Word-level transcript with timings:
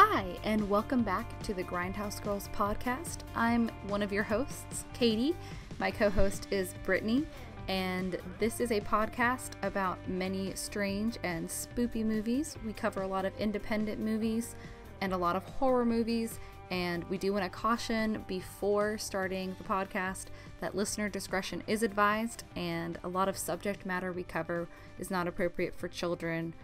Hi, 0.00 0.38
and 0.44 0.70
welcome 0.70 1.02
back 1.02 1.42
to 1.42 1.52
the 1.52 1.64
Grindhouse 1.64 2.22
Girls 2.22 2.48
podcast. 2.54 3.22
I'm 3.34 3.68
one 3.88 4.00
of 4.00 4.12
your 4.12 4.22
hosts, 4.22 4.84
Katie. 4.94 5.34
My 5.80 5.90
co 5.90 6.08
host 6.08 6.46
is 6.52 6.72
Brittany, 6.84 7.26
and 7.66 8.16
this 8.38 8.60
is 8.60 8.70
a 8.70 8.80
podcast 8.80 9.54
about 9.64 9.98
many 10.08 10.54
strange 10.54 11.18
and 11.24 11.48
spoopy 11.48 12.04
movies. 12.04 12.56
We 12.64 12.74
cover 12.74 13.02
a 13.02 13.08
lot 13.08 13.24
of 13.24 13.36
independent 13.38 13.98
movies 13.98 14.54
and 15.00 15.12
a 15.12 15.16
lot 15.16 15.34
of 15.34 15.42
horror 15.42 15.84
movies, 15.84 16.38
and 16.70 17.02
we 17.10 17.18
do 17.18 17.32
want 17.32 17.42
to 17.42 17.50
caution 17.50 18.24
before 18.28 18.98
starting 18.98 19.56
the 19.58 19.64
podcast 19.64 20.26
that 20.60 20.76
listener 20.76 21.08
discretion 21.08 21.64
is 21.66 21.82
advised, 21.82 22.44
and 22.54 23.00
a 23.02 23.08
lot 23.08 23.28
of 23.28 23.36
subject 23.36 23.84
matter 23.84 24.12
we 24.12 24.22
cover 24.22 24.68
is 25.00 25.10
not 25.10 25.26
appropriate 25.26 25.74
for 25.74 25.88
children 25.88 26.54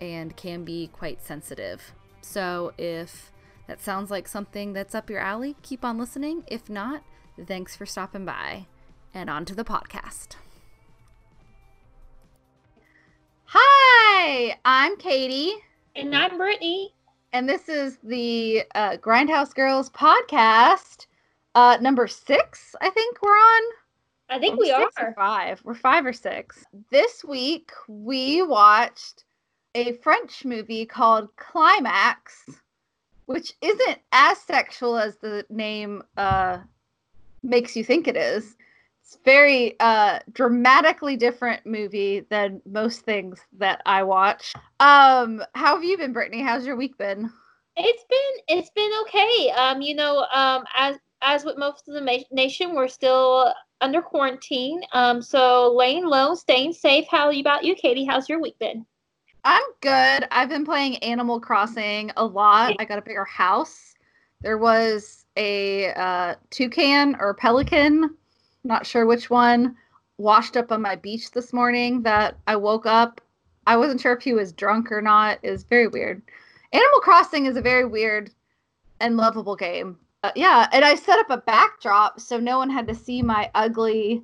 and 0.00 0.36
can 0.36 0.62
be 0.62 0.86
quite 0.92 1.20
sensitive. 1.20 1.92
So 2.20 2.72
if 2.78 3.32
that 3.66 3.80
sounds 3.80 4.10
like 4.10 4.28
something 4.28 4.72
that's 4.72 4.94
up 4.94 5.10
your 5.10 5.20
alley, 5.20 5.56
keep 5.62 5.84
on 5.84 5.98
listening. 5.98 6.44
If 6.46 6.68
not, 6.68 7.02
thanks 7.46 7.76
for 7.76 7.86
stopping 7.86 8.24
by. 8.24 8.66
And 9.14 9.30
on 9.30 9.44
to 9.46 9.54
the 9.54 9.64
podcast. 9.64 10.36
Hi, 13.44 14.58
I'm 14.64 14.96
Katie. 14.96 15.54
And 15.96 16.14
I'm 16.14 16.36
Brittany. 16.36 16.94
And 17.32 17.48
this 17.48 17.68
is 17.68 17.98
the 18.02 18.64
uh, 18.74 18.96
Grindhouse 18.98 19.54
Girls 19.54 19.90
podcast, 19.90 21.06
uh, 21.54 21.76
number 21.80 22.06
six, 22.06 22.76
I 22.80 22.90
think 22.90 23.20
we're 23.22 23.30
on. 23.30 23.62
I 24.30 24.38
think 24.38 24.60
we 24.60 24.70
are. 24.70 24.88
five. 25.16 25.60
We're 25.64 25.74
five 25.74 26.04
or 26.06 26.12
six. 26.12 26.64
This 26.90 27.24
week 27.24 27.72
we 27.88 28.42
watched 28.42 29.24
a 29.74 29.92
French 29.94 30.44
movie 30.44 30.86
called 30.86 31.28
Climax, 31.36 32.44
which 33.26 33.54
isn't 33.60 33.98
as 34.12 34.38
sexual 34.38 34.96
as 34.96 35.16
the 35.16 35.44
name 35.50 36.02
uh, 36.16 36.58
makes 37.42 37.76
you 37.76 37.84
think 37.84 38.08
it 38.08 38.16
is. 38.16 38.56
It's 39.02 39.18
very 39.24 39.74
uh, 39.80 40.18
dramatically 40.32 41.16
different 41.16 41.64
movie 41.64 42.20
than 42.28 42.60
most 42.66 43.00
things 43.00 43.40
that 43.58 43.80
I 43.86 44.02
watch. 44.02 44.52
Um, 44.80 45.42
how 45.54 45.76
have 45.76 45.84
you 45.84 45.96
been, 45.96 46.12
Brittany? 46.12 46.42
How's 46.42 46.66
your 46.66 46.76
week 46.76 46.98
been? 46.98 47.30
It's 47.76 48.04
been 48.10 48.58
it's 48.58 48.70
been 48.70 48.90
okay. 49.02 49.50
Um, 49.52 49.80
you 49.80 49.94
know, 49.94 50.26
um, 50.34 50.64
as 50.76 50.96
as 51.22 51.44
with 51.44 51.56
most 51.56 51.88
of 51.88 51.94
the 51.94 52.02
ma- 52.02 52.18
nation, 52.30 52.74
we're 52.74 52.88
still 52.88 53.54
under 53.80 54.02
quarantine. 54.02 54.82
Um, 54.92 55.22
so 55.22 55.74
laying 55.74 56.04
low, 56.04 56.34
staying 56.34 56.72
safe. 56.72 57.06
How 57.10 57.30
about 57.30 57.64
you, 57.64 57.74
Katie? 57.74 58.04
How's 58.04 58.28
your 58.28 58.42
week 58.42 58.58
been? 58.58 58.84
I'm 59.44 59.62
good. 59.80 60.26
I've 60.30 60.48
been 60.48 60.64
playing 60.64 60.96
Animal 60.98 61.40
Crossing 61.40 62.10
a 62.16 62.24
lot. 62.24 62.76
I 62.78 62.84
got 62.84 62.98
a 62.98 63.02
bigger 63.02 63.24
house. 63.24 63.94
There 64.40 64.58
was 64.58 65.24
a 65.36 65.92
uh, 65.94 66.34
toucan 66.50 67.16
or 67.18 67.34
pelican, 67.34 68.16
not 68.64 68.86
sure 68.86 69.06
which 69.06 69.30
one, 69.30 69.76
washed 70.18 70.56
up 70.56 70.72
on 70.72 70.82
my 70.82 70.96
beach 70.96 71.30
this 71.30 71.52
morning 71.52 72.02
that 72.02 72.36
I 72.46 72.56
woke 72.56 72.86
up. 72.86 73.20
I 73.66 73.76
wasn't 73.76 74.00
sure 74.00 74.12
if 74.12 74.22
he 74.22 74.32
was 74.32 74.52
drunk 74.52 74.90
or 74.90 75.02
not. 75.02 75.38
It 75.42 75.50
was 75.50 75.62
very 75.64 75.88
weird. 75.88 76.22
Animal 76.72 77.00
Crossing 77.00 77.46
is 77.46 77.56
a 77.56 77.62
very 77.62 77.84
weird 77.84 78.30
and 79.00 79.16
lovable 79.16 79.56
game. 79.56 79.98
Uh, 80.24 80.32
yeah, 80.34 80.68
and 80.72 80.84
I 80.84 80.96
set 80.96 81.18
up 81.18 81.30
a 81.30 81.38
backdrop 81.38 82.20
so 82.20 82.38
no 82.38 82.58
one 82.58 82.70
had 82.70 82.88
to 82.88 82.94
see 82.94 83.22
my 83.22 83.50
ugly 83.54 84.22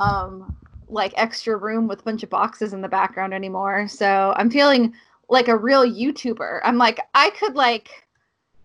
um, 0.00 0.56
like 0.94 1.12
extra 1.16 1.56
room 1.56 1.86
with 1.88 2.00
a 2.00 2.02
bunch 2.04 2.22
of 2.22 2.30
boxes 2.30 2.72
in 2.72 2.80
the 2.80 2.88
background 2.88 3.34
anymore. 3.34 3.88
So 3.88 4.32
I'm 4.36 4.50
feeling 4.50 4.94
like 5.28 5.48
a 5.48 5.56
real 5.56 5.84
YouTuber. 5.84 6.60
I'm 6.62 6.78
like, 6.78 7.00
I 7.14 7.30
could 7.30 7.54
like 7.54 7.90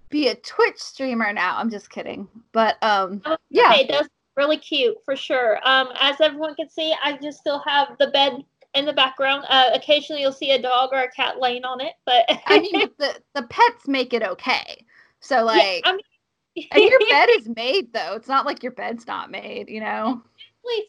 be 0.10 0.28
a 0.30 0.36
Twitch 0.36 0.78
streamer 0.78 1.34
now. 1.34 1.58
I'm 1.58 1.70
just 1.70 1.90
kidding. 1.90 2.28
But 2.52 2.78
um 2.82 3.22
okay, 3.26 3.38
yeah. 3.50 3.84
that's 3.90 4.10
really 4.38 4.58
cute 4.58 4.98
for 5.04 5.16
sure. 5.16 5.60
Um 5.68 5.90
as 6.00 6.22
everyone 6.22 6.56
can 6.56 6.70
see, 6.70 6.96
I 7.04 7.18
just 7.18 7.40
still 7.40 7.60
have 7.66 7.98
the 8.00 8.08
bed 8.08 8.44
in 8.76 8.86
the 8.86 8.94
background. 8.94 9.46
Uh 9.50 9.72
occasionally 9.74 10.22
you'll 10.22 10.32
see 10.32 10.52
a 10.52 10.62
dog 10.62 10.90
or 10.94 11.02
a 11.02 11.12
cat 11.12 11.40
laying 11.40 11.66
on 11.66 11.82
it, 11.82 11.94
but 12.06 12.26
I 12.46 12.60
mean 12.60 12.90
the 12.98 13.20
the 13.34 13.44
pets 13.44 13.88
make 13.88 14.14
it 14.14 14.24
okay. 14.24 14.86
So 15.20 15.44
like 15.44 15.82
yeah, 15.84 15.92
I 15.92 15.92
mean 15.94 16.68
and 16.72 16.84
your 16.84 17.00
bed 17.10 17.30
is 17.32 17.50
made 17.56 17.92
though. 17.94 18.14
It's 18.16 18.28
not 18.28 18.46
like 18.46 18.64
your 18.64 18.74
bed's 18.74 19.08
not 19.08 19.32
made, 19.32 19.70
you 19.70 19.80
know 19.80 20.22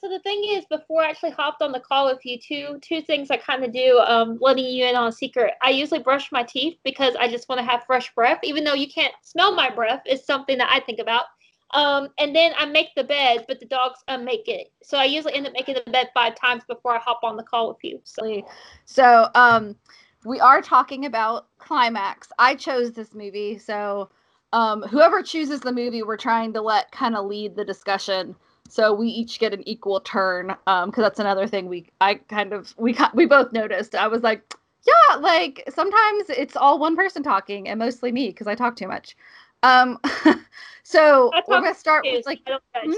so 0.00 0.08
the 0.08 0.20
thing 0.20 0.42
is, 0.50 0.64
before 0.66 1.02
I 1.02 1.10
actually 1.10 1.30
hopped 1.30 1.62
on 1.62 1.72
the 1.72 1.80
call 1.80 2.06
with 2.06 2.24
you, 2.24 2.38
two 2.38 2.78
two 2.82 3.02
things 3.02 3.30
I 3.30 3.36
kind 3.36 3.64
of 3.64 3.72
do. 3.72 3.98
Um, 3.98 4.38
letting 4.40 4.66
you 4.66 4.86
in 4.86 4.96
on 4.96 5.08
a 5.08 5.12
secret. 5.12 5.54
I 5.62 5.70
usually 5.70 6.00
brush 6.00 6.30
my 6.32 6.42
teeth 6.42 6.78
because 6.84 7.14
I 7.16 7.28
just 7.28 7.48
want 7.48 7.60
to 7.60 7.64
have 7.64 7.84
fresh 7.84 8.12
breath, 8.14 8.40
even 8.42 8.64
though 8.64 8.74
you 8.74 8.88
can't 8.88 9.14
smell 9.22 9.54
my 9.54 9.70
breath. 9.70 10.02
It's 10.06 10.26
something 10.26 10.58
that 10.58 10.70
I 10.70 10.80
think 10.80 10.98
about. 10.98 11.24
Um, 11.72 12.08
and 12.18 12.34
then 12.34 12.52
I 12.58 12.66
make 12.66 12.88
the 12.96 13.04
bed, 13.04 13.44
but 13.46 13.60
the 13.60 13.66
dogs 13.66 14.00
unmake 14.08 14.48
it. 14.48 14.72
So 14.82 14.98
I 14.98 15.04
usually 15.04 15.34
end 15.34 15.46
up 15.46 15.52
making 15.52 15.76
the 15.76 15.90
bed 15.90 16.10
five 16.14 16.34
times 16.34 16.64
before 16.68 16.96
I 16.96 16.98
hop 16.98 17.20
on 17.22 17.36
the 17.36 17.44
call 17.44 17.68
with 17.68 17.78
you. 17.82 18.00
So, 18.02 18.44
so 18.86 19.28
um, 19.36 19.76
we 20.24 20.40
are 20.40 20.60
talking 20.60 21.06
about 21.06 21.46
climax. 21.58 22.28
I 22.38 22.56
chose 22.56 22.92
this 22.92 23.14
movie, 23.14 23.56
so 23.56 24.10
um, 24.52 24.82
whoever 24.82 25.22
chooses 25.22 25.60
the 25.60 25.72
movie, 25.72 26.02
we're 26.02 26.16
trying 26.16 26.52
to 26.54 26.60
let 26.60 26.90
kind 26.90 27.14
of 27.14 27.26
lead 27.26 27.54
the 27.54 27.64
discussion 27.64 28.34
so 28.70 28.92
we 28.92 29.08
each 29.08 29.38
get 29.38 29.52
an 29.52 29.66
equal 29.68 30.00
turn 30.00 30.48
because 30.48 30.84
um, 30.84 30.92
that's 30.96 31.18
another 31.18 31.46
thing 31.46 31.66
we 31.66 31.86
i 32.00 32.14
kind 32.14 32.52
of 32.52 32.74
we 32.78 32.96
we 33.14 33.26
both 33.26 33.52
noticed. 33.52 33.94
I 33.94 34.06
was 34.06 34.22
like 34.22 34.54
yeah 34.86 35.16
like 35.16 35.64
sometimes 35.74 36.30
it's 36.30 36.56
all 36.56 36.78
one 36.78 36.96
person 36.96 37.22
talking 37.22 37.68
and 37.68 37.78
mostly 37.78 38.12
me 38.12 38.28
because 38.28 38.46
i 38.46 38.54
talk 38.54 38.76
too 38.76 38.88
much. 38.88 39.16
Um 39.62 39.98
so 40.82 41.30
we're 41.48 41.60
gonna 41.60 41.74
start 41.74 42.04
too, 42.04 42.12
with 42.12 42.26
like 42.26 42.40
I, 42.46 42.58
hmm? 42.82 42.90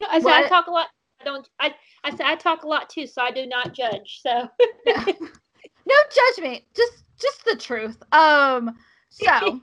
no, 0.00 0.06
I 0.08 0.20
said 0.20 0.32
i 0.32 0.48
talk 0.48 0.66
a 0.68 0.70
lot 0.70 0.88
i 1.20 1.24
don't 1.24 1.48
i 1.60 1.74
i 2.04 2.10
said 2.10 2.26
i 2.26 2.34
talk 2.36 2.64
a 2.64 2.68
lot 2.68 2.88
too 2.88 3.06
so 3.06 3.22
i 3.22 3.30
do 3.30 3.46
not 3.46 3.72
judge 3.74 4.20
so. 4.22 4.48
No 5.86 5.94
judgment 6.14 6.62
just 6.74 7.04
just 7.20 7.44
the 7.44 7.56
truth. 7.56 8.02
Um 8.12 8.76
so 9.10 9.60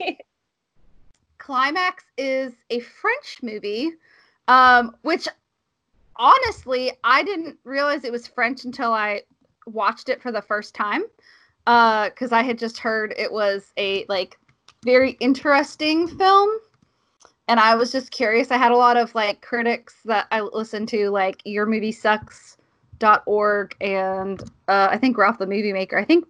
climax 1.37 2.03
is 2.17 2.53
a 2.69 2.79
french 2.79 3.39
movie 3.41 3.93
um, 4.47 4.95
which 5.01 5.27
honestly, 6.15 6.91
I 7.03 7.23
didn't 7.23 7.57
realize 7.63 8.03
it 8.03 8.11
was 8.11 8.27
French 8.27 8.65
until 8.65 8.93
I 8.93 9.21
watched 9.65 10.09
it 10.09 10.21
for 10.21 10.31
the 10.31 10.41
first 10.41 10.75
time. 10.75 11.03
Uh, 11.67 12.09
because 12.09 12.31
I 12.31 12.41
had 12.41 12.57
just 12.57 12.79
heard 12.79 13.13
it 13.17 13.31
was 13.31 13.71
a 13.77 14.05
like 14.09 14.37
very 14.83 15.11
interesting 15.19 16.07
film. 16.07 16.49
And 17.47 17.59
I 17.59 17.75
was 17.75 17.91
just 17.91 18.11
curious. 18.11 18.49
I 18.49 18.57
had 18.57 18.71
a 18.71 18.77
lot 18.77 18.97
of 18.97 19.13
like 19.13 19.41
critics 19.41 19.97
that 20.05 20.27
I 20.31 20.41
listened 20.41 20.87
to, 20.89 21.09
like 21.09 21.41
your 21.43 21.65
movie 21.65 21.91
sucks.org 21.91 23.75
and 23.81 24.41
uh, 24.67 24.87
I 24.89 24.97
think 24.97 25.17
Ralph 25.17 25.37
the 25.37 25.45
Movie 25.45 25.73
Maker. 25.73 25.97
I 25.97 26.05
think 26.05 26.25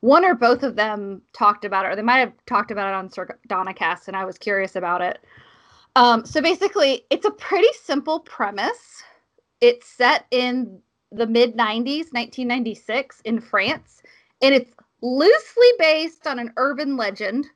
one 0.00 0.24
or 0.24 0.34
both 0.34 0.62
of 0.62 0.76
them 0.76 1.22
talked 1.32 1.64
about 1.64 1.86
it, 1.86 1.88
or 1.88 1.96
they 1.96 2.02
might 2.02 2.18
have 2.18 2.32
talked 2.46 2.70
about 2.70 2.88
it 2.88 2.94
on 2.94 3.10
Sir 3.10 3.26
Cast, 3.74 4.08
and 4.08 4.16
I 4.16 4.24
was 4.24 4.36
curious 4.36 4.76
about 4.76 5.00
it. 5.00 5.18
Um, 5.96 6.26
so 6.26 6.42
basically, 6.42 7.06
it's 7.08 7.24
a 7.24 7.30
pretty 7.30 7.72
simple 7.82 8.20
premise. 8.20 9.02
It's 9.62 9.88
set 9.88 10.26
in 10.30 10.78
the 11.10 11.26
mid 11.26 11.56
90s, 11.56 12.12
1996, 12.12 13.22
in 13.24 13.40
France, 13.40 14.02
and 14.42 14.54
it's 14.54 14.70
loosely 15.00 15.68
based 15.78 16.26
on 16.26 16.38
an 16.38 16.52
urban 16.58 16.98
legend 16.98 17.46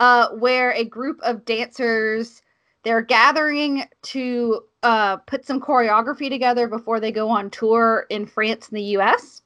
uh, 0.00 0.30
where 0.30 0.72
a 0.72 0.84
group 0.84 1.20
of 1.22 1.44
dancers 1.44 2.42
they're 2.82 3.02
gathering 3.02 3.84
to 4.02 4.62
uh, 4.82 5.16
put 5.18 5.44
some 5.44 5.60
choreography 5.60 6.28
together 6.28 6.66
before 6.66 6.98
they 6.98 7.12
go 7.12 7.28
on 7.28 7.50
tour 7.50 8.06
in 8.10 8.26
France 8.26 8.68
and 8.68 8.78
the 8.78 8.82
U.S. 8.82 9.42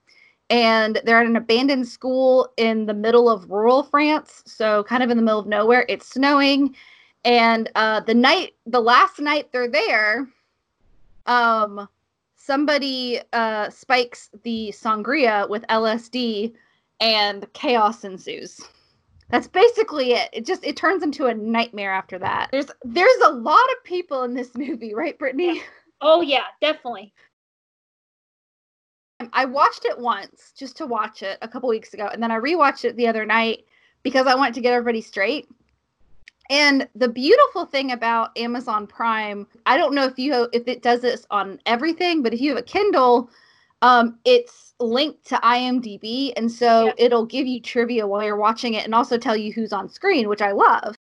And 0.48 1.00
they're 1.04 1.20
at 1.20 1.26
an 1.26 1.36
abandoned 1.36 1.88
school 1.88 2.52
in 2.56 2.86
the 2.86 2.94
middle 2.94 3.28
of 3.28 3.50
rural 3.50 3.82
France, 3.82 4.42
so 4.46 4.82
kind 4.84 5.02
of 5.02 5.10
in 5.10 5.18
the 5.18 5.22
middle 5.22 5.40
of 5.40 5.46
nowhere. 5.46 5.84
It's 5.90 6.08
snowing 6.08 6.74
and 7.24 7.70
uh, 7.74 8.00
the 8.00 8.14
night, 8.14 8.52
the 8.66 8.80
last 8.80 9.20
night 9.20 9.52
they're 9.52 9.70
there, 9.70 10.28
um, 11.26 11.88
somebody 12.36 13.20
uh, 13.32 13.70
spikes 13.70 14.30
the 14.42 14.72
sangria 14.76 15.48
with 15.48 15.64
LSD, 15.68 16.54
and 17.00 17.50
chaos 17.52 18.04
ensues. 18.04 18.60
That's 19.30 19.46
basically 19.46 20.12
it. 20.12 20.28
It 20.32 20.46
just 20.46 20.64
it 20.64 20.76
turns 20.76 21.02
into 21.02 21.26
a 21.26 21.34
nightmare 21.34 21.92
after 21.92 22.18
that. 22.18 22.48
There's 22.50 22.66
there's 22.82 23.20
a 23.24 23.32
lot 23.32 23.70
of 23.72 23.84
people 23.84 24.22
in 24.24 24.34
this 24.34 24.54
movie, 24.56 24.94
right, 24.94 25.18
Brittany? 25.18 25.56
Yeah. 25.56 25.62
Oh 26.00 26.22
yeah, 26.22 26.44
definitely. 26.60 27.12
I 29.34 29.44
watched 29.44 29.84
it 29.84 29.98
once 29.98 30.52
just 30.56 30.78
to 30.78 30.86
watch 30.86 31.22
it 31.22 31.36
a 31.42 31.48
couple 31.48 31.68
weeks 31.68 31.92
ago, 31.92 32.08
and 32.10 32.22
then 32.22 32.30
I 32.30 32.38
rewatched 32.38 32.86
it 32.86 32.96
the 32.96 33.06
other 33.06 33.26
night 33.26 33.64
because 34.02 34.26
I 34.26 34.34
wanted 34.34 34.54
to 34.54 34.62
get 34.62 34.72
everybody 34.72 35.02
straight. 35.02 35.46
And 36.50 36.88
the 36.96 37.08
beautiful 37.08 37.64
thing 37.64 37.92
about 37.92 38.36
Amazon 38.36 38.86
Prime, 38.86 39.46
I 39.66 39.76
don't 39.78 39.94
know 39.94 40.04
if 40.04 40.18
you 40.18 40.48
if 40.52 40.66
it 40.68 40.82
does 40.82 41.00
this 41.00 41.24
on 41.30 41.60
everything, 41.66 42.22
but 42.22 42.34
if 42.34 42.40
you 42.40 42.50
have 42.50 42.58
a 42.58 42.62
Kindle, 42.62 43.30
um, 43.82 44.18
it's 44.24 44.74
linked 44.80 45.24
to 45.28 45.36
IMDb, 45.36 46.32
and 46.36 46.50
so 46.50 46.86
Yeah. 46.86 46.94
it'll 46.98 47.24
give 47.26 47.46
you 47.46 47.60
trivia 47.60 48.06
while 48.06 48.24
you're 48.24 48.36
watching 48.36 48.74
it, 48.74 48.84
and 48.84 48.94
also 48.94 49.16
tell 49.16 49.36
you 49.36 49.52
who's 49.52 49.72
on 49.72 49.88
screen, 49.88 50.28
which 50.28 50.42
I 50.42 50.50
love. 50.52 50.96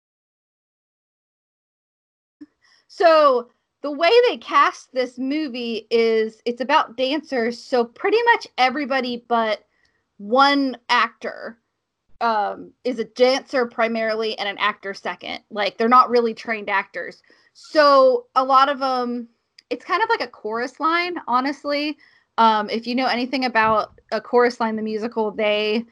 So 2.89 3.51
the 3.83 3.91
way 3.93 4.11
they 4.29 4.37
cast 4.39 4.93
this 4.93 5.19
movie 5.19 5.87
is 5.91 6.43
it's 6.45 6.61
about 6.61 6.97
dancers, 6.97 7.59
so 7.63 7.85
pretty 7.85 8.23
much 8.25 8.47
everybody 8.59 9.25
but 9.29 9.65
one 10.19 10.77
actor 10.89 11.59
um, 12.21 12.73
is 12.85 12.99
a 12.99 13.05
dancer 13.05 13.67
primarily 13.67 14.39
and 14.39 14.49
an 14.49 14.59
actor 14.59 14.95
second. 14.95 15.41
Like 15.51 15.79
they're 15.79 15.89
not 15.89 16.11
really 16.11 16.35
trained 16.35 16.69
actors. 16.69 17.23
So 17.53 18.27
a 18.35 18.45
lot 18.45 18.69
of 18.69 18.79
them, 18.79 19.29
it's 19.71 19.85
kind 19.85 20.03
of 20.03 20.09
like 20.09 20.21
a 20.21 20.29
chorus 20.29 20.81
line, 20.81 21.17
honestly. 21.27 21.99
Um, 22.39 22.71
if 22.71 22.87
you 22.87 22.95
know 22.95 23.07
anything 23.07 23.45
about 23.45 24.01
a 24.13 24.21
chorus 24.21 24.61
line, 24.61 24.77
the 24.77 24.83
musical, 24.83 25.31
they 25.31 25.85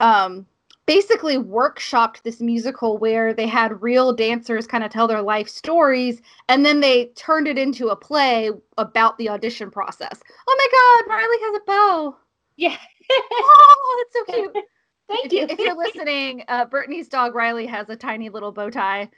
um, 0.00 0.46
basically 0.86 1.36
workshopped 1.36 2.22
this 2.22 2.40
musical 2.40 2.96
where 2.96 3.34
they 3.34 3.46
had 3.46 3.82
real 3.82 4.12
dancers 4.12 4.66
kind 4.66 4.82
of 4.82 4.90
tell 4.90 5.06
their 5.06 5.22
life 5.22 5.48
stories 5.48 6.20
and 6.48 6.64
then 6.64 6.80
they 6.80 7.06
turned 7.14 7.46
it 7.46 7.58
into 7.58 7.88
a 7.88 7.96
play 7.96 8.50
about 8.78 9.18
the 9.18 9.28
audition 9.28 9.70
process. 9.70 10.20
Oh 10.48 10.56
my 10.56 11.04
God, 11.06 11.14
Riley 11.14 11.36
has 11.42 11.56
a 11.56 11.64
bow. 11.66 12.16
Yeah. 12.56 12.76
Oh, 13.10 14.04
that's 14.14 14.28
so 14.28 14.34
cute. 14.34 14.64
Thank 15.08 15.26
if, 15.26 15.32
you. 15.32 15.46
if 15.48 15.58
you're 15.58 15.76
listening, 15.76 16.44
uh, 16.48 16.66
Brittany's 16.66 17.08
dog 17.08 17.34
Riley 17.34 17.66
has 17.66 17.88
a 17.88 17.96
tiny 17.96 18.28
little 18.28 18.52
bow 18.52 18.70
tie, 18.70 19.08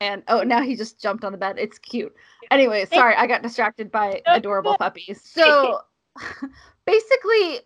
and 0.00 0.22
oh, 0.28 0.42
now 0.42 0.60
he 0.60 0.76
just 0.76 1.00
jumped 1.00 1.24
on 1.24 1.32
the 1.32 1.38
bed. 1.38 1.56
It's 1.58 1.78
cute. 1.78 2.14
Anyway, 2.50 2.84
sorry, 2.86 3.14
I 3.14 3.26
got 3.26 3.42
distracted 3.42 3.90
by 3.90 4.22
adorable 4.26 4.76
puppies. 4.76 5.22
So 5.36 5.80
basically, 6.86 7.60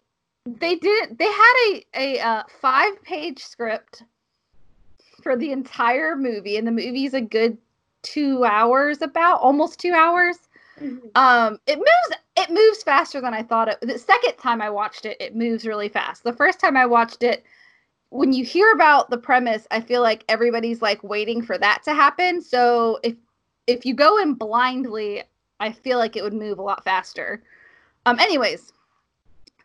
they 0.47 0.77
did. 0.77 1.19
They 1.19 1.27
had 1.27 1.55
a 1.69 1.85
a 1.95 2.21
uh, 2.21 2.43
five 2.61 3.03
page 3.03 3.43
script 3.43 4.03
for 5.23 5.37
the 5.37 5.53
entire 5.53 6.17
movie, 6.17 6.57
and 6.57 6.67
the 6.67 6.73
movie's 6.73 7.15
a 7.15 7.21
good 7.21 7.57
two 8.03 8.45
hours, 8.45 9.03
about 9.03 9.41
almost 9.41 9.79
two 9.79 9.93
hours 9.93 10.37
Mhm. 10.81 11.11
um 11.15 11.59
it 11.67 11.77
moves 11.77 12.21
it 12.37 12.51
moves 12.51 12.83
faster 12.83 13.21
than 13.21 13.35
i 13.35 13.43
thought 13.43 13.69
it 13.69 13.79
the 13.83 13.99
second 13.99 14.37
time 14.39 14.63
i 14.63 14.71
watched 14.71 15.05
it 15.05 15.17
it 15.21 15.37
moves 15.37 15.67
really 15.67 15.89
fast 15.89 16.25
the 16.25 16.33
first 16.33 16.59
time 16.59 16.77
i 16.77 16.87
watched 16.87 17.23
it 17.23 17.45
when 18.11 18.33
you 18.33 18.45
hear 18.45 18.73
about 18.73 19.09
the 19.09 19.19
premise 19.19 19.67
i 19.71 19.81
feel 19.81 20.03
like 20.03 20.25
everybody's 20.29 20.83
like 20.83 21.03
waiting 21.03 21.43
for 21.43 21.57
that 21.59 21.83
to 21.85 21.95
happen. 21.95 22.43
So 22.43 22.99
if 23.03 23.17
if 23.67 23.87
you 23.87 23.95
go 23.95 24.19
in 24.19 24.35
blindly 24.35 25.23
i 25.61 25.73
feel 25.73 25.99
like 25.99 26.17
it 26.17 26.23
would 26.23 26.35
move 26.35 26.59
a 26.59 26.63
lot 26.63 26.85
faster. 26.85 27.43
Um 28.07 28.19
anyways 28.19 28.73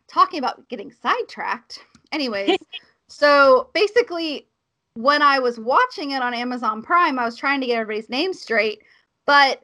talking 0.08 0.38
about 0.38 0.68
getting 0.68 0.92
sidetracked. 0.92 1.84
Anyways 2.12 2.56
so 3.08 3.70
basically 3.74 4.46
when 4.94 5.22
i 5.22 5.38
was 5.38 5.60
watching 5.60 6.12
it 6.12 6.22
on 6.22 6.34
amazon 6.34 6.82
prime 6.82 7.18
i 7.18 7.24
was 7.24 7.36
trying 7.36 7.60
to 7.60 7.66
get 7.66 7.78
everybody's 7.78 8.08
names 8.08 8.40
straight 8.40 8.82
but 9.26 9.62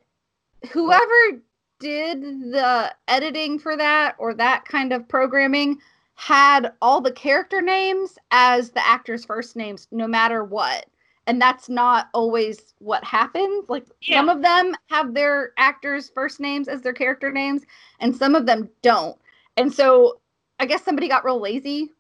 whoever 0.71 1.43
did 1.81 2.23
the 2.53 2.95
editing 3.09 3.59
for 3.59 3.77
that 3.77 4.15
or 4.19 4.35
that 4.35 4.65
kind 4.65 4.93
of 4.93 5.09
programming 5.09 5.79
had 6.23 6.73
all 6.81 7.01
the 7.01 7.11
character 7.11 7.61
names 7.61 8.17
as 8.31 8.71
the 8.71 8.87
actors' 8.87 9.25
first 9.25 9.57
names, 9.57 9.89
no 9.91 10.07
matter 10.07 10.45
what. 10.45 10.87
And 11.27 11.43
that's 11.43 11.69
not 11.69 12.11
always 12.15 12.75
what 12.79 13.03
happens. 13.03 13.69
Like 13.69 13.87
some 14.09 14.29
of 14.29 14.41
them 14.41 14.77
have 14.89 15.15
their 15.15 15.51
actors' 15.59 16.13
first 16.15 16.39
names 16.39 16.69
as 16.69 16.81
their 16.81 16.93
character 16.93 17.33
names, 17.33 17.63
and 17.99 18.15
some 18.15 18.37
of 18.37 18.47
them 18.47 18.69
don't. 18.83 19.19
And 19.57 19.73
so 19.75 20.21
I 20.61 20.67
guess 20.67 20.85
somebody 20.85 21.09
got 21.09 21.25
real 21.25 21.41
lazy 21.41 21.91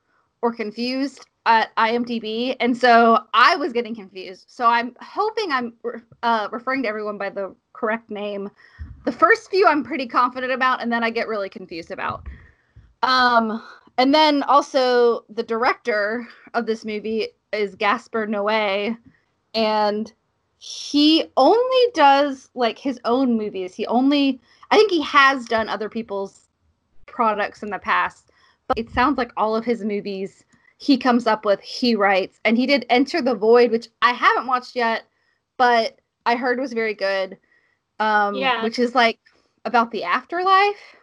or 0.40 0.54
confused 0.54 1.26
at 1.46 1.75
IMDb, 1.75 2.54
and 2.60 2.76
so 2.76 3.18
I 3.34 3.56
was 3.56 3.72
getting 3.72 3.94
confused. 3.94 4.44
So 4.46 4.66
I'm 4.66 4.94
hoping 5.00 5.50
I'm 5.50 5.72
uh, 6.22 6.46
referring 6.52 6.84
to 6.84 6.88
everyone 6.88 7.18
by 7.18 7.30
the 7.30 7.56
correct 7.72 8.08
name. 8.08 8.50
The 9.04 9.10
first 9.10 9.50
few 9.50 9.66
I'm 9.66 9.82
pretty 9.82 10.06
confident 10.06 10.52
about, 10.52 10.80
and 10.80 10.92
then 10.92 11.02
I 11.02 11.10
get 11.10 11.26
really 11.26 11.48
confused 11.48 11.90
about. 11.90 12.28
Um, 13.02 13.60
and 13.98 14.14
then 14.14 14.42
also 14.44 15.24
the 15.28 15.42
director 15.42 16.26
of 16.54 16.66
this 16.66 16.84
movie 16.84 17.28
is 17.52 17.74
Gaspar 17.74 18.26
Noé, 18.26 18.96
and 19.54 20.12
he 20.58 21.24
only 21.36 21.90
does 21.94 22.50
like 22.54 22.78
his 22.78 23.00
own 23.04 23.36
movies. 23.36 23.74
He 23.74 23.86
only, 23.86 24.40
I 24.70 24.76
think 24.76 24.90
he 24.90 25.02
has 25.02 25.44
done 25.44 25.68
other 25.68 25.88
people's 25.88 26.48
products 27.06 27.62
in 27.62 27.70
the 27.70 27.78
past, 27.78 28.30
but 28.68 28.78
it 28.78 28.90
sounds 28.90 29.18
like 29.18 29.32
all 29.36 29.56
of 29.56 29.64
his 29.64 29.84
movies 29.84 30.44
he 30.78 30.96
comes 30.96 31.26
up 31.26 31.44
with, 31.44 31.60
he 31.60 31.94
writes, 31.94 32.40
and 32.44 32.56
he 32.56 32.66
did 32.66 32.86
Enter 32.90 33.22
the 33.22 33.34
Void, 33.34 33.70
which 33.70 33.88
I 34.02 34.12
haven't 34.12 34.46
watched 34.46 34.74
yet, 34.74 35.04
but 35.56 36.00
I 36.26 36.34
heard 36.34 36.58
was 36.58 36.72
very 36.72 36.94
good. 36.94 37.38
Um, 38.00 38.34
Yeah. 38.34 38.62
which 38.64 38.80
is 38.80 38.94
like 38.94 39.20
about 39.64 39.92
the 39.92 40.02
afterlife. 40.02 40.96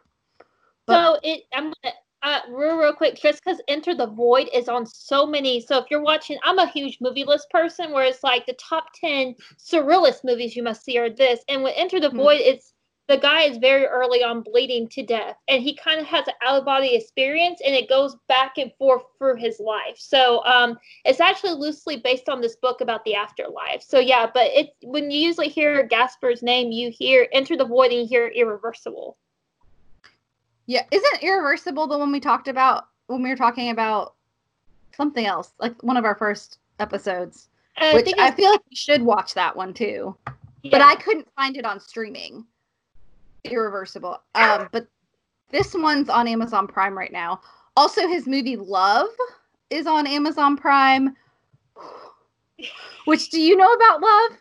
But 0.86 1.13
so 1.13 1.19
it 1.24 1.44
I'm 1.53 1.71
gonna 1.83 1.95
uh 2.24 2.39
real 2.50 2.77
real 2.77 2.94
quick 2.94 3.16
just 3.21 3.44
because 3.44 3.62
Enter 3.68 3.95
the 3.95 4.07
Void 4.07 4.50
is 4.54 4.68
on 4.68 4.86
so 4.86 5.25
many. 5.25 5.62
So 5.62 5.77
if 5.77 5.86
you're 5.89 6.01
watching, 6.01 6.38
I'm 6.44 6.60
a 6.60 6.68
huge 6.68 6.98
movie 7.01 7.24
list 7.25 7.50
person 7.50 7.92
where 7.92 8.06
it's 8.06 8.24
like 8.24 8.45
the 8.45 8.54
top 8.54 8.86
ten 8.94 9.36
surrealist 9.57 10.24
movies 10.24 10.56
you 10.56 10.63
must 10.63 10.83
see 10.83 10.98
are 10.98 11.10
this, 11.10 11.42
and 11.48 11.63
with 11.63 11.74
Enter 11.77 12.00
the 12.00 12.10
Hmm. 12.10 12.18
Void, 12.18 12.42
it's 12.42 12.74
the 13.07 13.18
guy 13.18 13.42
is 13.42 13.57
very 13.57 13.86
early 13.88 14.24
on 14.24 14.44
bleeding 14.44 14.88
to 14.89 15.04
death, 15.04 15.36
and 15.48 15.63
he 15.63 15.75
kind 15.75 16.00
of 16.00 16.06
has 16.06 16.27
an 16.27 16.36
out 16.44 16.60
of 16.60 16.66
body 16.66 16.94
experience, 16.95 17.60
and 17.66 17.74
it 17.75 17.89
goes 17.89 18.16
back 18.27 18.57
and 18.57 18.72
forth 18.77 19.01
through 19.18 19.36
his 19.38 19.60
life. 19.60 19.98
So 19.98 20.44
um, 20.45 20.77
it's 21.06 21.19
actually 21.19 21.54
loosely 21.54 21.98
based 21.98 22.30
on 22.30 22.39
this 22.39 22.56
book 22.57 22.81
about 22.81 23.04
the 23.06 23.15
afterlife. 23.15 23.81
So 23.81 23.98
yeah, 24.00 24.27
but 24.31 24.48
it 24.54 24.69
when 24.83 25.10
you 25.10 25.19
usually 25.19 25.50
hear 25.50 25.88
Gaspar's 25.88 26.44
name, 26.44 26.72
you 26.72 26.92
hear 26.92 27.27
Enter 27.33 27.57
the 27.57 27.65
Void 27.65 27.92
and 27.92 28.01
you 28.01 28.07
hear 28.07 28.27
Irreversible. 28.27 29.18
Yeah, 30.69 30.83
isn't 30.92 31.24
Irreversible 31.24 31.88
the 31.88 31.98
one 31.98 32.12
we 32.12 32.19
talked 32.19 32.48
about 32.48 32.89
when 33.07 33.24
we 33.24 33.30
were 33.30 33.36
talking 33.36 33.71
about 33.71 34.13
something 34.95 35.25
else, 35.25 35.51
like 35.60 35.81
one 35.81 35.98
of 35.98 36.06
our 36.06 36.13
first 36.13 36.60
episodes? 36.77 37.50
I 37.77 37.95
which 37.95 38.06
think 38.06 38.19
I 38.19 38.30
feel 38.30 38.51
like 38.51 38.62
you 38.69 38.75
should 38.75 39.01
watch 39.01 39.33
that 39.33 39.56
one 39.56 39.74
too. 39.74 40.16
But. 40.69 40.81
I 40.81 40.94
couldn't 40.98 41.27
find 41.36 41.57
it 41.57 41.66
on 41.66 41.80
streaming. 41.80 42.45
Irreversible. 43.45 44.21
Um, 44.36 44.69
but 44.71 44.86
this 45.50 45.74
one's 45.74 46.08
on 46.08 46.27
Amazon 46.27 46.67
Prime 46.67 46.96
right 46.96 47.12
now. 47.12 47.41
Also, 47.75 48.08
his 48.08 48.27
movie 48.27 48.55
Love 48.55 49.10
is 49.72 49.88
on 49.88 50.05
Amazon 50.05 50.55
Prime. 50.55 51.15
Which 53.05 53.32
do 53.32 53.41
you 53.41 53.58
know 53.58 53.72
about 53.74 54.01
Love? 54.01 54.38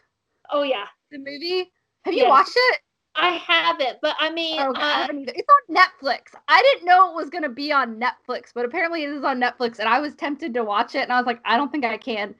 Oh 0.50 0.62
yeah, 0.62 0.85
The 1.11 1.17
movie? 1.17 1.73
Have 2.05 2.12
you 2.12 2.25
Yes. 2.25 2.29
watched 2.29 2.53
it? 2.55 2.81
I 3.19 3.31
haven't, 3.31 3.99
but 4.01 4.15
I 4.19 4.31
mean, 4.31 4.61
Oh, 4.61 4.73
I 4.77 4.93
uh, 4.93 4.95
haven't 5.03 5.21
either. 5.23 5.33
It's 5.35 5.49
on 5.49 5.77
Netflix. 5.77 6.21
I 6.47 6.63
didn't 6.63 6.87
know 6.87 7.11
it 7.11 7.17
was 7.17 7.31
gonna 7.31 7.49
be 7.49 7.73
on 7.73 8.01
Netflix, 8.01 8.53
but 8.55 8.65
apparently 8.65 9.03
it 9.03 9.11
is 9.11 9.25
on 9.25 9.41
Netflix, 9.41 9.79
and 9.81 9.89
I 9.89 10.01
was 10.01 10.15
tempted 10.15 10.55
to 10.55 10.65
watch 10.65 10.95
it, 10.95 11.03
and 11.03 11.13
I 11.13 11.19
was 11.19 11.27
like, 11.27 11.41
I 11.45 11.57
don't 11.57 11.71
think 11.73 11.85
I 11.85 11.97
can. 11.97 12.35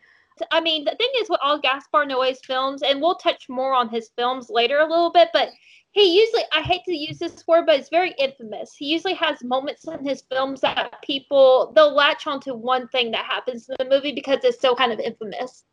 I 0.52 0.61
mean, 0.61 0.85
the 0.85 0.94
thing 0.97 1.11
is 1.16 1.28
with 1.28 1.40
all 1.42 1.58
Gaspar 1.58 2.04
Noé's 2.04 2.38
films, 2.44 2.82
and 2.82 3.00
we'll 3.00 3.16
touch 3.16 3.49
more 3.49 3.75
on 3.75 3.88
his 3.88 4.11
films 4.16 4.50
later 4.50 4.78
a 4.78 4.87
little 4.87 5.11
bit, 5.11 5.30
but 5.32 5.49
he 5.92 6.20
usually, 6.20 6.44
I 6.52 6.61
hate 6.61 6.82
to 6.85 6.94
use 6.94 7.18
this 7.18 7.44
word, 7.49 7.66
but 7.66 7.76
it's 7.76 7.88
very 7.88 8.14
infamous. 8.18 8.75
He 8.76 8.87
usually 8.87 9.14
has 9.14 9.42
moments 9.42 9.85
in 9.87 10.04
his 10.04 10.23
films 10.30 10.61
that 10.61 11.02
people, 11.02 11.73
they'll 11.75 11.94
latch 11.94 12.26
onto 12.26 12.54
one 12.54 12.87
thing 12.88 13.11
that 13.12 13.25
happens 13.25 13.68
in 13.68 13.76
the 13.78 13.92
movie 13.92 14.12
because 14.12 14.44
it's 14.44 14.61
so 14.61 14.75
kind 14.75 14.92
of 14.92 15.00
infamous. 15.00 15.64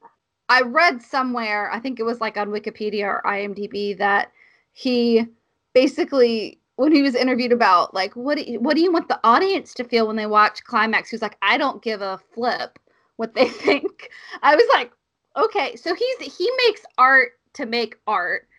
I 0.48 0.62
read 0.62 1.02
somewhere, 1.02 1.70
I 1.72 1.80
think 1.80 2.00
it 2.00 2.04
was 2.04 2.22
like 2.22 2.38
on 2.38 2.50
Wikipedia 2.50 3.04
or 3.04 3.22
IMDb, 3.26 3.98
that 3.98 4.32
he 4.76 5.26
basically, 5.74 6.60
when 6.76 6.92
he 6.92 7.02
was 7.02 7.16
interviewed 7.16 7.54
about 7.54 7.94
like 7.94 8.14
what 8.14 8.38
do 8.38 8.44
you, 8.44 8.60
what 8.60 8.76
do 8.76 8.82
you 8.82 8.92
want 8.92 9.08
the 9.08 9.20
audience 9.24 9.74
to 9.76 9.86
feel 9.86 10.06
when 10.06 10.18
they 10.18 10.28
watch 10.28 10.66
Climax, 10.66 11.10
he 11.10 11.16
was 11.16 11.22
like, 11.22 11.38
I 11.42 11.58
don't 11.58 11.82
give 11.82 12.02
a 12.02 12.20
flip 12.34 12.78
what 13.16 13.34
they 13.34 13.48
think. 13.66 14.10
I 14.44 14.54
was 14.54 14.66
like, 14.74 14.92
okay, 15.38 15.78
so 15.78 15.96
he's 15.96 16.38
he 16.38 16.52
makes 16.68 16.82
art 16.98 17.32
to 17.54 17.66
make 17.66 17.98
art. 18.06 18.50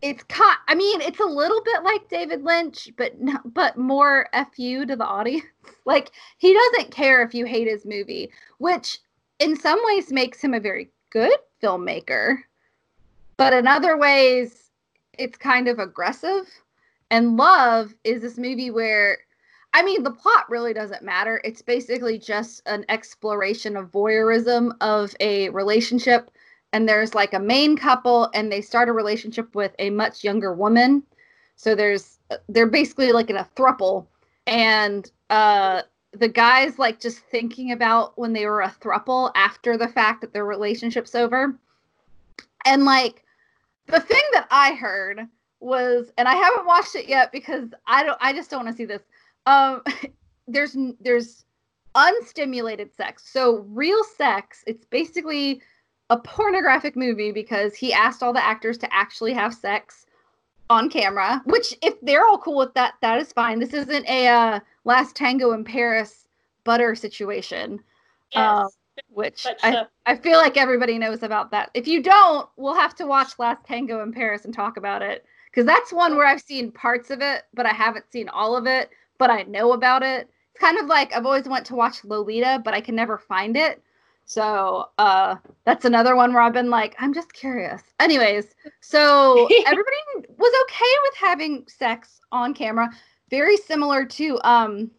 It's 0.00 0.24
con- 0.24 0.56
I 0.66 0.74
mean, 0.74 1.02
it's 1.02 1.20
a 1.20 1.24
little 1.24 1.62
bit 1.62 1.82
like 1.84 2.08
David 2.08 2.42
Lynch, 2.42 2.88
but 2.96 3.20
no, 3.20 3.36
but 3.44 3.76
more 3.76 4.26
fu 4.56 4.86
to 4.86 4.96
the 4.96 5.04
audience. 5.04 5.44
like 5.84 6.12
he 6.38 6.54
doesn't 6.54 6.92
care 6.92 7.22
if 7.22 7.34
you 7.34 7.44
hate 7.44 7.68
his 7.68 7.84
movie, 7.84 8.30
which 8.56 9.00
in 9.38 9.54
some 9.54 9.80
ways 9.84 10.10
makes 10.10 10.40
him 10.40 10.54
a 10.54 10.60
very 10.60 10.90
good 11.10 11.36
filmmaker, 11.62 12.38
but 13.42 13.52
in 13.52 13.66
other 13.66 13.96
ways, 13.96 14.70
it's 15.18 15.36
kind 15.36 15.68
of 15.68 15.78
aggressive. 15.78 16.46
And 17.10 17.36
Love 17.36 17.94
is 18.04 18.22
this 18.22 18.38
movie 18.38 18.70
where, 18.70 19.18
I 19.74 19.82
mean, 19.82 20.02
the 20.02 20.10
plot 20.10 20.48
really 20.48 20.72
doesn't 20.72 21.02
matter. 21.02 21.40
It's 21.44 21.60
basically 21.60 22.18
just 22.18 22.62
an 22.66 22.84
exploration 22.88 23.76
of 23.76 23.90
voyeurism 23.90 24.76
of 24.80 25.14
a 25.20 25.48
relationship. 25.50 26.30
And 26.72 26.88
there's 26.88 27.14
like 27.14 27.34
a 27.34 27.40
main 27.40 27.76
couple, 27.76 28.30
and 28.32 28.50
they 28.50 28.62
start 28.62 28.88
a 28.88 28.92
relationship 28.92 29.54
with 29.54 29.74
a 29.78 29.90
much 29.90 30.24
younger 30.24 30.54
woman. 30.54 31.02
So 31.56 31.74
there's 31.74 32.18
they're 32.48 32.66
basically 32.66 33.12
like 33.12 33.28
in 33.28 33.36
a 33.36 33.48
thruple 33.56 34.06
and 34.46 35.10
uh 35.28 35.82
the 36.12 36.28
guy's 36.28 36.78
like 36.78 36.98
just 36.98 37.18
thinking 37.18 37.72
about 37.72 38.18
when 38.18 38.32
they 38.32 38.46
were 38.46 38.62
a 38.62 38.74
thruple 38.80 39.30
after 39.34 39.76
the 39.76 39.88
fact 39.88 40.20
that 40.20 40.32
their 40.32 40.44
relationship's 40.44 41.14
over. 41.14 41.54
And 42.64 42.84
like 42.84 43.24
the 43.92 44.00
thing 44.00 44.22
that 44.32 44.48
I 44.50 44.74
heard 44.74 45.20
was 45.60 46.10
and 46.18 46.26
I 46.26 46.34
haven't 46.34 46.66
watched 46.66 46.96
it 46.96 47.08
yet 47.08 47.30
because 47.30 47.68
I 47.86 48.02
don't 48.02 48.18
I 48.20 48.32
just 48.32 48.50
don't 48.50 48.64
want 48.64 48.74
to 48.74 48.76
see 48.76 48.86
this. 48.86 49.02
Um 49.46 49.82
there's 50.48 50.76
there's 51.00 51.44
unstimulated 51.94 52.94
sex. 52.94 53.28
So 53.30 53.66
real 53.68 54.02
sex, 54.16 54.64
it's 54.66 54.84
basically 54.86 55.60
a 56.10 56.18
pornographic 56.18 56.96
movie 56.96 57.32
because 57.32 57.74
he 57.74 57.92
asked 57.92 58.22
all 58.22 58.32
the 58.32 58.44
actors 58.44 58.78
to 58.78 58.92
actually 58.92 59.32
have 59.34 59.54
sex 59.54 60.06
on 60.70 60.88
camera, 60.88 61.42
which 61.44 61.74
if 61.82 62.00
they're 62.00 62.24
all 62.26 62.38
cool 62.38 62.56
with 62.56 62.74
that, 62.74 62.94
that 63.02 63.18
is 63.18 63.32
fine. 63.32 63.58
This 63.58 63.74
isn't 63.74 64.08
a 64.08 64.26
uh, 64.28 64.60
Last 64.84 65.14
Tango 65.14 65.52
in 65.52 65.64
Paris 65.64 66.28
butter 66.64 66.94
situation. 66.94 67.80
Yes. 68.34 68.64
Um, 68.64 68.68
which 69.08 69.46
I, 69.62 69.84
I 70.06 70.16
feel 70.16 70.38
like 70.38 70.56
everybody 70.56 70.98
knows 70.98 71.22
about 71.22 71.50
that. 71.50 71.70
If 71.74 71.86
you 71.86 72.02
don't, 72.02 72.48
we'll 72.56 72.74
have 72.74 72.94
to 72.96 73.06
watch 73.06 73.38
Last 73.38 73.64
Tango 73.64 74.02
in 74.02 74.12
Paris 74.12 74.44
and 74.44 74.54
talk 74.54 74.76
about 74.76 75.02
it. 75.02 75.24
Because 75.50 75.66
that's 75.66 75.92
one 75.92 76.16
where 76.16 76.26
I've 76.26 76.40
seen 76.40 76.72
parts 76.72 77.10
of 77.10 77.20
it, 77.20 77.42
but 77.52 77.66
I 77.66 77.72
haven't 77.72 78.10
seen 78.10 78.28
all 78.30 78.56
of 78.56 78.66
it, 78.66 78.90
but 79.18 79.30
I 79.30 79.42
know 79.42 79.72
about 79.72 80.02
it. 80.02 80.30
It's 80.50 80.60
kind 80.60 80.78
of 80.78 80.86
like 80.86 81.14
I've 81.14 81.26
always 81.26 81.48
went 81.48 81.66
to 81.66 81.74
watch 81.74 82.04
Lolita, 82.04 82.62
but 82.64 82.74
I 82.74 82.80
can 82.80 82.94
never 82.94 83.18
find 83.18 83.56
it. 83.56 83.82
So 84.24 84.88
uh 84.98 85.36
that's 85.64 85.84
another 85.84 86.16
one 86.16 86.32
where 86.32 86.42
I've 86.42 86.52
been 86.52 86.70
like, 86.70 86.94
I'm 86.98 87.12
just 87.12 87.32
curious. 87.34 87.82
Anyways, 88.00 88.54
so 88.80 89.46
everybody 89.66 89.96
was 90.38 90.64
okay 90.64 90.94
with 91.02 91.14
having 91.16 91.64
sex 91.68 92.20
on 92.30 92.54
camera. 92.54 92.90
Very 93.28 93.56
similar 93.58 94.06
to 94.06 94.38
um 94.42 94.90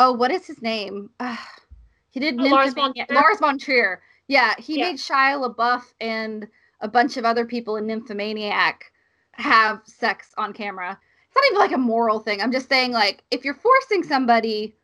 oh, 0.00 0.12
what 0.12 0.30
is 0.32 0.46
his 0.46 0.60
name? 0.62 1.10
Uh, 1.20 1.36
he 2.10 2.20
did 2.20 2.40
oh, 2.40 2.44
Lars, 2.44 2.74
von 2.74 2.92
Lars 3.10 3.38
von 3.38 3.58
Trier. 3.58 4.02
Yeah, 4.28 4.54
he 4.58 4.78
yeah. 4.78 4.86
made 4.86 4.96
Shia 4.96 5.54
LaBeouf 5.54 5.82
and 6.00 6.46
a 6.80 6.88
bunch 6.88 7.16
of 7.16 7.24
other 7.24 7.44
people 7.44 7.76
in 7.76 7.86
Nymphomaniac 7.86 8.92
have 9.32 9.80
sex 9.84 10.32
on 10.36 10.52
camera. 10.52 10.98
It's 11.26 11.36
not 11.36 11.44
even 11.46 11.58
like 11.58 11.72
a 11.72 11.78
moral 11.78 12.20
thing. 12.20 12.40
I'm 12.40 12.52
just 12.52 12.68
saying, 12.68 12.92
like, 12.92 13.22
if 13.30 13.44
you're 13.44 13.54
forcing 13.54 14.02
somebody, 14.02 14.76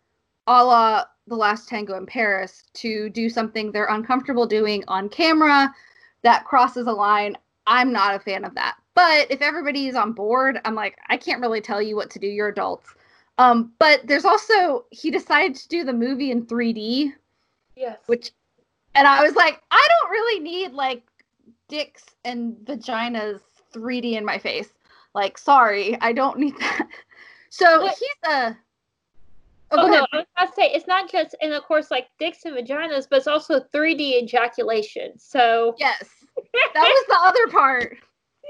a 0.47 0.65
la 0.65 1.05
The 1.27 1.37
Last 1.37 1.69
Tango 1.69 1.97
in 1.97 2.07
Paris, 2.07 2.65
to 2.75 3.09
do 3.11 3.29
something 3.29 3.73
they're 3.73 3.87
uncomfortable 3.87 4.47
doing 4.47 4.85
on 4.89 5.09
camera 5.09 5.75
that 6.23 6.45
crosses 6.45 6.87
a 6.87 6.93
line, 6.93 7.37
I'm 7.67 7.93
not 7.93 8.15
a 8.15 8.21
fan 8.21 8.45
of 8.45 8.55
that. 8.55 8.77
But 8.95 9.31
if 9.31 9.43
everybody's 9.43 9.95
on 9.95 10.13
board, 10.13 10.61
I'm 10.65 10.75
like, 10.75 10.97
I 11.09 11.17
can't 11.17 11.41
really 11.41 11.61
tell 11.61 11.83
you 11.83 11.97
what 11.97 12.11
to 12.11 12.19
do. 12.19 12.27
You're 12.27 12.49
adults. 12.49 12.95
Um, 13.39 13.73
but 13.79 14.07
there's 14.07 14.25
also 14.25 14.87
he 14.91 15.11
decided 15.11 15.57
to 15.57 15.69
do 15.69 15.85
the 15.85 15.93
movie 15.93 16.31
in 16.31 16.47
3D. 16.47 17.13
Yes. 17.77 17.99
Which 18.07 18.31
and 18.95 19.07
I 19.07 19.23
was 19.23 19.35
like, 19.35 19.61
I 19.71 19.89
don't 19.89 20.11
really 20.11 20.41
need 20.41 20.73
like 20.73 21.03
dicks 21.69 22.05
and 22.25 22.57
vaginas 22.65 23.41
3D 23.75 24.13
in 24.13 24.25
my 24.25 24.39
face. 24.39 24.73
Like, 25.15 25.37
sorry, 25.39 25.97
I 26.01 26.13
don't 26.13 26.39
need 26.39 26.57
that. 26.59 26.89
So 27.49 27.89
he's 27.89 28.31
a 28.31 28.55
Oh, 29.73 29.79
oh 29.81 29.87
no, 29.89 30.07
I 30.13 30.17
was 30.19 30.27
about 30.37 30.47
to 30.49 30.53
say 30.55 30.71
it's 30.73 30.87
not 30.87 31.11
just, 31.11 31.35
and 31.43 31.53
of 31.53 31.65
course, 31.65 31.91
like 31.91 32.07
dicks 32.21 32.45
and 32.45 32.57
vaginas, 32.57 33.07
but 33.11 33.17
it's 33.19 33.27
also 33.27 33.59
3D 33.59 34.23
ejaculation. 34.23 35.19
So 35.19 35.75
yes, 35.79 36.09
that 36.37 36.75
was 36.75 37.05
the 37.09 37.19
other 37.23 37.47
part. 37.49 37.97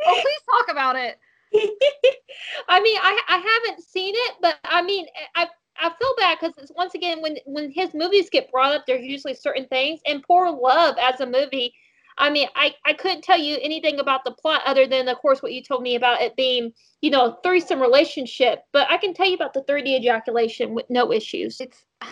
Oh, 0.05 0.21
please 0.21 0.40
talk 0.50 0.71
about 0.71 0.97
it. 0.97 1.19
I 2.69 2.81
mean, 2.81 2.99
I 3.00 3.21
I 3.29 3.38
haven't 3.38 3.85
seen 3.85 4.15
it, 4.17 4.35
but 4.41 4.59
I 4.65 4.83
mean, 4.83 5.07
I 5.35 5.47
I 5.79 5.91
feel 5.99 6.15
bad 6.19 6.38
because 6.41 6.73
once 6.75 6.95
again, 6.95 7.21
when 7.21 7.37
when 7.45 7.71
his 7.71 7.95
movies 7.95 8.31
get 8.31 8.50
brought 8.50 8.75
up, 8.75 8.85
there's 8.87 9.05
usually 9.05 9.35
certain 9.35 9.67
things. 9.67 10.00
And 10.07 10.23
Poor 10.23 10.50
Love 10.50 10.97
as 11.00 11.21
a 11.21 11.26
movie, 11.26 11.75
I 12.19 12.31
mean, 12.31 12.49
I 12.55 12.75
I 12.85 12.95
couldn't 12.95 13.23
tell 13.23 13.38
you 13.38 13.59
anything 13.61 14.00
about 14.00 14.25
the 14.25 14.33
plot 14.33 14.62
other 14.65 14.87
than, 14.87 15.09
of 15.09 15.19
course, 15.19 15.43
what 15.43 15.53
you 15.53 15.62
told 15.62 15.83
me 15.83 15.97
about 15.97 16.21
it 16.21 16.37
being, 16.37 16.73
you 17.00 17.11
know, 17.11 17.26
a 17.26 17.38
threesome 17.43 17.81
relationship. 17.81 18.65
But 18.73 18.91
I 18.91 18.97
can 18.97 19.15
tell 19.15 19.26
you 19.26 19.35
about 19.35 19.55
the 19.55 19.62
3D 19.62 19.99
ejaculation 19.99 20.75
with 20.75 20.87
no 20.88 21.12
issues. 21.12 21.61
It's. 21.61 21.85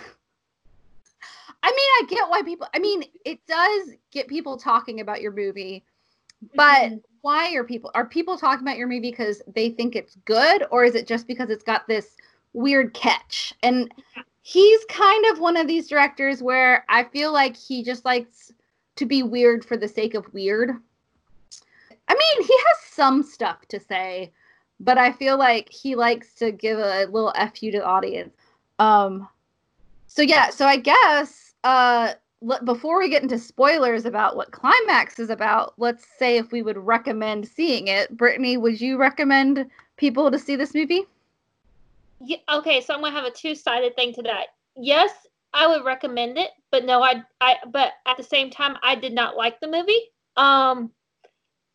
I 1.66 1.70
mean, 1.70 1.78
I 1.78 2.02
get 2.10 2.28
why 2.28 2.42
people. 2.42 2.68
I 2.74 2.78
mean, 2.78 3.04
it 3.24 3.40
does 3.48 3.92
get 4.12 4.28
people 4.28 4.58
talking 4.58 5.00
about 5.00 5.22
your 5.22 5.32
movie, 5.32 5.86
but 6.54 6.82
mm-hmm 6.82 6.96
why 7.24 7.54
are 7.54 7.64
people 7.64 7.90
are 7.94 8.04
people 8.04 8.36
talking 8.36 8.62
about 8.62 8.76
your 8.76 8.86
movie 8.86 9.00
because 9.00 9.40
they 9.54 9.70
think 9.70 9.96
it's 9.96 10.18
good 10.26 10.62
or 10.70 10.84
is 10.84 10.94
it 10.94 11.06
just 11.06 11.26
because 11.26 11.48
it's 11.48 11.64
got 11.64 11.88
this 11.88 12.18
weird 12.52 12.92
catch? 12.92 13.54
And 13.62 13.90
he's 14.42 14.84
kind 14.90 15.24
of 15.32 15.38
one 15.40 15.56
of 15.56 15.66
these 15.66 15.88
directors 15.88 16.42
where 16.42 16.84
i 16.90 17.02
feel 17.02 17.32
like 17.32 17.56
he 17.56 17.82
just 17.82 18.04
likes 18.04 18.52
to 18.96 19.06
be 19.06 19.22
weird 19.22 19.64
for 19.64 19.78
the 19.78 19.88
sake 19.88 20.12
of 20.12 20.32
weird. 20.34 20.70
I 22.08 22.12
mean 22.12 22.46
he 22.46 22.52
has 22.52 22.78
some 22.90 23.22
stuff 23.22 23.66
to 23.68 23.80
say 23.80 24.30
but 24.78 24.98
i 24.98 25.10
feel 25.10 25.38
like 25.38 25.70
he 25.70 25.94
likes 25.94 26.34
to 26.34 26.52
give 26.52 26.78
a 26.78 27.06
little 27.06 27.32
f 27.36 27.62
you 27.62 27.72
to 27.72 27.78
the 27.78 27.86
audience. 27.86 28.36
Um 28.78 29.26
so 30.08 30.20
yeah 30.20 30.50
so 30.50 30.66
i 30.66 30.76
guess 30.76 31.54
uh 31.64 32.12
before 32.64 32.98
we 32.98 33.08
get 33.08 33.22
into 33.22 33.38
spoilers 33.38 34.04
about 34.04 34.36
what 34.36 34.52
climax 34.52 35.18
is 35.18 35.30
about 35.30 35.74
let's 35.78 36.04
say 36.18 36.36
if 36.36 36.52
we 36.52 36.62
would 36.62 36.76
recommend 36.76 37.46
seeing 37.46 37.88
it. 37.88 38.16
Brittany 38.16 38.56
would 38.56 38.80
you 38.80 38.98
recommend 38.98 39.66
people 39.96 40.30
to 40.30 40.38
see 40.38 40.56
this 40.56 40.74
movie? 40.74 41.04
Yeah, 42.20 42.38
okay 42.52 42.80
so 42.80 42.94
i'm 42.94 43.00
gonna 43.00 43.14
have 43.14 43.24
a 43.24 43.30
two-sided 43.30 43.96
thing 43.96 44.12
to 44.14 44.22
that. 44.22 44.48
Yes 44.76 45.10
i 45.52 45.66
would 45.66 45.84
recommend 45.84 46.36
it 46.36 46.50
but 46.72 46.84
no 46.84 47.02
i 47.02 47.22
i 47.40 47.56
but 47.70 47.92
at 48.06 48.16
the 48.16 48.22
same 48.22 48.50
time 48.50 48.76
i 48.82 48.94
did 48.94 49.12
not 49.12 49.36
like 49.36 49.60
the 49.60 49.68
movie. 49.68 50.10
Um 50.36 50.90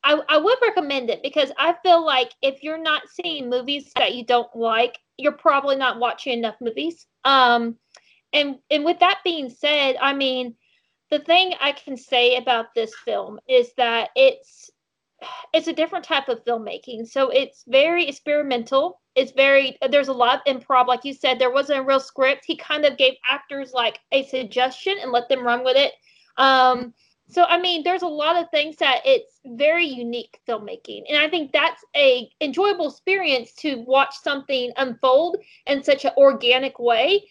I, 0.03 0.21
I 0.29 0.37
would 0.37 0.57
recommend 0.61 1.09
it 1.09 1.21
because 1.21 1.51
I 1.57 1.75
feel 1.83 2.05
like 2.05 2.31
if 2.41 2.63
you're 2.63 2.81
not 2.81 3.03
seeing 3.09 3.49
movies 3.49 3.91
that 3.97 4.15
you 4.15 4.25
don't 4.25 4.53
like, 4.55 4.97
you're 5.17 5.33
probably 5.33 5.75
not 5.75 5.99
watching 5.99 6.37
enough 6.37 6.55
movies. 6.61 7.05
Um, 7.25 7.75
and 8.33 8.59
and 8.71 8.85
with 8.85 8.99
that 8.99 9.19
being 9.23 9.49
said, 9.49 9.97
I 9.99 10.13
mean, 10.13 10.55
the 11.09 11.19
thing 11.19 11.53
I 11.59 11.71
can 11.71 11.97
say 11.97 12.37
about 12.37 12.73
this 12.75 12.93
film 13.05 13.39
is 13.47 13.73
that 13.77 14.09
it's 14.15 14.69
it's 15.53 15.67
a 15.67 15.73
different 15.73 16.05
type 16.05 16.29
of 16.29 16.43
filmmaking. 16.45 17.07
So 17.07 17.29
it's 17.29 17.63
very 17.67 18.07
experimental. 18.07 19.01
It's 19.15 19.31
very 19.31 19.77
there's 19.89 20.07
a 20.07 20.13
lot 20.13 20.35
of 20.35 20.55
improv, 20.55 20.87
like 20.87 21.03
you 21.03 21.13
said. 21.13 21.39
There 21.39 21.51
wasn't 21.51 21.79
a 21.79 21.83
real 21.83 21.99
script. 21.99 22.45
He 22.45 22.55
kind 22.55 22.85
of 22.85 22.97
gave 22.97 23.13
actors 23.29 23.71
like 23.73 23.99
a 24.11 24.25
suggestion 24.27 24.95
and 25.01 25.11
let 25.11 25.27
them 25.29 25.43
run 25.43 25.63
with 25.63 25.75
it. 25.75 25.93
Um, 26.37 26.93
so 27.27 27.43
I 27.43 27.59
mean, 27.59 27.83
there's 27.83 28.01
a 28.01 28.07
lot 28.07 28.41
of 28.41 28.49
things 28.49 28.77
that 28.77 29.01
it's 29.05 29.39
very 29.45 29.85
unique 29.85 30.39
filmmaking, 30.47 31.03
and 31.09 31.17
I 31.17 31.29
think 31.29 31.51
that's 31.51 31.83
a 31.95 32.29
enjoyable 32.41 32.89
experience 32.89 33.53
to 33.55 33.83
watch 33.87 34.15
something 34.23 34.71
unfold 34.77 35.37
in 35.67 35.83
such 35.83 36.05
an 36.05 36.11
organic 36.17 36.79
way 36.79 37.25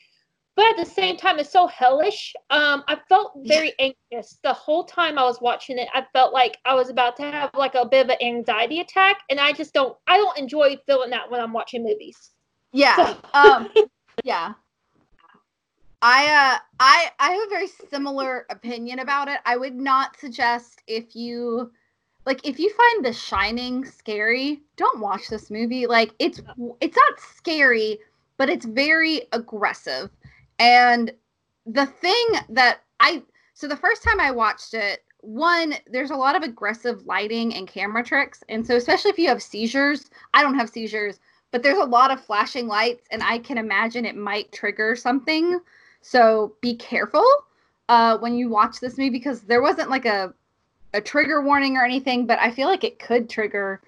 but 0.59 0.67
at 0.71 0.77
the 0.77 0.93
same 0.93 1.17
time 1.17 1.39
it's 1.39 1.53
so 1.53 1.69
hellish. 1.69 2.35
Um 2.51 2.83
i 2.89 2.99
felt 3.09 3.33
very 3.45 3.73
anxious 3.79 4.39
the 4.43 4.53
whole 4.53 4.83
time 4.83 5.17
i 5.17 5.23
was 5.23 5.41
watching 5.41 5.79
it. 5.79 5.89
I 5.95 6.05
felt 6.13 6.33
like 6.33 6.59
i 6.65 6.75
was 6.75 6.91
about 6.91 7.17
to 7.19 7.23
have 7.23 7.51
like 7.55 7.77
a 7.77 7.87
bit 7.87 8.07
of 8.07 8.11
an 8.11 8.17
anxiety 8.21 8.81
attack 8.81 9.19
and 9.31 9.39
i 9.39 9.53
just 9.53 9.73
don't 9.73 9.97
i 10.09 10.17
don't 10.17 10.37
enjoy 10.37 10.77
feeling 10.85 11.11
that 11.11 11.31
when 11.31 11.41
i'm 11.41 11.53
watching 11.53 11.85
movies. 11.85 12.31
Yeah 12.73 12.97
so. 12.97 13.17
um 13.35 13.71
yeah. 14.25 14.55
I 16.03 16.27
uh 16.27 16.59
i 16.81 17.11
i 17.21 17.31
have 17.31 17.47
a 17.47 17.51
very 17.51 17.69
similar 17.89 18.47
opinion 18.51 18.99
about 18.99 19.29
it. 19.29 19.39
I 19.47 19.57
would 19.57 19.77
not 19.77 20.19
suggest 20.19 20.83
if 20.89 21.15
you 21.15 21.71
like 22.27 22.45
if 22.45 22.59
you 22.59 22.75
find 22.75 23.05
the 23.05 23.13
shining 23.13 23.85
scary 23.85 24.63
don't 24.77 24.99
watch 24.99 25.29
this 25.29 25.53
movie. 25.53 25.87
Like 25.87 26.15
it's 26.19 26.41
it's 26.81 26.97
not 26.97 27.21
scary 27.21 28.01
but 28.39 28.49
it's 28.49 28.65
very 28.65 29.23
aggressive 29.33 30.11
and 30.59 31.13
the 31.67 31.87
thing 31.87 32.27
that 32.49 32.81
I 33.01 33.23
so 33.55 33.67
the 33.67 33.77
first 33.77 34.03
time 34.03 34.21
I 34.21 34.31
watched 34.31 34.75
it, 34.75 35.05
one, 35.21 35.75
there's 35.91 36.13
a 36.13 36.17
lot 36.17 36.37
of 36.37 36.43
aggressive 36.43 37.05
lighting 37.07 37.55
and 37.55 37.67
camera 37.67 38.05
tricks. 38.05 38.45
And 38.49 38.65
so 38.65 38.77
especially 38.77 39.11
if 39.11 39.19
you 39.19 39.29
have 39.29 39.43
seizures, 39.43 40.11
I 40.33 40.43
don't 40.43 40.59
have 40.59 40.71
seizures, 40.71 41.19
but 41.51 41.63
there's 41.63 41.79
a 41.79 41.85
lot 41.85 42.13
of 42.13 42.25
flashing 42.25 42.69
lights 42.69 43.07
and 43.11 43.23
I 43.23 43.39
can 43.39 43.59
imagine 43.59 44.05
it 44.05 44.17
might 44.17 44.53
trigger 44.53 44.95
something. 44.95 45.61
So 46.03 46.55
be 46.61 46.77
careful 46.77 47.27
uh, 47.89 48.19
when 48.19 48.37
you 48.37 48.49
watch 48.49 48.79
this 48.81 48.97
movie 48.97 49.11
because 49.11 49.41
there 49.43 49.63
wasn't 49.63 49.91
like 49.91 50.07
a 50.07 50.33
a 50.95 51.01
trigger 51.03 51.43
warning 51.43 51.77
or 51.77 51.85
anything, 51.85 52.27
but 52.27 52.39
I 52.39 52.51
feel 52.51 52.67
like 52.67 52.83
it 52.83 52.99
could 52.99 53.29
trigger 53.29 53.83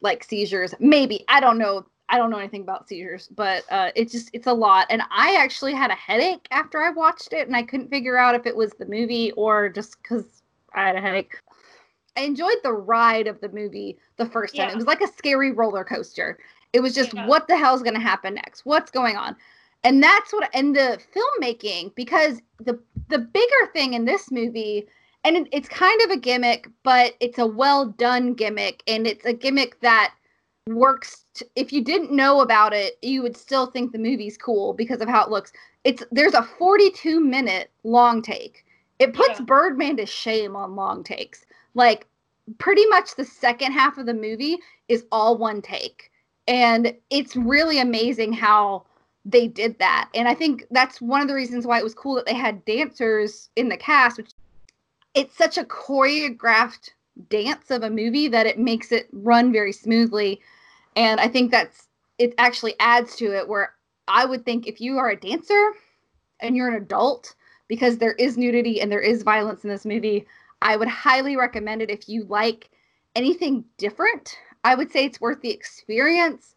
like 0.00 0.24
seizures. 0.24 0.74
Maybe. 0.80 1.24
I 1.28 1.40
don't 1.40 1.58
know 1.58 1.86
I 2.10 2.18
don't 2.18 2.30
know 2.30 2.38
anything 2.38 2.62
about 2.62 2.88
seizures, 2.88 3.28
but 3.28 3.64
uh, 3.70 3.90
it's 3.94 4.12
just 4.12 4.30
it's 4.32 4.48
a 4.48 4.52
lot. 4.52 4.86
And 4.90 5.02
I 5.10 5.36
actually 5.36 5.74
had 5.74 5.90
a 5.90 5.94
headache 5.94 6.46
after 6.50 6.82
I 6.82 6.90
watched 6.90 7.32
it, 7.32 7.46
and 7.46 7.56
I 7.56 7.62
couldn't 7.62 7.88
figure 7.88 8.18
out 8.18 8.34
if 8.34 8.46
it 8.46 8.56
was 8.56 8.72
the 8.72 8.86
movie 8.86 9.30
or 9.32 9.68
just 9.68 10.02
because 10.02 10.42
I 10.74 10.86
had 10.86 10.96
a 10.96 11.00
headache. 11.00 11.36
I 12.16 12.22
enjoyed 12.22 12.56
the 12.64 12.72
ride 12.72 13.28
of 13.28 13.40
the 13.40 13.48
movie 13.50 13.96
the 14.16 14.26
first 14.26 14.56
time. 14.56 14.66
Yeah. 14.66 14.72
It 14.72 14.76
was 14.76 14.86
like 14.86 15.00
a 15.00 15.06
scary 15.06 15.52
roller 15.52 15.84
coaster. 15.84 16.38
It 16.72 16.80
was 16.80 16.94
just 16.94 17.14
Yeah. 17.14 17.26
what 17.26 17.46
the 17.46 17.56
hell's 17.56 17.82
going 17.82 17.94
to 17.94 18.00
happen 18.00 18.34
next? 18.34 18.66
What's 18.66 18.90
going 18.90 19.16
on? 19.16 19.36
And 19.84 20.02
that's 20.02 20.32
what 20.32 20.50
and 20.52 20.76
the 20.76 21.00
filmmaking 21.14 21.94
because 21.94 22.42
the 22.58 22.78
the 23.08 23.18
bigger 23.18 23.66
thing 23.72 23.94
in 23.94 24.04
this 24.04 24.30
movie 24.30 24.86
and 25.24 25.36
it, 25.36 25.48
it's 25.52 25.68
kind 25.68 26.00
of 26.02 26.10
a 26.10 26.16
gimmick, 26.16 26.68
but 26.82 27.14
it's 27.20 27.38
a 27.38 27.46
well 27.46 27.86
done 27.86 28.34
gimmick 28.34 28.82
and 28.86 29.06
it's 29.06 29.24
a 29.24 29.32
gimmick 29.32 29.80
that 29.80 30.14
works 30.74 31.24
t- 31.34 31.46
if 31.56 31.72
you 31.72 31.82
didn't 31.82 32.12
know 32.12 32.40
about 32.40 32.72
it, 32.72 32.98
you 33.02 33.22
would 33.22 33.36
still 33.36 33.66
think 33.66 33.92
the 33.92 33.98
movie's 33.98 34.36
cool 34.36 34.72
because 34.74 35.00
of 35.00 35.08
how 35.08 35.24
it 35.24 35.30
looks. 35.30 35.52
It's 35.84 36.02
there's 36.10 36.34
a 36.34 36.42
42 36.42 37.20
minute 37.20 37.70
long 37.84 38.22
take. 38.22 38.64
It 38.98 39.14
puts 39.14 39.38
Yeah. 39.38 39.46
Birdman 39.46 39.96
to 39.96 40.06
shame 40.06 40.56
on 40.56 40.76
long 40.76 41.02
takes. 41.04 41.44
Like 41.74 42.06
pretty 42.58 42.86
much 42.86 43.14
the 43.14 43.24
second 43.24 43.72
half 43.72 43.98
of 43.98 44.06
the 44.06 44.14
movie 44.14 44.58
is 44.88 45.06
all 45.12 45.36
one 45.38 45.62
take. 45.62 46.10
And 46.48 46.94
it's 47.10 47.36
really 47.36 47.78
amazing 47.78 48.32
how 48.32 48.84
they 49.24 49.46
did 49.48 49.78
that. 49.78 50.08
And 50.14 50.26
I 50.26 50.34
think 50.34 50.66
that's 50.70 51.00
one 51.00 51.20
of 51.20 51.28
the 51.28 51.34
reasons 51.34 51.66
why 51.66 51.78
it 51.78 51.84
was 51.84 51.94
cool 51.94 52.14
that 52.16 52.26
they 52.26 52.34
had 52.34 52.64
dancers 52.64 53.50
in 53.56 53.68
the 53.68 53.76
cast, 53.76 54.16
which 54.16 54.30
it's 55.14 55.36
such 55.36 55.58
a 55.58 55.64
choreographed 55.64 56.90
dance 57.28 57.70
of 57.70 57.82
a 57.82 57.90
movie 57.90 58.28
that 58.28 58.46
it 58.46 58.58
makes 58.58 58.92
it 58.92 59.08
run 59.12 59.52
very 59.52 59.72
smoothly. 59.72 60.40
And 60.96 61.20
I 61.20 61.28
think 61.28 61.50
that's 61.50 61.88
it 62.18 62.34
actually 62.38 62.74
adds 62.80 63.16
to 63.16 63.36
it 63.36 63.48
where 63.48 63.74
I 64.08 64.26
would 64.26 64.44
think 64.44 64.66
if 64.66 64.80
you 64.80 64.98
are 64.98 65.10
a 65.10 65.16
dancer 65.18 65.72
and 66.40 66.56
you're 66.56 66.68
an 66.68 66.82
adult, 66.82 67.34
because 67.68 67.98
there 67.98 68.12
is 68.12 68.36
nudity 68.36 68.80
and 68.80 68.90
there 68.90 69.00
is 69.00 69.22
violence 69.22 69.64
in 69.64 69.70
this 69.70 69.86
movie, 69.86 70.26
I 70.60 70.76
would 70.76 70.88
highly 70.88 71.36
recommend 71.36 71.82
it 71.82 71.90
if 71.90 72.08
you 72.08 72.24
like 72.24 72.68
anything 73.14 73.64
different. 73.78 74.36
I 74.64 74.74
would 74.74 74.90
say 74.90 75.04
it's 75.04 75.20
worth 75.20 75.40
the 75.40 75.50
experience. 75.50 76.54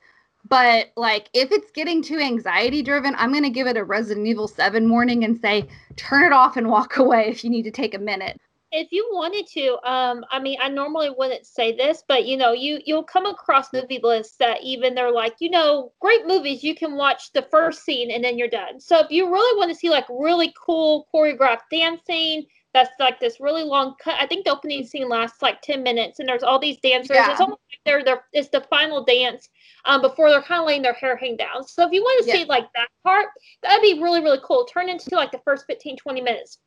But 0.49 0.91
like 0.97 1.29
if 1.33 1.51
it's 1.51 1.71
getting 1.71 2.01
too 2.01 2.19
anxiety 2.19 2.81
driven, 2.81 3.15
I'm 3.17 3.31
gonna 3.31 3.49
give 3.49 3.67
it 3.67 3.77
a 3.77 3.83
Resident 3.83 4.27
Evil 4.27 4.47
7 4.47 4.89
warning 4.89 5.23
and 5.23 5.39
say 5.39 5.67
turn 5.95 6.23
it 6.23 6.33
off 6.33 6.57
and 6.57 6.69
walk 6.69 6.97
away 6.97 7.27
if 7.29 7.43
you 7.43 7.49
need 7.49 7.63
to 7.63 7.71
take 7.71 7.93
a 7.93 7.99
minute. 7.99 8.39
If 8.73 8.91
you 8.91 9.07
wanted 9.13 9.45
to, 9.47 9.77
um, 9.89 10.25
I 10.31 10.39
mean, 10.39 10.57
I 10.59 10.67
normally 10.67 11.11
wouldn't 11.15 11.45
say 11.45 11.75
this, 11.75 12.03
but 12.07 12.25
you 12.25 12.35
know, 12.37 12.51
you 12.53 12.79
you'll 12.85 13.03
come 13.03 13.27
across 13.27 13.71
movie 13.71 13.99
lists 14.01 14.35
that 14.37 14.63
even 14.63 14.95
they're 14.95 15.11
like, 15.11 15.35
you 15.39 15.51
know, 15.51 15.93
great 16.01 16.25
movies 16.25 16.63
you 16.63 16.73
can 16.73 16.95
watch 16.95 17.31
the 17.33 17.43
first 17.51 17.83
scene 17.83 18.09
and 18.09 18.23
then 18.23 18.37
you're 18.37 18.47
done. 18.49 18.81
So 18.81 18.97
if 18.99 19.11
you 19.11 19.31
really 19.31 19.57
want 19.57 19.69
to 19.71 19.75
see 19.75 19.91
like 19.91 20.05
really 20.09 20.51
cool 20.59 21.07
choreographed 21.13 21.69
dancing, 21.71 22.45
that's 22.73 22.89
like 22.99 23.19
this 23.19 23.39
really 23.39 23.63
long 23.63 23.93
cut. 24.03 24.15
I 24.19 24.25
think 24.25 24.45
the 24.45 24.51
opening 24.51 24.83
scene 24.85 25.07
lasts 25.07 25.43
like 25.43 25.61
ten 25.61 25.83
minutes, 25.83 26.19
and 26.19 26.27
there's 26.27 26.41
all 26.43 26.57
these 26.57 26.77
dancers. 26.81 27.15
Yeah. 27.15 27.29
It's 27.29 27.39
almost 27.41 27.61
like 27.71 27.79
they're 27.85 28.03
they're 28.03 28.23
it's 28.33 28.49
the 28.49 28.61
final 28.71 29.03
dance 29.03 29.49
um, 29.85 30.01
before 30.01 30.31
they're 30.31 30.41
kind 30.41 30.61
of 30.61 30.67
laying 30.67 30.81
their 30.81 30.93
hair 30.93 31.15
hang 31.15 31.37
down. 31.37 31.63
So 31.63 31.85
if 31.85 31.91
you 31.91 32.01
want 32.01 32.25
to 32.25 32.27
Yeah. 32.31 32.43
see 32.43 32.45
like 32.45 32.67
that 32.73 32.87
part, 33.03 33.27
that'd 33.61 33.83
be 33.83 34.01
really 34.01 34.21
really 34.21 34.39
cool. 34.43 34.65
Turn 34.65 34.89
into 34.89 35.15
like 35.15 35.31
the 35.31 35.41
first 35.45 35.65
15, 35.67 35.97
20 35.97 36.21
minutes. 36.21 36.57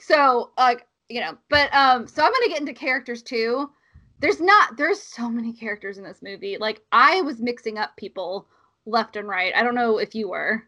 So 0.00 0.50
like 0.58 0.86
you 1.08 1.20
know, 1.20 1.36
but 1.48 1.74
um 1.74 2.06
so 2.06 2.22
I'm 2.22 2.32
gonna 2.32 2.48
get 2.48 2.60
into 2.60 2.74
characters 2.74 3.22
too. 3.22 3.70
There's 4.20 4.40
not 4.40 4.76
there's 4.76 5.00
so 5.00 5.28
many 5.28 5.52
characters 5.52 5.98
in 5.98 6.04
this 6.04 6.22
movie. 6.22 6.58
Like 6.58 6.82
I 6.92 7.22
was 7.22 7.40
mixing 7.40 7.78
up 7.78 7.96
people 7.96 8.48
left 8.86 9.16
and 9.16 9.28
right. 9.28 9.54
I 9.54 9.62
don't 9.62 9.74
know 9.74 9.98
if 9.98 10.14
you 10.14 10.28
were. 10.28 10.64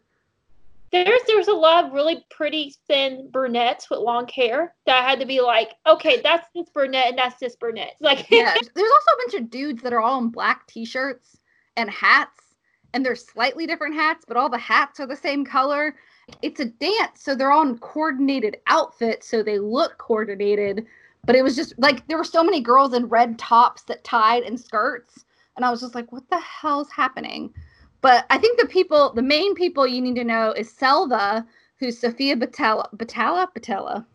There's 0.91 1.21
there's 1.25 1.47
a 1.47 1.53
lot 1.53 1.85
of 1.85 1.93
really 1.93 2.25
pretty 2.29 2.75
thin 2.87 3.29
brunettes 3.31 3.89
with 3.89 3.99
long 3.99 4.27
hair 4.27 4.75
that 4.85 5.03
I 5.03 5.09
had 5.09 5.21
to 5.21 5.25
be 5.25 5.39
like, 5.39 5.71
okay, 5.87 6.19
that's 6.21 6.47
this 6.53 6.69
brunette 6.69 7.07
and 7.07 7.17
that's 7.17 7.39
this 7.39 7.55
brunette. 7.55 7.95
Like 8.01 8.29
yeah, 8.29 8.53
there's 8.53 8.91
also 8.91 9.11
a 9.13 9.17
bunch 9.17 9.33
of 9.35 9.49
dudes 9.49 9.81
that 9.83 9.93
are 9.93 10.01
all 10.01 10.19
in 10.19 10.29
black 10.29 10.67
t-shirts 10.67 11.37
and 11.77 11.89
hats, 11.89 12.55
and 12.93 13.05
they're 13.05 13.15
slightly 13.15 13.65
different 13.65 13.95
hats, 13.95 14.25
but 14.27 14.35
all 14.35 14.49
the 14.49 14.57
hats 14.57 14.99
are 14.99 15.07
the 15.07 15.15
same 15.15 15.45
color. 15.45 15.95
It's 16.41 16.59
a 16.59 16.65
dance, 16.65 17.21
so 17.21 17.35
they're 17.35 17.51
all 17.51 17.67
in 17.67 17.77
coordinated 17.79 18.57
outfits, 18.67 19.27
so 19.27 19.43
they 19.43 19.59
look 19.59 19.97
coordinated. 19.97 20.85
But 21.25 21.35
it 21.35 21.43
was 21.43 21.55
just 21.55 21.77
like 21.77 22.07
there 22.07 22.17
were 22.17 22.23
so 22.23 22.43
many 22.43 22.61
girls 22.61 22.93
in 22.93 23.07
red 23.07 23.37
tops 23.37 23.83
that 23.83 24.03
tied 24.03 24.43
and 24.43 24.59
skirts, 24.59 25.25
and 25.55 25.65
I 25.65 25.71
was 25.71 25.81
just 25.81 25.95
like, 25.95 26.11
what 26.11 26.29
the 26.29 26.39
hell's 26.39 26.89
happening? 26.91 27.53
But 28.01 28.25
I 28.29 28.37
think 28.37 28.59
the 28.59 28.67
people, 28.67 29.13
the 29.13 29.21
main 29.21 29.53
people 29.53 29.85
you 29.85 30.01
need 30.01 30.15
to 30.15 30.23
know 30.23 30.51
is 30.51 30.71
Selva, 30.71 31.45
who's 31.77 31.99
Sophia 31.99 32.35
Batella, 32.35 32.89
Batella, 32.95 33.47
Batella. 33.55 34.05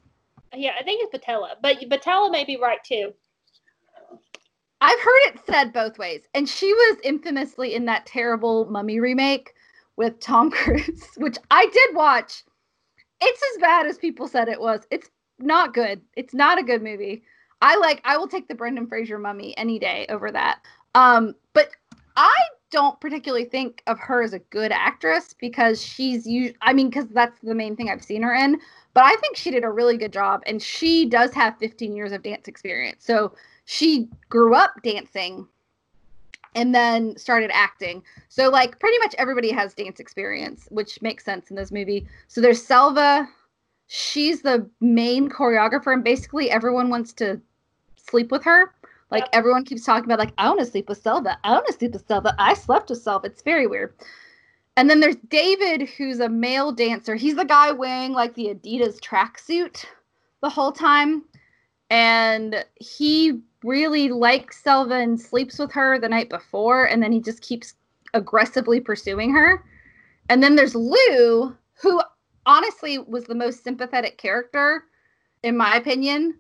yeah, 0.55 0.73
I 0.79 0.83
think 0.83 1.03
it's 1.03 1.11
Patella, 1.11 1.57
but 1.63 1.77
Patella 1.89 2.31
may 2.31 2.45
be 2.45 2.57
right 2.57 2.83
too. 2.85 3.13
I've 4.81 5.01
heard 5.01 5.21
it 5.27 5.41
said 5.47 5.73
both 5.73 5.99
ways. 5.99 6.23
And 6.35 6.49
she 6.49 6.73
was 6.73 6.99
infamously 7.03 7.75
in 7.75 7.87
that 7.87 8.07
terrible 8.07 8.67
mummy 8.67 9.01
remake 9.01 9.55
with 9.97 10.19
Tom 10.21 10.51
Cruise, 10.53 11.05
which 11.17 11.39
I 11.51 11.67
did 11.67 11.97
watch. 11.97 12.45
It's 13.21 13.43
as 13.55 13.61
bad 13.61 13.87
as 13.87 13.99
people 13.99 14.29
said 14.29 14.49
it 14.49 14.61
was. 14.61 14.87
It's 14.91 15.11
not 15.39 15.75
good. 15.75 16.01
It's 16.17 16.35
not 16.35 16.59
a 16.59 16.63
good 16.63 16.83
movie. 16.83 17.23
I 17.63 17.77
like 17.77 18.01
I 18.05 18.17
will 18.17 18.29
take 18.29 18.49
the 18.49 18.55
Brendan 18.55 18.87
Fraser 18.87 19.19
mummy 19.19 19.57
any 19.57 19.79
day 19.79 20.07
over 20.09 20.31
that. 20.31 20.61
Um, 20.95 21.35
but 21.55 21.71
I 22.17 22.35
don't 22.71 23.01
particularly 23.01 23.45
think 23.45 23.83
of 23.87 23.99
her 23.99 24.23
as 24.23 24.33
a 24.33 24.39
good 24.39 24.73
actress 24.73 25.35
because 25.39 25.83
she's 25.83 26.27
you 26.27 26.55
I 26.61 26.73
mean, 26.73 26.89
because 26.91 27.07
that's 27.09 27.41
the 27.41 27.55
main 27.55 27.77
thing 27.77 27.89
I've 27.89 28.05
seen 28.05 28.23
her 28.23 28.35
in. 28.35 28.61
But 28.93 29.05
I 29.05 29.17
think 29.17 29.37
she 29.37 29.51
did 29.51 29.65
a 29.65 29.71
really 29.71 29.97
good 29.97 30.13
job 30.13 30.43
and 30.47 30.61
she 30.61 31.07
does 31.07 31.33
have 31.33 31.59
15 31.59 31.95
years 31.95 32.13
of 32.13 32.23
dance 32.23 32.49
experience. 32.49 33.05
So 33.05 33.35
she 33.65 34.09
grew 34.29 34.55
up 34.55 34.75
dancing 34.83 35.47
and 36.57 36.75
then 36.75 37.17
started 37.17 37.51
acting. 37.53 38.03
So 38.29 38.49
like 38.49 38.81
pretty 38.81 38.99
much 38.99 39.15
everybody 39.19 39.53
has 39.53 39.75
dance 39.75 40.01
experience, 40.01 40.67
which 40.71 41.01
makes 41.03 41.25
sense 41.25 41.51
in 41.51 41.57
this 41.57 41.71
movie. 41.71 42.09
So 42.27 42.41
there's 42.41 42.65
Selva, 42.65 43.29
she's 43.87 44.43
the 44.43 44.69
main 44.81 45.29
choreographer 45.29 45.93
and 45.93 46.03
basically 46.03 46.51
everyone 46.51 46.89
wants 46.89 47.13
to 47.15 47.41
sleep 47.97 48.33
with 48.33 48.43
her. 48.45 48.73
Like 49.11 49.25
Yep. 49.25 49.31
everyone 49.35 49.65
keeps 49.65 49.85
talking 49.85 50.07
about 50.07 50.19
like 50.19 50.33
I 50.39 50.49
want 50.49 50.59
to 50.61 50.67
sleep 50.67 50.89
with 50.89 50.99
Selva. 50.99 51.39
I 51.45 51.53
want 51.53 51.67
to 51.67 51.73
sleep 51.75 51.93
with 51.93 52.07
Selva. 52.09 52.35
I 52.39 52.55
slept 52.55 52.89
with 52.91 53.03
Selva. 53.03 53.27
It's 53.27 53.43
very 53.43 53.67
weird. 53.67 53.95
And 54.79 54.91
then 54.91 55.01
there's 55.01 55.17
David, 55.29 55.89
who's 55.91 56.21
a 56.21 56.29
male 56.29 56.73
dancer. 56.73 57.15
He's 57.15 57.37
the 57.37 57.45
guy 57.45 57.71
wearing 57.71 58.13
like 58.13 58.35
the 58.35 58.47
Adidas 58.55 58.99
tracksuit 59.01 59.85
the 60.43 60.51
whole 60.51 60.73
time. 60.73 61.23
And 61.89 62.65
he 62.75 63.41
really 63.63 64.09
likes 64.09 64.63
Selva 64.63 64.95
and 64.95 65.21
sleeps 65.21 65.59
with 65.59 65.73
her 65.73 65.99
the 65.99 66.09
night 66.09 66.29
before. 66.29 66.85
And 66.85 67.03
then 67.03 67.13
he 67.13 67.21
just 67.21 67.43
keeps 67.43 67.75
aggressively 68.15 68.81
pursuing 68.81 69.33
her. 69.33 69.65
And 70.29 70.43
then 70.43 70.57
there's 70.57 70.75
Lou, 70.75 71.57
who 71.81 72.01
honestly 72.47 72.99
was 72.99 73.25
the 73.25 73.35
most 73.35 73.63
sympathetic 73.65 74.19
character, 74.19 74.85
in 75.43 75.57
my 75.57 75.77
opinion. 75.77 76.39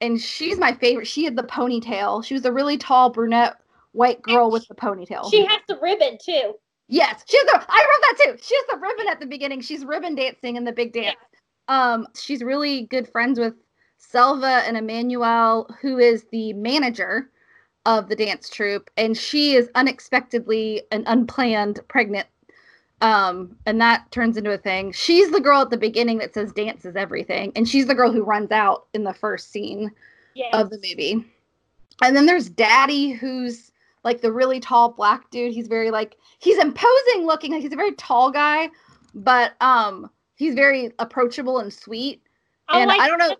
And 0.00 0.20
she's 0.20 0.58
my 0.58 0.72
favorite. 0.72 1.06
She 1.06 1.24
had 1.24 1.36
the 1.36 1.42
ponytail. 1.42 2.24
She 2.24 2.34
was 2.34 2.44
a 2.44 2.52
really 2.52 2.76
tall 2.76 3.10
brunette 3.10 3.56
white 3.92 4.20
girl 4.22 4.50
with 4.50 4.68
the 4.68 4.74
ponytail. 4.74 5.30
She 5.30 5.44
has 5.46 5.60
the 5.68 5.78
ribbon 5.80 6.18
too. 6.22 6.54
Yes, 6.88 7.24
she 7.26 7.36
has 7.38 7.46
the. 7.46 7.64
I 7.68 7.78
wrote 7.78 8.02
that 8.02 8.24
too. 8.24 8.38
She 8.42 8.54
has 8.54 8.64
the 8.70 8.78
ribbon 8.78 9.08
at 9.08 9.18
the 9.18 9.26
beginning. 9.26 9.60
She's 9.60 9.84
ribbon 9.84 10.14
dancing 10.14 10.56
in 10.56 10.64
the 10.64 10.72
big 10.72 10.92
dance. 10.92 11.16
Um, 11.68 12.06
she's 12.14 12.42
really 12.42 12.82
good 12.82 13.08
friends 13.08 13.40
with 13.40 13.54
Selva 13.98 14.62
and 14.66 14.76
Emmanuel, 14.76 15.68
who 15.80 15.98
is 15.98 16.24
the 16.30 16.52
manager 16.54 17.30
of 17.84 18.08
the 18.08 18.16
dance 18.16 18.48
troupe, 18.48 18.90
and 18.96 19.16
she 19.16 19.54
is 19.54 19.70
unexpectedly 19.74 20.82
and 20.90 21.04
unplanned 21.06 21.80
pregnant. 21.88 22.26
Um, 23.00 23.56
and 23.66 23.80
that 23.80 24.10
turns 24.10 24.36
into 24.36 24.52
a 24.52 24.58
thing. 24.58 24.90
She's 24.92 25.30
the 25.30 25.40
girl 25.40 25.60
at 25.60 25.70
the 25.70 25.76
beginning 25.76 26.18
that 26.18 26.34
says 26.34 26.52
dance 26.52 26.84
is 26.84 26.96
everything, 26.96 27.52
and 27.54 27.68
she's 27.68 27.86
the 27.86 27.94
girl 27.94 28.10
who 28.10 28.24
runs 28.24 28.50
out 28.50 28.86
in 28.94 29.04
the 29.04 29.14
first 29.14 29.50
scene 29.50 29.90
Yeah. 30.34 30.48
of 30.52 30.70
the 30.70 30.78
movie. 30.78 31.24
And 32.02 32.16
then 32.16 32.26
there's 32.26 32.48
Daddy, 32.48 33.10
who's 33.10 33.70
like 34.02 34.20
the 34.20 34.32
really 34.32 34.60
tall 34.60 34.90
black 34.90 35.30
dude. 35.30 35.52
He's 35.52 35.68
very 35.68 35.90
like 35.90 36.16
he's 36.38 36.58
imposing 36.58 37.26
looking. 37.26 37.52
Like 37.52 37.62
he's 37.62 37.72
a 37.72 37.76
very 37.76 37.92
tall 37.92 38.30
guy, 38.30 38.70
but 39.14 39.54
um 39.60 40.10
he's 40.36 40.54
very 40.54 40.92
approachable 40.98 41.58
and 41.58 41.72
sweet. 41.72 42.22
And 42.68 42.90
I 42.90 43.08
don't 43.08 43.18
know. 43.18 43.36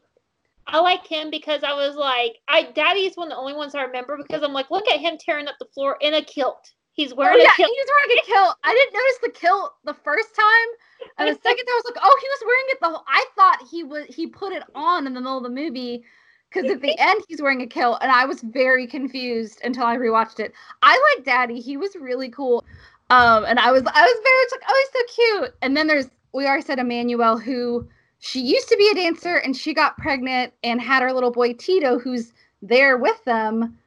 I 0.68 0.80
like 0.80 1.06
him 1.06 1.30
because 1.30 1.62
I 1.62 1.72
was 1.74 1.96
like, 1.96 2.38
I 2.48 2.64
Daddy's 2.72 3.16
one 3.16 3.28
of 3.28 3.32
the 3.32 3.38
only 3.40 3.54
ones 3.54 3.74
I 3.74 3.82
remember 3.82 4.16
because 4.16 4.42
I'm 4.42 4.52
like, 4.52 4.70
look 4.70 4.88
at 4.88 5.00
him 5.00 5.16
tearing 5.18 5.48
up 5.48 5.56
the 5.58 5.66
floor 5.66 5.96
in 6.00 6.14
a 6.14 6.22
kilt. 6.22 6.72
He's 6.92 7.14
Oh 7.22 7.34
wearing 7.34 7.40
yeah, 7.40 7.48
a 7.48 7.50
kilt. 7.50 7.72
he's 7.74 7.86
wearing 7.88 8.18
a 8.18 8.26
kilt. 8.26 8.56
I 8.64 8.72
didn't 8.74 8.94
notice 8.94 9.18
the 9.22 9.40
kilt 9.40 9.72
the 9.84 9.94
first 9.94 10.34
time, 10.34 10.68
and 11.18 11.28
the 11.28 11.34
second 11.34 11.64
time 11.66 11.72
I 11.74 11.82
was 11.84 11.92
like, 11.94 12.02
oh, 12.02 12.18
he 12.20 12.28
was 12.28 12.42
wearing 12.46 12.64
it 12.68 12.78
the 12.80 12.88
whole. 12.88 13.04
I 13.08 13.26
thought 13.36 13.68
he 13.70 13.84
was 13.84 14.06
he 14.08 14.26
put 14.26 14.52
it 14.52 14.62
on 14.74 15.06
in 15.06 15.14
the 15.14 15.20
middle 15.20 15.38
of 15.38 15.42
the 15.44 15.50
movie 15.50 16.04
because 16.50 16.70
at 16.70 16.80
the 16.82 16.96
end 16.98 17.22
he's 17.28 17.42
wearing 17.42 17.62
a 17.62 17.66
kilt, 17.66 17.98
and 18.02 18.10
I 18.12 18.24
was 18.26 18.40
very 18.42 18.86
confused 18.86 19.60
until 19.64 19.84
I 19.84 19.96
rewatched 19.96 20.40
it. 20.40 20.52
I 20.82 21.14
like 21.16 21.24
Daddy. 21.24 21.60
He 21.60 21.76
was 21.76 21.94
really 21.96 22.28
cool, 22.30 22.64
um, 23.10 23.44
and 23.46 23.58
I 23.58 23.72
was 23.72 23.82
I 23.86 24.02
was 24.02 24.20
very 24.22 24.38
much 24.44 24.52
like, 24.52 24.62
oh, 24.68 24.84
he's 24.92 25.00
so 25.00 25.42
cute. 25.42 25.54
And 25.62 25.76
then 25.76 25.86
there's 25.86 26.08
we 26.34 26.46
already 26.46 26.62
said 26.62 26.78
Emmanuel, 26.78 27.38
who 27.38 27.88
she 28.18 28.40
used 28.40 28.68
to 28.68 28.76
be 28.76 28.88
a 28.90 28.94
dancer, 28.94 29.36
and 29.36 29.56
she 29.56 29.74
got 29.74 29.98
pregnant 29.98 30.52
and 30.62 30.80
had 30.80 31.02
her 31.02 31.12
little 31.12 31.30
boy 31.30 31.52
Tito, 31.52 31.98
who's 31.98 32.32
there 32.62 32.96
with 32.96 33.22
them, 33.24 33.78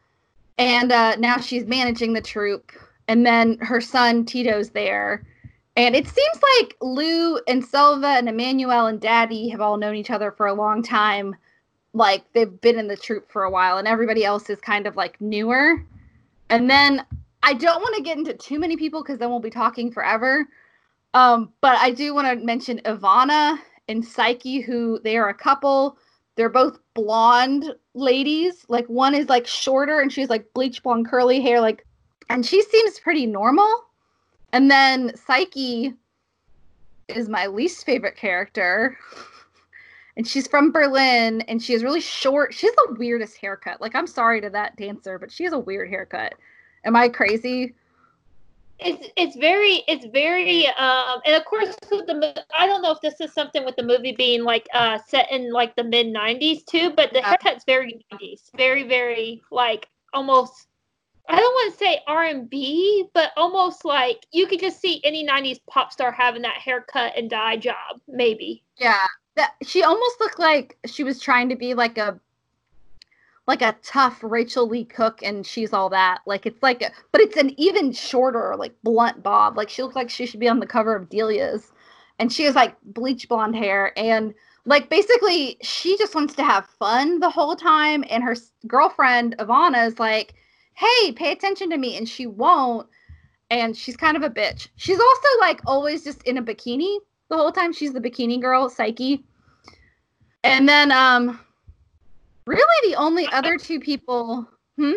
and 0.57 0.91
uh, 0.91 1.15
now 1.17 1.37
she's 1.37 1.65
managing 1.65 2.13
the 2.13 2.21
troupe 2.21 2.71
and 3.09 3.25
then 3.25 3.57
her 3.57 3.81
son 3.81 4.23
Tito's 4.23 4.69
there. 4.69 5.25
And 5.75 5.95
it 5.95 6.07
seems 6.07 6.39
like 6.59 6.77
Lou 6.79 7.39
and 7.47 7.65
Selva 7.65 8.07
and 8.07 8.29
Emmanuel 8.29 8.85
and 8.85 9.01
Daddy 9.01 9.49
have 9.49 9.61
all 9.61 9.77
known 9.77 9.95
each 9.95 10.11
other 10.11 10.31
for 10.31 10.45
a 10.45 10.53
long 10.53 10.83
time. 10.83 11.35
Like 11.93 12.31
they've 12.33 12.61
been 12.61 12.77
in 12.77 12.87
the 12.87 12.95
troupe 12.95 13.31
for 13.31 13.43
a 13.43 13.49
while, 13.49 13.77
and 13.77 13.87
everybody 13.87 14.23
else 14.23 14.49
is 14.49 14.59
kind 14.61 14.85
of 14.85 14.95
like 14.95 15.19
newer. 15.19 15.83
And 16.51 16.69
then 16.69 17.03
I 17.41 17.53
don't 17.53 17.81
want 17.81 17.95
to 17.95 18.03
get 18.03 18.17
into 18.17 18.35
too 18.35 18.59
many 18.59 18.77
people 18.77 19.01
because 19.01 19.17
then 19.17 19.29
we'll 19.29 19.39
be 19.39 19.49
talking 19.49 19.91
forever. 19.91 20.47
Um, 21.15 21.51
but 21.61 21.77
I 21.79 21.89
do 21.89 22.13
want 22.13 22.27
to 22.27 22.45
mention 22.45 22.79
Ivana 22.85 23.57
and 23.89 24.05
Psyche, 24.05 24.61
who 24.61 24.99
they 25.03 25.17
are 25.17 25.29
a 25.29 25.33
couple. 25.33 25.97
They're 26.35 26.47
both 26.47 26.79
blonde 26.93 27.73
ladies. 27.95 28.65
Like 28.69 28.87
one 28.87 29.13
is 29.13 29.27
like 29.27 29.45
shorter 29.45 29.99
and 29.99 30.13
she's 30.13 30.29
like 30.29 30.53
bleach 30.53 30.81
blonde 30.83 31.09
curly 31.09 31.41
hair, 31.41 31.59
like, 31.59 31.85
and 32.29 32.45
she 32.45 32.61
seems 32.61 32.99
pretty 32.99 33.25
normal. 33.25 33.85
And 34.53 34.71
then 34.71 35.15
Psyche 35.17 35.93
is 37.09 37.27
my 37.27 37.47
least 37.47 37.85
favorite 37.85 38.15
character. 38.15 38.97
and 40.15 40.25
she's 40.25 40.47
from 40.47 40.71
Berlin 40.71 41.41
and 41.41 41.61
she 41.61 41.73
is 41.73 41.83
really 41.83 42.01
short, 42.01 42.53
she 42.53 42.67
has 42.67 42.75
the 42.75 42.95
weirdest 42.97 43.37
haircut. 43.37 43.81
Like, 43.81 43.95
I'm 43.95 44.07
sorry 44.07 44.39
to 44.41 44.49
that 44.51 44.77
dancer, 44.77 45.19
but 45.19 45.31
she 45.31 45.43
has 45.43 45.53
a 45.53 45.59
weird 45.59 45.89
haircut. 45.89 46.35
Am 46.85 46.95
I 46.95 47.09
crazy? 47.09 47.73
It's 48.79 49.07
it's 49.17 49.35
very 49.35 49.83
it's 49.87 50.05
very 50.05 50.67
um 50.67 51.19
and 51.25 51.35
of 51.35 51.45
course 51.45 51.75
with 51.91 52.07
the 52.07 52.45
I 52.57 52.65
don't 52.65 52.81
know 52.81 52.91
if 52.91 53.01
this 53.01 53.19
is 53.19 53.33
something 53.33 53.65
with 53.65 53.75
the 53.75 53.83
movie 53.83 54.13
being 54.13 54.43
like 54.43 54.67
uh 54.73 54.97
set 55.07 55.31
in 55.31 55.51
like 55.51 55.75
the 55.75 55.83
mid 55.83 56.07
90s 56.07 56.65
too 56.65 56.91
but 56.95 57.11
the 57.13 57.21
haircut's 57.21 57.65
very 57.65 58.05
90s 58.13 58.49
very 58.55 58.87
very 58.87 59.41
like 59.51 59.87
almost 60.13 60.67
I 61.27 61.35
don't 61.35 61.53
want 61.53 61.73
to 61.73 61.77
say 61.77 61.99
R&B 62.07 63.09
but 63.13 63.31
almost 63.37 63.85
like 63.85 64.25
you 64.31 64.47
could 64.47 64.59
just 64.59 64.81
see 64.81 64.99
any 65.03 65.27
90s 65.27 65.59
pop 65.69 65.91
star 65.91 66.11
having 66.11 66.41
that 66.41 66.55
haircut 66.55 67.13
and 67.15 67.29
dye 67.29 67.57
job 67.57 68.01
maybe. 68.07 68.63
Yeah 68.77 69.05
that 69.35 69.53
she 69.63 69.83
almost 69.83 70.19
looked 70.19 70.37
like 70.37 70.77
she 70.85 71.03
was 71.03 71.19
trying 71.19 71.47
to 71.47 71.55
be 71.55 71.73
like 71.73 71.97
a 71.97 72.19
like 73.49 73.63
a 73.63 73.75
tough 73.81 74.19
Rachael 74.21 74.69
Leigh 74.69 74.85
Cook 74.85 75.23
and 75.23 75.43
she's 75.43 75.73
all 75.73 75.89
that. 75.89 76.19
Like 76.27 76.45
it's 76.45 76.61
like, 76.61 76.83
but 77.11 77.19
it's 77.19 77.35
an 77.35 77.59
even 77.59 77.91
shorter, 77.91 78.55
like 78.55 78.75
blunt 78.83 79.23
bob. 79.23 79.57
Like 79.57 79.69
she 79.69 79.81
looks 79.81 79.95
like 79.95 80.07
she 80.07 80.27
should 80.27 80.39
be 80.39 80.47
on 80.47 80.59
the 80.59 80.67
cover 80.67 80.95
of 80.95 81.09
Delia's, 81.09 81.71
and 82.19 82.31
she 82.31 82.43
has 82.43 82.53
like 82.53 82.75
bleach 82.83 83.27
blonde 83.27 83.55
hair 83.55 83.91
and 83.97 84.35
like 84.65 84.87
basically 84.91 85.57
she 85.63 85.97
just 85.97 86.13
wants 86.13 86.35
to 86.35 86.43
have 86.43 86.67
fun 86.67 87.19
the 87.19 87.29
whole 87.31 87.55
time. 87.55 88.05
And 88.11 88.23
her 88.23 88.35
girlfriend 88.67 89.35
Ivana 89.39 89.87
is 89.87 89.97
like, 89.97 90.35
"Hey, 90.75 91.11
pay 91.13 91.31
attention 91.31 91.71
to 91.71 91.77
me," 91.77 91.97
and 91.97 92.07
she 92.07 92.27
won't. 92.27 92.87
And 93.49 93.75
she's 93.75 93.97
kind 93.97 94.15
of 94.15 94.21
a 94.21 94.29
bitch. 94.29 94.67
She's 94.75 94.99
also 94.99 95.27
like 95.39 95.59
always 95.65 96.03
just 96.03 96.21
in 96.21 96.37
a 96.37 96.43
bikini 96.43 96.99
the 97.29 97.37
whole 97.37 97.51
time. 97.51 97.73
She's 97.73 97.93
the 97.93 97.99
bikini 97.99 98.39
girl, 98.39 98.69
Psyche. 98.69 99.25
And 100.43 100.69
then 100.69 100.91
um 100.91 101.39
Really, 102.49 102.89
the 102.89 102.97
only 102.97 103.27
other 103.27 103.57
two 103.57 103.79
people. 103.79 104.49
Hmm. 104.75 104.93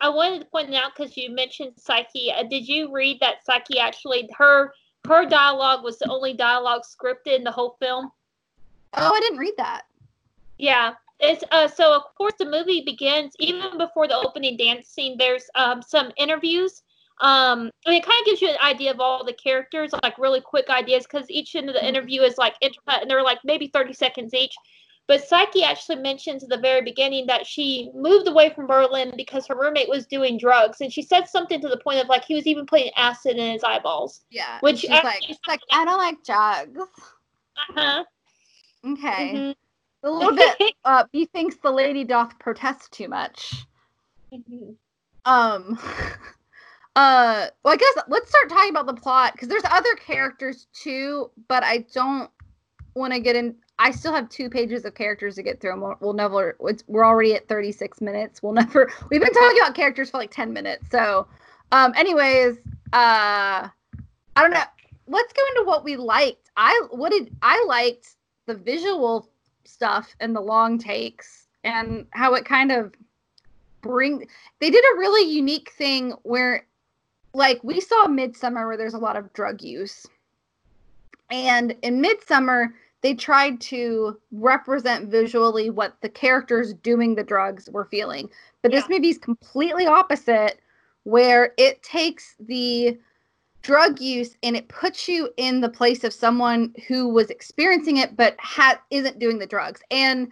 I 0.00 0.08
wanted 0.08 0.38
to 0.38 0.46
point 0.46 0.74
out 0.74 0.92
because 0.96 1.14
you 1.14 1.30
mentioned 1.30 1.72
Psyche. 1.76 2.32
Uh, 2.34 2.44
did 2.44 2.66
you 2.66 2.90
read 2.90 3.18
that 3.20 3.44
Psyche 3.44 3.78
actually 3.78 4.26
her 4.38 4.72
her 5.06 5.26
dialogue 5.26 5.84
was 5.84 5.98
the 5.98 6.08
only 6.08 6.32
dialogue 6.32 6.80
scripted 6.84 7.36
in 7.36 7.44
the 7.44 7.50
whole 7.50 7.76
film? 7.78 8.10
Oh, 8.94 9.14
I 9.14 9.20
didn't 9.20 9.38
read 9.38 9.52
that. 9.58 9.82
Yeah, 10.56 10.94
it's 11.18 11.44
uh. 11.50 11.68
So 11.68 11.94
of 11.94 12.04
course 12.16 12.32
the 12.38 12.46
movie 12.46 12.84
begins 12.86 13.34
even 13.38 13.76
before 13.76 14.08
the 14.08 14.16
opening 14.16 14.56
dance 14.56 14.88
scene. 14.88 15.16
There's 15.18 15.44
um 15.56 15.82
some 15.82 16.10
interviews. 16.16 16.82
Um, 17.20 17.70
and 17.84 17.94
it 17.94 18.02
kind 18.02 18.18
of 18.18 18.24
gives 18.24 18.40
you 18.40 18.48
an 18.48 18.56
idea 18.64 18.92
of 18.92 18.98
all 18.98 19.26
the 19.26 19.34
characters, 19.34 19.90
like 20.02 20.16
really 20.16 20.40
quick 20.40 20.70
ideas, 20.70 21.04
because 21.04 21.30
each 21.30 21.54
end 21.54 21.68
of 21.68 21.74
the 21.74 21.80
mm-hmm. 21.80 21.88
interview 21.88 22.22
is 22.22 22.38
like 22.38 22.54
intercut, 22.62 23.02
and 23.02 23.10
they're 23.10 23.22
like 23.22 23.40
maybe 23.44 23.66
30 23.66 23.92
seconds 23.92 24.32
each. 24.32 24.54
But 25.10 25.26
Psyche 25.26 25.64
actually 25.64 25.96
mentions 25.96 26.44
at 26.44 26.50
the 26.50 26.56
very 26.56 26.82
beginning 26.82 27.26
that 27.26 27.44
she 27.44 27.90
moved 27.96 28.28
away 28.28 28.50
from 28.50 28.68
Berlin 28.68 29.12
because 29.16 29.44
her 29.48 29.56
roommate 29.56 29.88
was 29.88 30.06
doing 30.06 30.38
drugs, 30.38 30.80
and 30.80 30.92
she 30.92 31.02
said 31.02 31.28
something 31.28 31.60
to 31.62 31.68
the 31.68 31.78
point 31.78 31.98
of 31.98 32.06
like 32.06 32.24
he 32.24 32.36
was 32.36 32.46
even 32.46 32.64
putting 32.64 32.92
acid 32.96 33.36
in 33.36 33.52
his 33.52 33.64
eyeballs. 33.64 34.20
Yeah, 34.30 34.58
which 34.60 34.78
she's 34.78 34.90
like, 34.90 35.20
she's 35.26 35.40
like, 35.48 35.62
I 35.72 35.84
don't 35.84 35.98
like 35.98 36.22
drugs. 36.22 36.78
Uh 37.56 37.72
huh. 37.74 38.04
Okay. 38.86 39.34
Mm-hmm. 39.34 40.06
A 40.06 40.10
little 40.12 40.36
bit. 40.36 40.74
Uh, 40.84 41.04
he 41.10 41.24
thinks 41.26 41.56
the 41.56 41.72
lady 41.72 42.04
doth 42.04 42.38
protest 42.38 42.92
too 42.92 43.08
much. 43.08 43.66
Mm-hmm. 44.32 44.74
Um. 45.24 45.76
Uh, 46.96 47.46
well, 47.62 47.72
I 47.72 47.76
guess 47.76 48.04
let's 48.08 48.28
start 48.28 48.48
talking 48.48 48.70
about 48.70 48.86
the 48.86 49.00
plot 49.00 49.32
because 49.32 49.46
there's 49.46 49.62
other 49.70 49.94
characters 49.94 50.66
too, 50.72 51.30
but 51.46 51.62
I 51.62 51.86
don't 51.94 52.28
want 52.94 53.12
to 53.12 53.20
get 53.20 53.36
in. 53.36 53.54
I 53.80 53.92
still 53.92 54.12
have 54.12 54.28
two 54.28 54.50
pages 54.50 54.84
of 54.84 54.94
characters 54.94 55.36
to 55.36 55.42
get 55.42 55.58
through. 55.58 55.80
We'll, 55.80 55.96
we'll 56.00 56.12
never. 56.12 56.54
we're 56.86 57.04
already 57.04 57.34
at 57.34 57.48
36 57.48 58.02
minutes. 58.02 58.42
We'll 58.42 58.52
never. 58.64 58.92
We've 59.08 59.22
been 59.22 59.32
talking 59.32 59.58
about 59.58 59.74
characters 59.74 60.10
for 60.10 60.18
like 60.18 60.30
10 60.30 60.52
minutes. 60.52 60.84
So, 60.90 61.26
um, 61.72 61.94
anyways, 61.96 62.58
uh, 62.92 63.68
I 63.68 63.70
don't 64.36 64.50
know. 64.50 64.62
Let's 65.08 65.32
go 65.32 65.42
into 65.56 65.66
what 65.66 65.82
we 65.82 65.96
liked. 65.96 66.50
I 66.58 66.88
what 66.90 67.10
did 67.10 67.34
I 67.40 67.64
liked 67.66 68.16
the 68.46 68.54
visual 68.54 69.30
stuff 69.64 70.14
and 70.20 70.36
the 70.36 70.40
long 70.40 70.78
takes 70.78 71.46
and 71.64 72.06
how 72.10 72.34
it 72.34 72.44
kind 72.44 72.70
of 72.70 72.92
bring. 73.80 74.28
They 74.60 74.68
did 74.68 74.84
a 74.84 74.98
really 74.98 75.32
unique 75.32 75.72
thing 75.72 76.12
where, 76.22 76.66
like, 77.32 77.64
we 77.64 77.80
saw 77.80 78.06
Midsommar 78.06 78.66
where 78.66 78.76
there's 78.76 78.94
a 78.94 78.98
lot 78.98 79.16
of 79.16 79.32
drug 79.32 79.62
use, 79.62 80.06
and 81.30 81.74
in 81.82 82.02
Midsommar 82.02 82.72
they 83.02 83.14
tried 83.14 83.60
to 83.62 84.18
represent 84.32 85.08
visually 85.08 85.70
what 85.70 85.96
the 86.02 86.08
characters 86.08 86.74
doing 86.74 87.14
the 87.14 87.24
drugs 87.24 87.68
were 87.70 87.86
feeling. 87.86 88.28
But 88.62 88.72
yeah. 88.72 88.80
this 88.80 88.88
movie 88.88 89.08
is 89.08 89.18
completely 89.18 89.86
opposite, 89.86 90.60
where 91.04 91.54
it 91.56 91.82
takes 91.82 92.36
the 92.40 92.98
drug 93.62 94.00
use 94.00 94.36
and 94.42 94.56
it 94.56 94.68
puts 94.68 95.08
you 95.08 95.30
in 95.36 95.60
the 95.60 95.68
place 95.68 96.04
of 96.04 96.12
someone 96.12 96.74
who 96.88 97.08
was 97.08 97.30
experiencing 97.30 97.98
it 97.98 98.16
but 98.16 98.36
ha- 98.38 98.80
isn't 98.90 99.18
doing 99.18 99.38
the 99.38 99.46
drugs. 99.46 99.82
And 99.90 100.28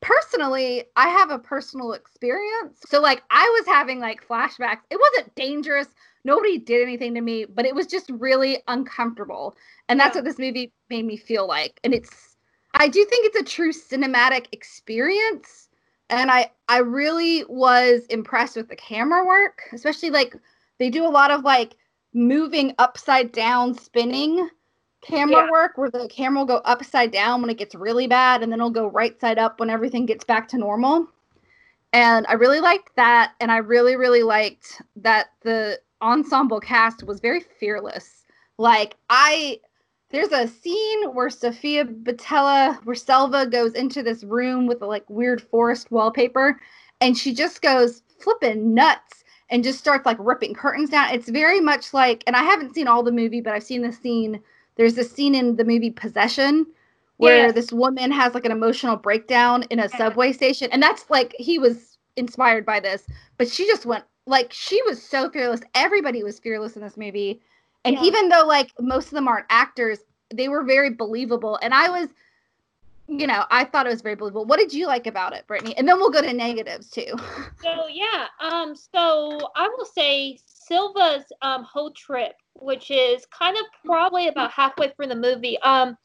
personally, 0.00 0.84
I 0.96 1.08
have 1.08 1.30
a 1.30 1.38
personal 1.38 1.92
experience. 1.92 2.80
So 2.88 3.00
like 3.00 3.22
I 3.30 3.44
was 3.58 3.66
having 3.66 4.00
like 4.00 4.26
flashbacks. 4.26 4.80
It 4.90 5.00
wasn't 5.00 5.34
dangerous. 5.34 5.88
Nobody 6.24 6.58
did 6.58 6.82
anything 6.82 7.14
to 7.14 7.20
me, 7.20 7.44
but 7.44 7.64
it 7.64 7.74
was 7.74 7.86
just 7.86 8.10
really 8.10 8.62
uncomfortable. 8.68 9.56
And 9.88 9.98
that's 9.98 10.14
yeah. 10.14 10.20
what 10.20 10.24
this 10.24 10.38
movie 10.38 10.72
made 10.90 11.04
me 11.04 11.16
feel 11.16 11.46
like. 11.46 11.80
And 11.84 11.94
it's 11.94 12.36
I 12.74 12.88
do 12.88 13.04
think 13.04 13.26
it's 13.26 13.40
a 13.40 13.54
true 13.54 13.72
cinematic 13.72 14.46
experience. 14.52 15.68
And 16.10 16.30
I 16.30 16.50
I 16.68 16.78
really 16.78 17.44
was 17.48 18.02
impressed 18.06 18.56
with 18.56 18.68
the 18.68 18.76
camera 18.76 19.26
work, 19.26 19.62
especially 19.72 20.10
like 20.10 20.34
they 20.78 20.90
do 20.90 21.06
a 21.06 21.08
lot 21.08 21.30
of 21.30 21.44
like 21.44 21.76
moving 22.14 22.74
upside 22.78 23.32
down 23.32 23.74
spinning 23.74 24.48
camera 25.02 25.44
yeah. 25.44 25.50
work 25.50 25.76
where 25.76 25.90
the 25.90 26.08
camera 26.08 26.40
will 26.40 26.46
go 26.46 26.60
upside 26.64 27.12
down 27.12 27.40
when 27.40 27.50
it 27.50 27.58
gets 27.58 27.74
really 27.74 28.06
bad 28.06 28.42
and 28.42 28.50
then 28.50 28.58
it'll 28.60 28.70
go 28.70 28.88
right 28.88 29.18
side 29.20 29.38
up 29.38 29.60
when 29.60 29.70
everything 29.70 30.06
gets 30.06 30.24
back 30.24 30.48
to 30.48 30.58
normal. 30.58 31.06
And 31.92 32.26
I 32.28 32.34
really 32.34 32.60
liked 32.60 32.94
that 32.96 33.32
and 33.40 33.50
I 33.50 33.58
really 33.58 33.96
really 33.96 34.22
liked 34.22 34.82
that 34.96 35.28
the 35.42 35.80
ensemble 36.02 36.60
cast 36.60 37.04
was 37.04 37.20
very 37.20 37.40
fearless. 37.40 38.24
Like 38.58 38.96
I 39.08 39.60
there's 40.10 40.32
a 40.32 40.48
scene 40.48 41.04
where 41.12 41.28
Sofia 41.28 41.84
Boutella, 41.84 42.82
where 42.84 42.94
Selva 42.94 43.46
goes 43.46 43.74
into 43.74 44.02
this 44.02 44.24
room 44.24 44.66
with 44.66 44.80
a 44.80 44.86
like 44.86 45.08
weird 45.10 45.42
forest 45.42 45.90
wallpaper, 45.90 46.58
and 47.00 47.16
she 47.16 47.34
just 47.34 47.60
goes 47.60 48.02
flipping 48.18 48.72
nuts 48.72 49.24
and 49.50 49.62
just 49.62 49.78
starts 49.78 50.06
like 50.06 50.16
ripping 50.18 50.54
curtains 50.54 50.90
down. 50.90 51.10
It's 51.10 51.28
very 51.28 51.60
much 51.60 51.92
like, 51.92 52.24
and 52.26 52.36
I 52.36 52.42
haven't 52.42 52.74
seen 52.74 52.88
all 52.88 53.02
the 53.02 53.12
movie, 53.12 53.40
but 53.40 53.52
I've 53.52 53.62
seen 53.62 53.82
the 53.82 53.92
scene. 53.92 54.40
There's 54.78 54.96
a 54.96 55.04
scene 55.04 55.34
in 55.34 55.56
the 55.56 55.64
movie 55.64 55.90
Possession 55.90 56.66
where 57.18 57.52
this 57.52 57.72
woman 57.72 58.10
has 58.12 58.32
like 58.32 58.44
an 58.44 58.52
emotional 58.52 58.96
breakdown 58.96 59.64
in 59.70 59.80
a 59.80 59.88
subway 59.90 60.32
station, 60.32 60.70
and 60.72 60.82
that's 60.82 61.10
like 61.10 61.34
he 61.38 61.58
was 61.58 61.98
inspired 62.16 62.64
by 62.64 62.80
this, 62.80 63.04
but 63.36 63.48
she 63.48 63.66
just 63.66 63.84
went 63.84 64.04
like 64.26 64.52
she 64.52 64.80
was 64.82 65.02
so 65.02 65.28
fearless. 65.28 65.60
Everybody 65.74 66.22
was 66.22 66.38
fearless 66.38 66.76
in 66.76 66.82
this 66.82 66.96
movie 66.96 67.42
and 67.84 67.96
yeah. 67.96 68.02
even 68.04 68.28
though 68.28 68.44
like 68.46 68.72
most 68.80 69.06
of 69.06 69.12
them 69.12 69.28
aren't 69.28 69.46
actors, 69.50 70.00
they 70.32 70.48
were 70.48 70.64
very 70.64 70.90
believable. 70.90 71.58
And 71.62 71.72
I 71.72 71.88
was, 71.88 72.08
you 73.08 73.26
know, 73.26 73.44
I 73.50 73.64
thought 73.64 73.86
it 73.86 73.90
was 73.90 74.02
very 74.02 74.14
believable. 74.14 74.44
What 74.44 74.58
did 74.58 74.72
you 74.72 74.86
like 74.86 75.06
about 75.06 75.32
it, 75.32 75.46
Brittany? 75.46 75.76
And 75.76 75.88
then 75.88 75.98
we'll 75.98 76.10
go 76.10 76.20
to 76.20 76.32
negatives 76.32 76.90
too. 76.90 77.14
So 77.62 77.86
yeah, 77.90 78.26
um, 78.40 78.74
so 78.76 79.50
I 79.56 79.68
will 79.68 79.86
say 79.86 80.38
Silva's 80.44 81.24
um 81.42 81.64
whole 81.64 81.92
trip, 81.92 82.34
which 82.58 82.90
is 82.90 83.26
kind 83.26 83.56
of 83.56 83.64
probably 83.84 84.28
about 84.28 84.50
halfway 84.50 84.90
through 84.90 85.08
the 85.08 85.16
movie. 85.16 85.58
Um, 85.62 85.96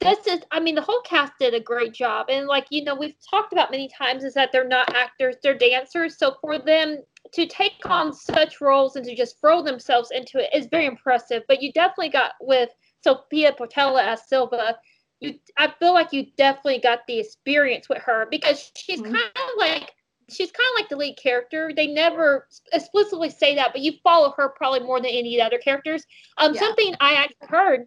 this 0.00 0.28
is 0.28 0.42
i 0.52 0.60
mean 0.60 0.76
the 0.76 0.80
whole 0.80 1.00
cast 1.00 1.32
did 1.40 1.54
a 1.54 1.60
great 1.60 1.92
job 1.92 2.26
and 2.30 2.46
like 2.46 2.64
you 2.70 2.84
know 2.84 2.94
we've 2.94 3.16
talked 3.28 3.52
about 3.52 3.72
many 3.72 3.88
times 3.88 4.22
is 4.22 4.32
that 4.32 4.48
they're 4.52 4.64
not 4.64 4.94
actors 4.94 5.34
they're 5.42 5.58
dancers 5.58 6.16
so 6.16 6.36
for 6.40 6.56
them 6.56 6.98
to 7.32 7.46
take 7.46 7.72
on 7.84 8.12
such 8.12 8.60
roles 8.60 8.96
and 8.96 9.04
to 9.04 9.14
just 9.14 9.40
throw 9.40 9.62
themselves 9.62 10.10
into 10.10 10.38
it 10.38 10.50
is 10.54 10.66
very 10.66 10.86
impressive. 10.86 11.42
But 11.48 11.62
you 11.62 11.72
definitely 11.72 12.10
got 12.10 12.32
with 12.40 12.70
Sophia 13.02 13.52
Boutella 13.52 14.02
as 14.02 14.28
Silva. 14.28 14.76
You, 15.20 15.34
I 15.56 15.72
feel 15.78 15.92
like 15.92 16.12
you 16.12 16.26
definitely 16.36 16.80
got 16.80 17.00
the 17.06 17.18
experience 17.18 17.88
with 17.88 17.98
her 17.98 18.26
because 18.30 18.70
she's 18.76 19.00
mm-hmm. 19.00 19.12
kind 19.12 19.32
of 19.36 19.50
like 19.58 19.92
she's 20.28 20.50
kind 20.50 20.68
of 20.72 20.80
like 20.80 20.88
the 20.88 20.96
lead 20.96 21.16
character. 21.16 21.72
They 21.74 21.86
never 21.86 22.46
explicitly 22.72 23.30
say 23.30 23.54
that, 23.54 23.72
but 23.72 23.82
you 23.82 23.92
follow 24.02 24.34
her 24.36 24.50
probably 24.50 24.80
more 24.80 25.00
than 25.00 25.10
any 25.10 25.36
of 25.36 25.40
the 25.40 25.46
other 25.46 25.58
characters. 25.58 26.04
Um, 26.36 26.54
yeah. 26.54 26.60
something 26.60 26.94
I 27.00 27.14
actually 27.14 27.48
heard. 27.48 27.80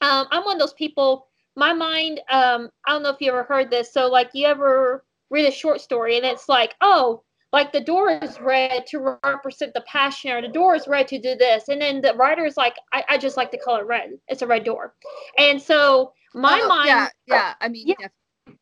Um, 0.00 0.26
I'm 0.30 0.44
one 0.44 0.56
of 0.56 0.60
those 0.60 0.74
people. 0.74 1.26
My 1.56 1.72
mind. 1.72 2.20
Um, 2.30 2.70
I 2.86 2.92
don't 2.92 3.02
know 3.02 3.10
if 3.10 3.20
you 3.20 3.30
ever 3.30 3.42
heard 3.42 3.70
this. 3.70 3.92
So 3.92 4.08
like, 4.08 4.30
you 4.32 4.46
ever 4.46 5.04
read 5.30 5.46
a 5.46 5.52
short 5.52 5.80
story 5.80 6.16
and 6.16 6.24
it's 6.24 6.48
like, 6.48 6.74
oh, 6.80 7.22
like 7.52 7.72
the 7.72 7.80
door 7.80 8.10
is 8.10 8.40
red 8.40 8.86
to 8.88 9.16
represent 9.24 9.74
the 9.74 9.80
passion, 9.82 10.30
or 10.30 10.40
the 10.40 10.48
door 10.48 10.76
is 10.76 10.86
red 10.86 11.08
to 11.08 11.18
do 11.18 11.34
this, 11.34 11.68
and 11.68 11.82
then 11.82 12.00
the 12.00 12.14
writer 12.14 12.44
is 12.44 12.56
like, 12.56 12.76
I, 12.92 13.04
I 13.08 13.18
just 13.18 13.36
like 13.36 13.50
the 13.50 13.58
color 13.58 13.84
red. 13.84 14.10
It's 14.28 14.42
a 14.42 14.46
red 14.46 14.62
door, 14.62 14.94
and 15.36 15.60
so 15.60 16.12
my 16.32 16.60
oh, 16.62 16.68
mind. 16.68 16.86
Yeah, 16.86 17.08
yeah. 17.26 17.54
I 17.60 17.68
mean, 17.68 17.88
yeah. 17.88 18.06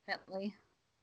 definitely 0.07 0.55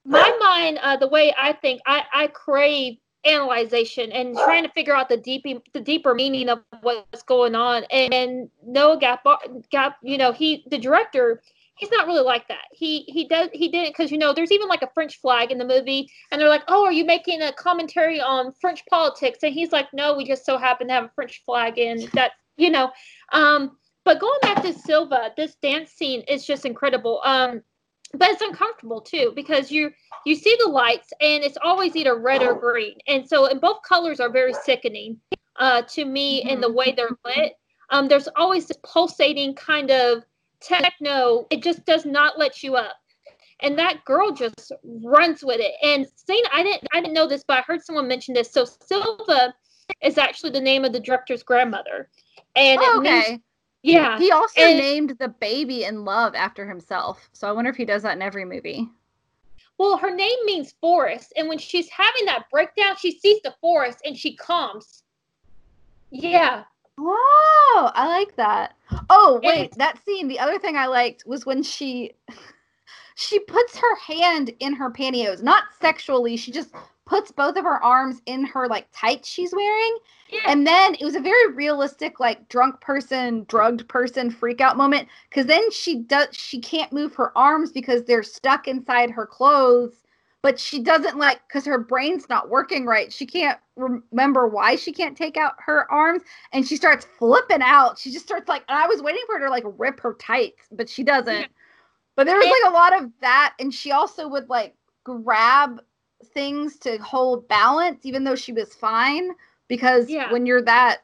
my 0.06 0.38
mind, 0.40 0.80
uh, 0.82 0.98
the 0.98 1.08
way 1.08 1.34
I 1.38 1.54
think, 1.54 1.82
I, 1.86 2.04
I 2.14 2.28
crave 2.28 2.98
analyzation 3.26 4.12
and 4.12 4.36
trying 4.36 4.64
to 4.64 4.70
figure 4.70 4.96
out 4.96 5.10
the 5.10 5.18
deep 5.18 5.44
the 5.74 5.80
deeper 5.80 6.14
meaning 6.14 6.48
of 6.48 6.60
what's 6.82 7.24
going 7.24 7.56
on. 7.56 7.84
And, 7.92 8.14
and 8.14 8.50
Noah 8.64 9.00
Gap 9.00 9.26
Gap, 9.72 9.98
you 10.04 10.18
know, 10.18 10.32
he 10.32 10.64
the 10.70 10.78
director, 10.78 11.42
he's 11.76 11.92
not 11.92 12.08
really 12.08 12.24
like 12.24 12.48
that. 12.48 12.66
He 12.72 13.02
he 13.08 13.28
does 13.28 13.50
he 13.54 13.68
didn't 13.68 13.90
because 13.90 14.12
you 14.12 14.18
know 14.18 14.34
there's 14.34 14.52
even 14.52 14.68
like 14.68 14.82
a 14.82 14.90
French 14.94 15.20
flag 15.20 15.52
in 15.52 15.58
the 15.58 15.66
movie, 15.66 16.10
and 16.32 16.40
they're 16.40 16.50
like, 16.50 16.64
oh, 16.68 16.86
are 16.86 16.92
you 16.92 17.06
making 17.06 17.42
a 17.42 17.52
commentary 17.54 18.22
on 18.22 18.54
French 18.62 18.86
politics? 18.90 19.40
And 19.44 19.54
he's 19.54 19.72
like, 19.72 19.88
no, 19.94 20.16
we 20.16 20.26
just 20.26 20.46
so 20.46 20.58
happen 20.58 20.88
to 20.88 20.94
have 20.94 21.06
a 21.06 21.12
French 21.16 21.42
flag 21.46 21.78
in 21.78 22.08
that, 22.14 22.34
you 22.58 22.70
know. 22.70 22.92
Um, 23.32 23.78
but 24.04 24.20
going 24.20 24.40
back 24.42 24.62
to 24.62 24.72
Silva, 24.72 25.32
this 25.36 25.56
dance 25.56 25.92
scene 25.92 26.22
is 26.28 26.46
just 26.46 26.66
incredible. 26.66 27.22
Um, 27.24 27.64
but 28.18 28.30
it's 28.30 28.42
uncomfortable 28.42 29.02
too 29.02 29.34
because 29.36 29.72
you 29.72 29.92
you 30.26 30.36
see 30.36 30.56
the 30.64 30.70
lights 30.70 31.12
and 31.22 31.44
it's 31.44 31.58
always 31.64 31.96
either 31.96 32.18
red 32.18 32.42
or 32.42 32.54
green. 32.56 32.98
And 33.08 33.28
so 33.28 33.48
and 33.48 33.62
both 33.62 33.82
colors 33.88 34.20
are 34.20 34.30
very 34.30 34.54
sickening 34.54 35.20
uh, 35.58 35.84
to 35.84 36.06
me 36.06 36.42
mm-hmm. 36.42 36.50
in 36.50 36.62
the 36.62 36.72
way 36.72 36.94
they're 36.96 37.18
lit. 37.26 37.54
Um, 37.90 38.08
there's 38.08 38.28
always 38.36 38.66
this 38.66 38.78
pulsating 38.84 39.54
kind 39.56 39.92
of 39.92 40.24
techno. 40.60 41.46
It 41.52 41.62
just 41.62 41.86
does 41.86 42.06
not 42.06 42.40
let 42.40 42.64
you 42.64 42.76
up. 42.76 42.96
And 43.62 43.78
that 43.80 44.04
girl 44.04 44.32
just 44.32 44.72
runs 44.84 45.44
with 45.44 45.60
it. 45.60 45.74
And 45.82 46.08
saying 46.16 46.44
i 46.52 46.64
didn't 46.64 46.88
i 46.94 47.02
didn't 47.02 47.14
know 47.14 47.28
this 47.28 47.44
but 47.48 47.58
i 47.58 47.62
heard 47.62 47.84
someone 47.84 48.08
mention 48.08 48.34
this. 48.34 48.52
So 48.52 48.66
silva 48.66 49.54
is 50.02 50.18
actually 50.18 50.52
the 50.52 50.62
name 50.62 50.84
of 50.86 50.94
the 50.94 51.00
director's 51.00 51.44
grandmother. 51.44 52.10
And 52.56 52.80
oh, 52.82 53.00
okay. 53.00 53.24
Means, 53.30 53.42
yeah. 53.94 54.18
He 54.18 54.32
also 54.32 54.62
and, 54.62 54.78
named 54.78 55.16
the 55.20 55.28
baby 55.28 55.84
in 55.84 56.06
love 56.06 56.34
after 56.36 56.68
himself. 56.68 57.30
So 57.34 57.48
I 57.48 57.52
wonder 57.52 57.70
if 57.70 57.76
he 57.76 57.86
does 57.86 58.04
that 58.04 58.16
in 58.16 58.22
every 58.22 58.46
movie. 58.46 58.90
Well, 59.78 59.98
her 59.98 60.14
name 60.14 60.38
means 60.46 60.74
forest. 60.82 61.34
And 61.38 61.48
when 61.48 61.58
she's 61.58 61.90
having 61.90 62.26
that 62.26 62.50
breakdown, 62.50 62.96
she 62.98 63.20
sees 63.20 63.42
the 63.44 63.54
forest 63.62 64.00
and 64.06 64.18
she 64.18 64.36
calms. 64.36 65.04
Yeah. 66.12 66.64
Oh, 66.98 67.92
I 67.94 68.08
like 68.08 68.36
that. 68.38 68.76
Oh, 69.10 69.42
wait, 69.44 69.72
and, 69.72 69.82
that 69.82 70.04
scene, 70.06 70.28
the 70.28 70.40
other 70.40 70.58
thing 70.58 70.78
I 70.78 70.88
liked 70.88 71.26
was 71.28 71.46
when 71.46 71.62
she 71.62 72.14
she 73.16 73.40
puts 73.40 73.78
her 73.78 73.96
hand 73.98 74.52
in 74.60 74.74
her 74.74 74.90
pantyhose, 74.90 75.44
not 75.44 75.66
sexually. 75.80 76.38
She 76.38 76.52
just 76.52 76.74
puts 77.06 77.32
both 77.32 77.56
of 77.56 77.64
her 77.64 77.84
arms 77.84 78.22
in 78.26 78.46
her 78.46 78.68
like 78.68 78.88
tights 78.92 79.30
she's 79.30 79.54
wearing. 79.54 79.98
Yeah. 80.30 80.42
And 80.48 80.66
then 80.66 80.96
it 80.96 81.06
was 81.06 81.16
a 81.16 81.20
very 81.20 81.54
realistic, 81.54 82.20
like 82.20 82.50
drunk 82.50 82.82
person, 82.82 83.46
drugged 83.48 83.88
person 83.88 84.32
freak 84.32 84.60
out 84.60 84.76
moment. 84.76 85.08
Cause 85.32 85.46
then 85.46 85.70
she 85.72 86.00
does 86.00 86.30
she 86.32 86.60
can't 86.60 86.92
move 86.92 87.14
her 87.16 87.38
arms 87.38 87.72
because 87.72 88.04
they're 88.04 88.24
stuck 88.24 88.68
inside 88.68 89.12
her 89.12 89.26
clothes. 89.26 90.02
But 90.42 90.60
she 90.60 90.80
doesn't 90.80 91.18
like 91.18 91.42
because 91.48 91.66
her 91.66 91.80
brain's 91.80 92.30
not 92.30 92.50
working 92.50 92.86
right. 92.86 93.12
She 93.12 93.26
can't 93.26 93.60
remember 93.76 94.48
why 94.48 94.76
she 94.76 94.92
can't 94.92 95.18
take 95.18 95.38
out 95.38 95.54
her 95.58 95.92
arms, 95.92 96.22
and 96.54 96.68
she 96.68 96.76
starts 96.76 97.08
flipping 97.18 97.64
out. 97.64 97.98
She 97.98 98.12
just 98.12 98.26
starts 98.26 98.48
like, 98.48 98.64
and 98.70 98.78
I 98.78 98.86
was 98.86 99.02
waiting 99.02 99.24
for 99.26 99.40
her 99.40 99.46
to 99.46 99.52
like 99.52 99.64
rip 99.66 100.00
her 100.02 100.14
tights, 100.14 100.68
but 100.72 100.88
she 100.88 101.04
doesn't. 101.04 101.34
Yeah. 101.34 101.48
But 102.16 102.28
there 102.28 102.38
was 102.38 102.46
like 102.46 102.72
a 102.72 102.76
lot 102.76 103.02
of 103.02 103.10
that, 103.22 103.56
and 103.60 103.74
she 103.74 103.92
also 103.92 104.28
would 104.28 104.48
like 104.48 104.76
grab 105.04 105.82
things 106.34 106.78
to 106.80 106.98
hold 106.98 107.48
balance, 107.48 108.06
even 108.06 108.24
though 108.24 108.36
she 108.36 108.52
was 108.52 108.74
fine. 108.74 109.32
Because 109.68 110.10
yeah. 110.10 110.32
when 110.32 110.46
you're 110.46 110.62
that 110.62 111.00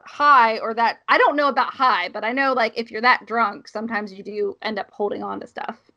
high 0.00 0.58
or 0.58 0.74
that, 0.74 0.98
I 1.08 1.18
don't 1.18 1.36
know 1.36 1.48
about 1.48 1.72
high, 1.72 2.08
but 2.10 2.24
I 2.24 2.32
know 2.32 2.52
like 2.52 2.72
if 2.76 2.90
you're 2.90 3.00
that 3.02 3.26
drunk, 3.26 3.68
sometimes 3.68 4.12
you 4.12 4.22
do 4.22 4.56
end 4.62 4.78
up 4.78 4.90
holding 4.90 5.22
on 5.22 5.40
to 5.40 5.46
stuff. 5.46 5.90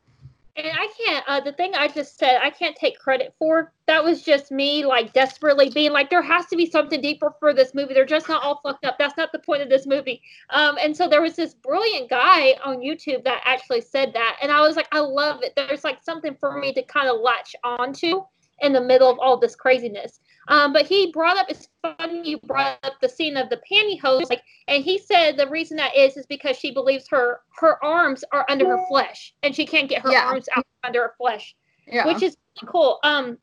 And 0.56 0.66
I 0.66 0.88
can't, 0.98 1.24
uh, 1.28 1.40
the 1.40 1.52
thing 1.52 1.74
I 1.74 1.88
just 1.88 2.18
said, 2.18 2.38
I 2.42 2.50
can't 2.50 2.76
take 2.76 2.98
credit 2.98 3.34
for. 3.38 3.72
That 3.86 4.04
was 4.04 4.22
just 4.22 4.50
me, 4.50 4.84
like, 4.84 5.12
desperately 5.12 5.70
being 5.70 5.92
like, 5.92 6.10
there 6.10 6.22
has 6.22 6.46
to 6.46 6.56
be 6.56 6.68
something 6.68 7.00
deeper 7.00 7.32
for 7.38 7.54
this 7.54 7.72
movie. 7.72 7.94
They're 7.94 8.04
just 8.04 8.28
not 8.28 8.42
all 8.42 8.60
fucked 8.62 8.84
up. 8.84 8.98
That's 8.98 9.16
not 9.16 9.32
the 9.32 9.38
point 9.38 9.62
of 9.62 9.70
this 9.70 9.86
movie. 9.86 10.20
Um, 10.50 10.76
and 10.82 10.94
so 10.94 11.08
there 11.08 11.22
was 11.22 11.36
this 11.36 11.54
brilliant 11.54 12.10
guy 12.10 12.56
on 12.64 12.78
YouTube 12.78 13.24
that 13.24 13.40
actually 13.44 13.80
said 13.80 14.12
that. 14.12 14.36
And 14.42 14.50
I 14.50 14.60
was 14.60 14.76
like, 14.76 14.88
I 14.92 15.00
love 15.00 15.40
it. 15.42 15.54
There's 15.56 15.84
like 15.84 16.02
something 16.02 16.34
for 16.38 16.58
me 16.58 16.74
to 16.74 16.82
kind 16.82 17.08
of 17.08 17.20
latch 17.20 17.54
onto 17.64 18.22
in 18.60 18.72
the 18.72 18.80
middle 18.80 19.10
of 19.10 19.18
all 19.18 19.36
this 19.36 19.54
craziness. 19.54 20.20
Um, 20.48 20.72
but 20.72 20.86
he 20.86 21.12
brought 21.12 21.36
up 21.36 21.46
it's 21.48 21.68
funny 21.82 22.28
you 22.28 22.38
brought 22.38 22.78
up 22.82 22.94
the 23.00 23.08
scene 23.08 23.36
of 23.36 23.50
the 23.50 23.60
pantyhose, 23.70 24.28
like, 24.28 24.42
and 24.68 24.82
he 24.82 24.98
said 24.98 25.36
the 25.36 25.48
reason 25.48 25.76
that 25.76 25.96
is 25.96 26.16
is 26.16 26.26
because 26.26 26.56
she 26.56 26.72
believes 26.72 27.06
her 27.08 27.40
her 27.56 27.82
arms 27.84 28.24
are 28.32 28.44
under 28.48 28.66
her 28.66 28.84
flesh 28.88 29.34
and 29.42 29.54
she 29.54 29.66
can't 29.66 29.88
get 29.88 30.02
her 30.02 30.10
yeah. 30.10 30.26
arms 30.26 30.48
out 30.56 30.66
under 30.82 31.02
her 31.02 31.14
flesh, 31.18 31.54
yeah. 31.86 32.06
which 32.06 32.22
is 32.22 32.36
cool. 32.66 32.98
Um, 33.02 33.38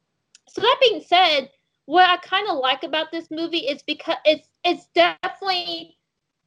so 0.49 0.62
that 0.62 0.77
being 0.82 1.01
said, 1.01 1.49
what 1.86 2.10
I 2.10 2.17
kind 2.17 2.49
of 2.49 2.58
like 2.58 2.84
about 2.84 3.12
this 3.12 3.30
movie 3.32 3.60
is 3.60 3.82
because 3.84 4.17
it's 4.25 4.49
it's 4.63 4.88
definitely 4.93 5.97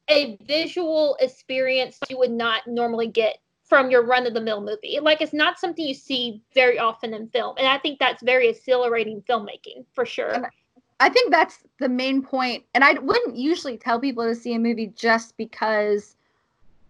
a 0.08 0.36
visual 0.42 1.16
experience 1.20 1.98
you 2.08 2.18
would 2.18 2.30
not 2.30 2.66
normally 2.66 3.06
get 3.06 3.38
from 3.70 3.88
your 3.88 4.04
run 4.04 4.26
of 4.26 4.34
the 4.34 4.40
mill 4.40 4.60
movie. 4.60 4.98
Like 5.00 5.22
it's 5.22 5.32
not 5.32 5.60
something 5.60 5.86
you 5.86 5.94
see 5.94 6.42
very 6.52 6.78
often 6.78 7.14
in 7.14 7.28
film. 7.28 7.54
And 7.56 7.68
I 7.68 7.78
think 7.78 8.00
that's 8.00 8.20
very 8.20 8.48
exhilarating 8.48 9.22
filmmaking 9.22 9.86
for 9.94 10.04
sure. 10.04 10.32
And 10.32 10.46
I 10.98 11.08
think 11.08 11.30
that's 11.30 11.60
the 11.78 11.88
main 11.88 12.20
point. 12.20 12.64
And 12.74 12.82
I 12.82 12.94
wouldn't 12.94 13.36
usually 13.36 13.78
tell 13.78 14.00
people 14.00 14.24
to 14.24 14.34
see 14.34 14.54
a 14.54 14.58
movie 14.58 14.88
just 14.88 15.36
because 15.36 16.16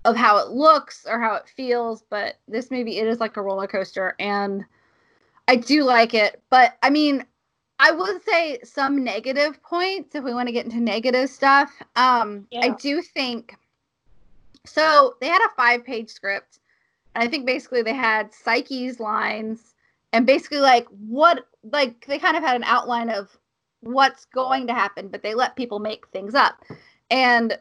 of 0.06 0.16
how 0.16 0.38
it 0.38 0.48
looks 0.48 1.04
or 1.06 1.20
how 1.20 1.34
it 1.34 1.52
feels, 1.54 2.02
but 2.08 2.38
this 2.48 2.70
movie 2.70 2.96
it 2.96 3.06
is 3.06 3.20
like 3.20 3.36
a 3.36 3.42
roller 3.42 3.66
coaster 3.66 4.16
and 4.18 4.64
I 5.48 5.56
do 5.56 5.84
like 5.84 6.14
it. 6.14 6.42
But 6.48 6.78
I 6.82 6.88
mean, 6.88 7.26
I 7.78 7.90
would 7.90 8.24
say 8.24 8.58
some 8.64 9.04
negative 9.04 9.62
points 9.62 10.14
if 10.14 10.24
we 10.24 10.32
want 10.32 10.48
to 10.48 10.52
get 10.52 10.64
into 10.64 10.80
negative 10.80 11.28
stuff. 11.28 11.70
Um 11.94 12.46
yeah. 12.50 12.60
I 12.62 12.70
do 12.70 13.02
think 13.02 13.54
so 14.64 15.16
they 15.20 15.26
had 15.26 15.42
a 15.42 15.54
five 15.56 15.84
page 15.84 16.08
script 16.08 16.59
and 17.14 17.24
I 17.24 17.28
think 17.28 17.46
basically 17.46 17.82
they 17.82 17.94
had 17.94 18.32
Psyche's 18.32 19.00
lines 19.00 19.74
and 20.12 20.26
basically 20.26 20.58
like 20.58 20.86
what 20.88 21.46
like 21.64 22.06
they 22.06 22.18
kind 22.18 22.36
of 22.36 22.42
had 22.42 22.56
an 22.56 22.64
outline 22.64 23.10
of 23.10 23.36
what's 23.80 24.26
going 24.26 24.66
to 24.66 24.74
happen, 24.74 25.08
but 25.08 25.22
they 25.22 25.34
let 25.34 25.56
people 25.56 25.78
make 25.78 26.06
things 26.08 26.34
up. 26.34 26.62
And 27.10 27.58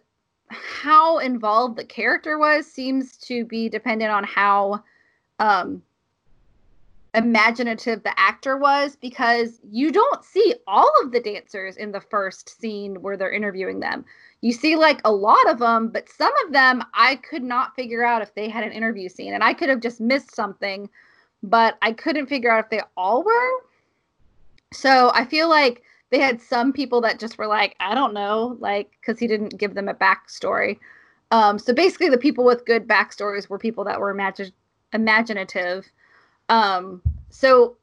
how 0.49 1.19
involved 1.19 1.77
the 1.77 1.85
character 1.85 2.37
was 2.37 2.65
seems 2.65 3.17
to 3.17 3.45
be 3.45 3.69
dependent 3.69 4.11
on 4.11 4.23
how 4.23 4.83
um 5.39 5.81
imaginative 7.15 8.03
the 8.03 8.19
actor 8.19 8.57
was 8.57 8.95
because 8.95 9.59
you 9.71 9.91
don't 9.91 10.23
see 10.23 10.53
all 10.67 10.91
of 11.01 11.11
the 11.11 11.19
dancers 11.19 11.75
in 11.75 11.91
the 11.91 12.01
first 12.01 12.59
scene 12.59 13.01
where 13.01 13.17
they're 13.17 13.31
interviewing 13.31 13.79
them 13.79 14.05
you 14.41 14.53
see 14.53 14.75
like 14.75 15.01
a 15.03 15.11
lot 15.11 15.49
of 15.49 15.59
them, 15.59 15.89
but 15.89 16.09
some 16.09 16.31
of 16.45 16.53
them 16.53 16.83
I 16.93 17.17
could 17.17 17.43
not 17.43 17.75
figure 17.75 18.03
out 18.03 18.21
if 18.21 18.33
they 18.35 18.49
had 18.49 18.63
an 18.63 18.71
interview 18.71 19.09
scene, 19.09 19.33
and 19.33 19.43
I 19.43 19.53
could 19.53 19.69
have 19.69 19.81
just 19.81 19.99
missed 19.99 20.33
something, 20.33 20.89
but 21.43 21.77
I 21.81 21.91
couldn't 21.91 22.27
figure 22.27 22.51
out 22.51 22.63
if 22.63 22.69
they 22.69 22.81
all 22.95 23.23
were. 23.23 23.51
So 24.73 25.11
I 25.13 25.25
feel 25.25 25.49
like 25.49 25.83
they 26.09 26.19
had 26.19 26.41
some 26.41 26.71
people 26.73 27.01
that 27.01 27.19
just 27.19 27.37
were 27.37 27.47
like, 27.47 27.75
I 27.79 27.93
don't 27.95 28.13
know, 28.13 28.57
like 28.59 28.91
because 28.99 29.19
he 29.19 29.27
didn't 29.27 29.57
give 29.57 29.75
them 29.75 29.89
a 29.89 29.93
backstory. 29.93 30.79
Um, 31.31 31.59
so 31.59 31.73
basically, 31.73 32.09
the 32.09 32.17
people 32.17 32.45
with 32.45 32.65
good 32.65 32.87
backstories 32.87 33.49
were 33.49 33.59
people 33.59 33.83
that 33.83 33.99
were 33.99 34.09
imagine- 34.09 34.53
imaginative. 34.93 35.85
Um, 36.47 37.01
so 37.29 37.75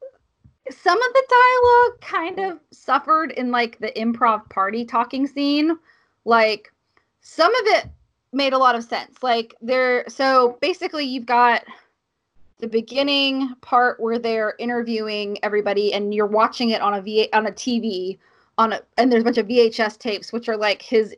some 0.69 1.01
of 1.01 1.13
the 1.13 1.23
dialogue 1.29 2.01
kind 2.01 2.39
of 2.51 2.59
suffered 2.71 3.31
in 3.31 3.51
like 3.51 3.79
the 3.79 3.91
improv 3.91 4.49
party 4.49 4.83
talking 4.83 5.25
scene 5.27 5.77
like 6.27 6.73
some 7.21 7.55
of 7.55 7.67
it 7.67 7.85
made 8.33 8.53
a 8.53 8.57
lot 8.57 8.75
of 8.75 8.83
sense. 8.83 9.23
Like 9.23 9.55
there 9.61 10.03
so 10.07 10.57
basically 10.61 11.05
you've 11.05 11.25
got 11.25 11.63
the 12.59 12.67
beginning 12.67 13.53
part 13.61 13.99
where 13.99 14.19
they're 14.19 14.55
interviewing 14.59 15.37
everybody 15.41 15.93
and 15.93 16.13
you're 16.13 16.25
watching 16.25 16.71
it 16.71 16.81
on 16.81 16.93
a 16.93 17.01
V 17.01 17.29
on 17.33 17.47
a 17.47 17.51
TV 17.51 18.17
on 18.57 18.73
a 18.73 18.81
and 18.97 19.11
there's 19.11 19.21
a 19.21 19.23
bunch 19.23 19.37
of 19.37 19.47
VHS 19.47 19.97
tapes 19.97 20.33
which 20.33 20.49
are 20.49 20.57
like 20.57 20.81
his 20.81 21.15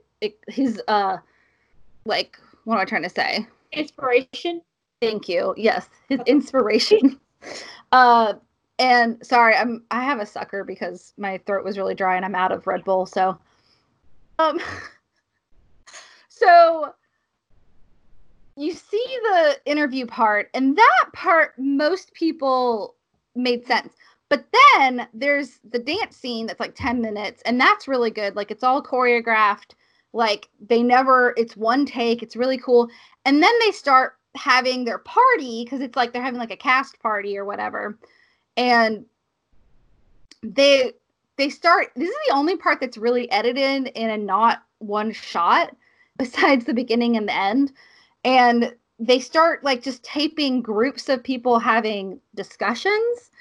his 0.48 0.82
uh 0.88 1.18
like 2.06 2.40
what 2.66 2.76
am 2.76 2.82
I 2.82 2.86
trying 2.86 3.04
to 3.04 3.10
say? 3.10 3.48
Inspiration. 3.72 4.62
Thank 5.02 5.28
you. 5.28 5.56
Yes, 5.58 5.90
his 6.08 6.20
inspiration. 6.28 7.20
uh 7.92 8.34
and 8.78 9.26
sorry, 9.26 9.56
I'm 9.56 9.84
I 9.90 10.04
have 10.04 10.20
a 10.20 10.26
sucker 10.26 10.64
because 10.64 11.14
my 11.18 11.40
throat 11.40 11.66
was 11.66 11.78
really 11.78 11.96
dry 11.96 12.16
and 12.16 12.26
I'm 12.26 12.36
out 12.36 12.52
of 12.52 12.68
Red 12.68 12.84
Bull, 12.84 13.08
so 13.08 13.40
um 14.38 14.60
so 16.40 16.94
you 18.56 18.74
see 18.74 19.18
the 19.24 19.58
interview 19.66 20.06
part 20.06 20.50
and 20.54 20.78
that 20.78 21.06
part 21.14 21.54
most 21.58 22.14
people 22.14 22.96
made 23.36 23.66
sense 23.66 23.94
but 24.30 24.46
then 24.76 25.08
there's 25.14 25.60
the 25.70 25.80
dance 25.80 26.16
scene 26.16 26.46
that's 26.46 26.60
like 26.60 26.76
10 26.76 27.02
minutes, 27.02 27.42
and 27.46 27.60
that's 27.60 27.88
really 27.88 28.12
good. 28.12 28.36
Like 28.36 28.52
it's 28.52 28.64
all 28.64 28.82
choreographed. 28.82 29.72
Like 30.14 30.50
they 30.60 30.82
never, 30.84 31.34
it's 31.36 31.58
one 31.58 31.86
take. 31.86 32.24
It's 32.24 32.36
really 32.36 32.58
cool. 32.58 32.90
And 33.26 33.42
then 33.44 33.54
they 33.60 33.72
start 33.72 34.14
having 34.36 34.86
their 34.86 35.00
party 35.00 35.64
because 35.64 35.82
it's 35.82 35.96
like 35.96 36.14
they're 36.14 36.22
having 36.22 36.40
like 36.40 36.52
a 36.52 36.58
cast 36.58 37.00
party 37.00 37.38
or 37.38 37.46
whatever. 37.46 37.98
And 38.56 39.06
they 40.44 40.94
they 41.38 41.50
start 41.50 41.92
this 41.96 42.10
is 42.10 42.16
the 42.28 42.34
only 42.34 42.56
part 42.56 42.80
that's 42.80 42.98
really 42.98 43.30
edited 43.32 43.88
in 43.88 44.10
a 44.10 44.18
not 44.18 44.64
one 44.78 45.12
shot 45.12 45.76
besides 46.20 46.66
the 46.66 46.74
beginning 46.74 47.18
and 47.18 47.28
the 47.28 47.36
end 47.36 47.72
and 48.24 48.76
they 49.00 49.20
start 49.20 49.64
like 49.64 49.82
just 49.82 50.04
taping 50.04 50.62
groups 50.62 51.08
of 51.08 51.24
people 51.24 51.58
having 51.58 52.20
discussions 52.36 53.32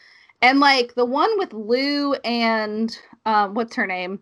and 0.41 0.61
like 0.61 0.95
the 0.95 1.05
one 1.05 1.37
with 1.37 1.53
Lou 1.53 2.15
and 2.25 2.97
um, 3.27 3.55
what's 3.55 3.75
her 3.75 3.87
name? 3.87 4.21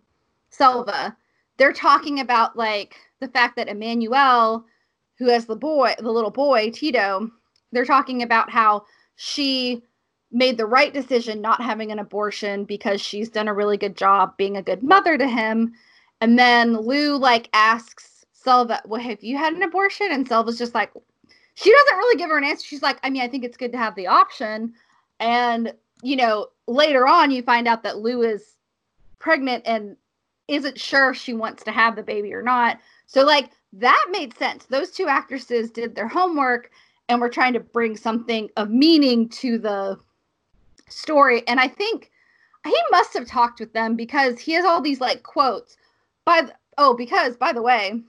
Selva. 0.49 1.15
They're 1.57 1.73
talking 1.73 2.19
about 2.19 2.57
like 2.57 2.95
the 3.19 3.27
fact 3.27 3.55
that 3.55 3.67
Emmanuelle, 3.67 4.63
who 5.19 5.29
has 5.29 5.45
the 5.45 5.55
boy, 5.55 5.93
the 5.99 6.11
little 6.11 6.31
boy, 6.31 6.71
Tito, 6.71 7.29
they're 7.71 7.85
talking 7.85 8.23
about 8.23 8.49
how 8.49 8.85
she 9.15 9.83
made 10.31 10.57
the 10.57 10.65
right 10.65 10.93
decision 10.93 11.39
not 11.39 11.61
having 11.61 11.91
an 11.91 11.99
abortion 11.99 12.65
because 12.65 12.99
she's 12.99 13.29
done 13.29 13.47
a 13.47 13.53
really 13.53 13.77
good 13.77 13.95
job 13.95 14.35
being 14.37 14.57
a 14.57 14.63
good 14.63 14.81
mother 14.81 15.17
to 15.17 15.27
him. 15.27 15.73
And 16.19 16.37
then 16.37 16.77
Lou 16.77 17.17
like 17.17 17.49
asks 17.53 18.16
Selva, 18.47 18.81
Well, 18.85 19.01
have 19.01 19.21
you 19.21 19.37
had 19.37 19.53
an 19.53 19.63
abortion? 19.63 20.07
And 20.09 20.25
Selva's 20.25 20.57
just 20.57 20.73
like, 20.73 20.91
she 21.55 21.69
doesn't 21.69 21.97
really 21.97 22.17
give 22.17 22.29
her 22.29 22.37
an 22.37 22.45
answer. 22.45 22.65
She's 22.65 22.81
like, 22.81 22.97
I 23.03 23.09
mean, 23.09 23.21
I 23.21 23.27
think 23.27 23.43
it's 23.43 23.57
good 23.57 23.73
to 23.73 23.77
have 23.77 23.95
the 23.95 24.07
option. 24.07 24.73
And 25.19 25.73
you 26.01 26.15
know, 26.15 26.47
later 26.67 27.07
on 27.07 27.31
you 27.31 27.41
find 27.41 27.67
out 27.67 27.83
that 27.83 27.97
Lou 27.97 28.21
is 28.21 28.55
pregnant 29.19 29.63
and 29.65 29.97
isn't 30.47 30.79
sure 30.79 31.09
if 31.09 31.17
she 31.17 31.33
wants 31.33 31.63
to 31.63 31.71
have 31.71 31.97
the 31.97 32.03
baby 32.03 32.33
or 32.33 32.41
not. 32.41 32.79
So 33.05 33.25
like 33.25 33.51
that 33.73 34.05
made 34.11 34.37
sense. 34.37 34.65
Those 34.65 34.91
two 34.91 35.07
actresses 35.07 35.69
did 35.69 35.95
their 35.95 36.07
homework 36.07 36.71
and 37.09 37.19
were 37.19 37.29
trying 37.29 37.53
to 37.53 37.59
bring 37.59 37.97
something 37.97 38.49
of 38.55 38.69
meaning 38.69 39.27
to 39.29 39.57
the 39.57 39.99
story. 40.87 41.45
And 41.47 41.59
I 41.59 41.67
think 41.67 42.11
he 42.63 42.77
must 42.91 43.13
have 43.13 43.27
talked 43.27 43.59
with 43.59 43.73
them 43.73 43.97
because 43.97 44.39
he 44.39 44.53
has 44.53 44.63
all 44.63 44.79
these 44.79 45.01
like 45.01 45.23
quotes. 45.23 45.75
By 46.23 46.43
the, 46.43 46.53
oh, 46.77 46.93
because 46.93 47.35
by 47.35 47.53
the 47.53 47.61
way, 47.61 48.01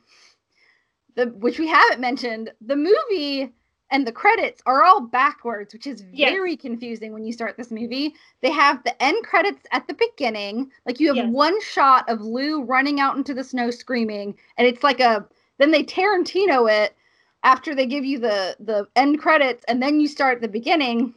the 1.18 1.26
which 1.26 1.58
we 1.58 1.66
haven't 1.66 2.00
mentioned, 2.00 2.52
the 2.60 2.76
movie 2.76 3.52
and 3.90 4.06
the 4.06 4.12
credits 4.12 4.62
are 4.66 4.84
all 4.84 5.00
backwards, 5.00 5.72
which 5.72 5.86
is 5.86 6.02
very 6.14 6.52
yes. 6.52 6.60
confusing 6.60 7.12
when 7.12 7.24
you 7.24 7.32
start 7.32 7.56
this 7.56 7.72
movie. 7.72 8.14
They 8.40 8.52
have 8.52 8.84
the 8.84 9.02
end 9.02 9.24
credits 9.24 9.66
at 9.72 9.88
the 9.88 9.94
beginning, 9.94 10.70
like 10.86 11.00
you 11.00 11.08
have 11.08 11.16
yes. 11.16 11.28
one 11.28 11.60
shot 11.60 12.08
of 12.08 12.20
Lou 12.20 12.62
running 12.62 13.00
out 13.00 13.16
into 13.16 13.34
the 13.34 13.42
snow 13.42 13.70
screaming, 13.70 14.36
and 14.56 14.66
it's 14.66 14.84
like 14.84 15.00
a 15.00 15.26
then 15.58 15.72
they 15.72 15.82
Tarantino 15.82 16.70
it 16.70 16.94
after 17.42 17.74
they 17.74 17.86
give 17.86 18.04
you 18.04 18.20
the 18.20 18.56
the 18.60 18.86
end 18.94 19.18
credits, 19.18 19.64
and 19.66 19.82
then 19.82 19.98
you 19.98 20.06
start 20.06 20.40
the 20.40 20.46
beginning, 20.46 21.14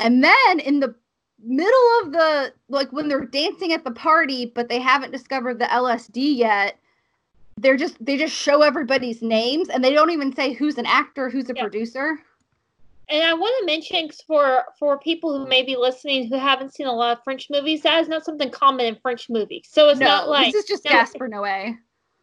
and 0.00 0.22
then 0.22 0.60
in 0.60 0.80
the 0.80 0.94
middle 1.42 2.00
of 2.02 2.12
the 2.12 2.52
like 2.68 2.92
when 2.92 3.08
they're 3.08 3.24
dancing 3.24 3.72
at 3.72 3.84
the 3.84 3.90
party, 3.90 4.44
but 4.44 4.68
they 4.68 4.80
haven't 4.80 5.12
discovered 5.12 5.58
the 5.58 5.64
LSD 5.64 6.36
yet 6.36 6.78
they're 7.60 7.76
just 7.76 8.02
they 8.04 8.16
just 8.16 8.34
show 8.34 8.62
everybody's 8.62 9.22
names 9.22 9.68
and 9.68 9.82
they 9.84 9.92
don't 9.92 10.10
even 10.10 10.34
say 10.34 10.52
who's 10.52 10.78
an 10.78 10.86
actor, 10.86 11.28
who's 11.28 11.50
a 11.50 11.54
yeah. 11.54 11.62
producer. 11.62 12.18
And 13.10 13.24
I 13.24 13.32
want 13.32 13.54
to 13.60 13.66
mention 13.66 14.10
for 14.26 14.64
for 14.78 14.98
people 14.98 15.36
who 15.36 15.46
may 15.46 15.62
be 15.62 15.76
listening 15.76 16.28
who 16.28 16.38
haven't 16.38 16.74
seen 16.74 16.86
a 16.86 16.92
lot 16.92 17.16
of 17.16 17.24
French 17.24 17.48
movies, 17.50 17.82
that 17.82 18.00
is 18.00 18.08
not 18.08 18.24
something 18.24 18.50
common 18.50 18.86
in 18.86 18.96
French 18.96 19.28
movies. 19.28 19.66
So 19.70 19.88
it's 19.88 20.00
no, 20.00 20.06
not 20.06 20.28
like 20.28 20.52
this 20.52 20.64
is 20.64 20.68
just 20.68 20.84
Gaspar 20.84 21.28
Noé. 21.28 21.76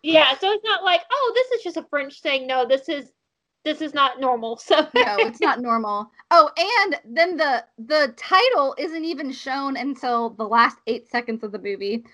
Yeah, 0.03 0.37
so 0.37 0.51
it's 0.51 0.63
not 0.63 0.83
like 0.83 1.01
oh, 1.11 1.31
this 1.35 1.59
is 1.59 1.63
just 1.63 1.77
a 1.77 1.87
French 1.89 2.21
thing. 2.21 2.45
No, 2.45 2.65
this 2.65 2.87
is 2.87 3.11
this 3.63 3.81
is 3.81 3.93
not 3.93 4.19
normal. 4.19 4.57
So 4.65 4.87
no, 4.93 5.15
it's 5.17 5.41
not 5.41 5.59
normal. 5.59 6.11
Oh, 6.29 6.51
and 6.55 6.99
then 7.03 7.35
the 7.35 7.65
the 7.79 8.13
title 8.15 8.75
isn't 8.77 9.03
even 9.03 9.31
shown 9.31 9.75
until 9.75 10.29
the 10.29 10.47
last 10.47 10.77
eight 10.85 11.09
seconds 11.09 11.43
of 11.43 11.51
the 11.51 11.59
movie, 11.59 12.05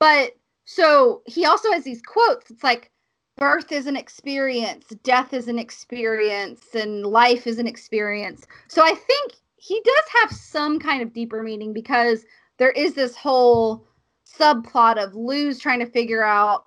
but 0.00 0.32
so 0.66 1.22
he 1.26 1.46
also 1.46 1.72
has 1.72 1.84
these 1.84 2.02
quotes. 2.02 2.50
It's 2.50 2.62
like, 2.62 2.90
birth 3.36 3.72
is 3.72 3.86
an 3.86 3.96
experience, 3.96 4.86
death 5.02 5.32
is 5.32 5.48
an 5.48 5.58
experience, 5.58 6.74
and 6.74 7.06
life 7.06 7.46
is 7.46 7.58
an 7.58 7.66
experience. 7.66 8.46
So 8.68 8.82
I 8.82 8.94
think 8.94 9.32
he 9.56 9.80
does 9.80 10.04
have 10.20 10.30
some 10.32 10.78
kind 10.78 11.02
of 11.02 11.12
deeper 11.12 11.42
meaning 11.42 11.72
because 11.72 12.24
there 12.58 12.72
is 12.72 12.94
this 12.94 13.16
whole 13.16 13.86
subplot 14.26 15.02
of 15.02 15.14
Lou's 15.14 15.58
trying 15.58 15.80
to 15.80 15.86
figure 15.86 16.22
out 16.22 16.66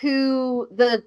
who 0.00 0.68
the 0.70 1.04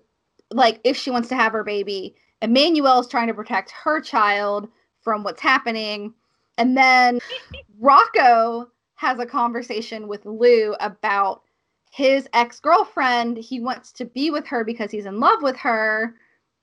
like 0.51 0.79
if 0.83 0.97
she 0.97 1.11
wants 1.11 1.29
to 1.29 1.35
have 1.35 1.51
her 1.51 1.63
baby. 1.63 2.15
Emmanuelle 2.41 3.01
is 3.01 3.07
trying 3.07 3.27
to 3.27 3.33
protect 3.33 3.71
her 3.71 4.01
child 4.01 4.67
from 5.01 5.23
what's 5.23 5.41
happening. 5.41 6.13
And 6.57 6.75
then 6.75 7.19
Rocco 7.79 8.67
has 8.95 9.19
a 9.19 9.25
conversation 9.25 10.07
with 10.07 10.25
Lou 10.25 10.73
about 10.79 11.43
his 11.91 12.27
ex 12.33 12.59
girlfriend, 12.59 13.37
he 13.37 13.59
wants 13.59 13.91
to 13.91 14.05
be 14.05 14.31
with 14.31 14.47
her 14.47 14.63
because 14.63 14.89
he's 14.91 15.05
in 15.05 15.19
love 15.19 15.43
with 15.43 15.57
her, 15.57 16.15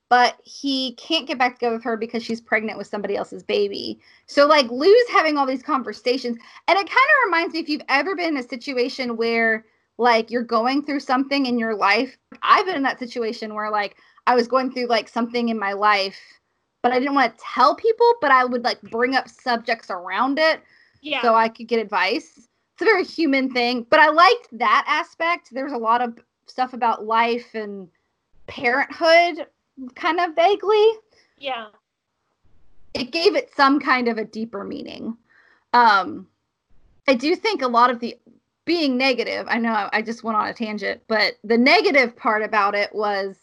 but 0.08 0.38
he 0.42 0.94
can't 0.94 1.26
get 1.26 1.38
back 1.38 1.54
together 1.54 1.76
with 1.76 1.84
her 1.84 1.98
because 1.98 2.22
she's 2.22 2.40
pregnant 2.40 2.78
with 2.78 2.86
somebody 2.86 3.14
else's 3.14 3.42
baby. 3.42 4.00
So, 4.26 4.46
like, 4.46 4.70
Lou's 4.70 5.08
having 5.12 5.36
all 5.36 5.44
these 5.44 5.62
conversations. 5.62 6.38
And 6.66 6.78
it 6.78 6.88
kind 6.88 6.88
of 6.88 7.26
reminds 7.26 7.52
me 7.52 7.60
if 7.60 7.68
you've 7.68 7.82
ever 7.90 8.16
been 8.16 8.28
in 8.28 8.36
a 8.38 8.48
situation 8.48 9.18
where, 9.18 9.66
like, 9.98 10.30
you're 10.30 10.42
going 10.42 10.82
through 10.82 11.00
something 11.00 11.44
in 11.44 11.58
your 11.58 11.74
life. 11.74 12.16
I've 12.40 12.64
been 12.64 12.76
in 12.76 12.82
that 12.84 12.98
situation 12.98 13.54
where, 13.54 13.70
like, 13.70 13.96
I 14.26 14.34
was 14.34 14.48
going 14.48 14.72
through, 14.72 14.86
like, 14.86 15.10
something 15.10 15.50
in 15.50 15.58
my 15.58 15.74
life, 15.74 16.18
but 16.82 16.92
I 16.92 16.98
didn't 16.98 17.14
want 17.14 17.36
to 17.36 17.44
tell 17.44 17.74
people, 17.74 18.14
but 18.22 18.30
I 18.30 18.46
would, 18.46 18.64
like, 18.64 18.80
bring 18.80 19.14
up 19.14 19.28
subjects 19.28 19.90
around 19.90 20.38
it. 20.38 20.62
Yeah. 21.02 21.20
So 21.20 21.34
I 21.34 21.50
could 21.50 21.68
get 21.68 21.80
advice 21.80 22.47
it's 22.78 22.82
a 22.82 22.92
very 22.92 23.04
human 23.04 23.50
thing. 23.50 23.84
But 23.90 23.98
I 23.98 24.08
liked 24.10 24.48
that 24.52 24.84
aspect. 24.86 25.48
There's 25.50 25.72
a 25.72 25.78
lot 25.78 26.00
of 26.00 26.16
stuff 26.46 26.74
about 26.74 27.04
life 27.04 27.54
and 27.54 27.88
parenthood, 28.46 29.46
kind 29.96 30.20
of 30.20 30.36
vaguely. 30.36 30.92
Yeah. 31.38 31.66
It 32.94 33.10
gave 33.10 33.34
it 33.34 33.50
some 33.56 33.80
kind 33.80 34.06
of 34.06 34.16
a 34.16 34.24
deeper 34.24 34.62
meaning. 34.62 35.16
Um, 35.72 36.28
I 37.08 37.14
do 37.14 37.34
think 37.34 37.62
a 37.62 37.68
lot 37.68 37.90
of 37.90 37.98
the 37.98 38.16
being 38.64 38.96
negative, 38.96 39.46
I 39.48 39.58
know 39.58 39.88
I 39.92 40.00
just 40.00 40.22
went 40.22 40.36
on 40.36 40.46
a 40.46 40.54
tangent, 40.54 41.00
but 41.08 41.34
the 41.42 41.58
negative 41.58 42.14
part 42.16 42.42
about 42.42 42.76
it 42.76 42.94
was 42.94 43.36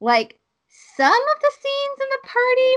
like 0.00 0.38
some 0.96 1.12
of 1.12 1.42
the 1.42 1.52
scenes 1.60 2.00
in 2.00 2.08
the 2.10 2.28
party, 2.28 2.76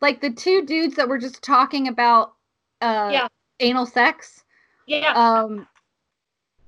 like 0.00 0.20
the 0.22 0.30
two 0.30 0.64
dudes 0.64 0.94
that 0.94 1.08
were 1.08 1.18
just 1.18 1.42
talking 1.42 1.88
about 1.88 2.34
uh, 2.80 3.10
yeah. 3.12 3.28
anal 3.60 3.86
sex 3.86 4.44
yeah. 4.86 5.12
Um, 5.12 5.66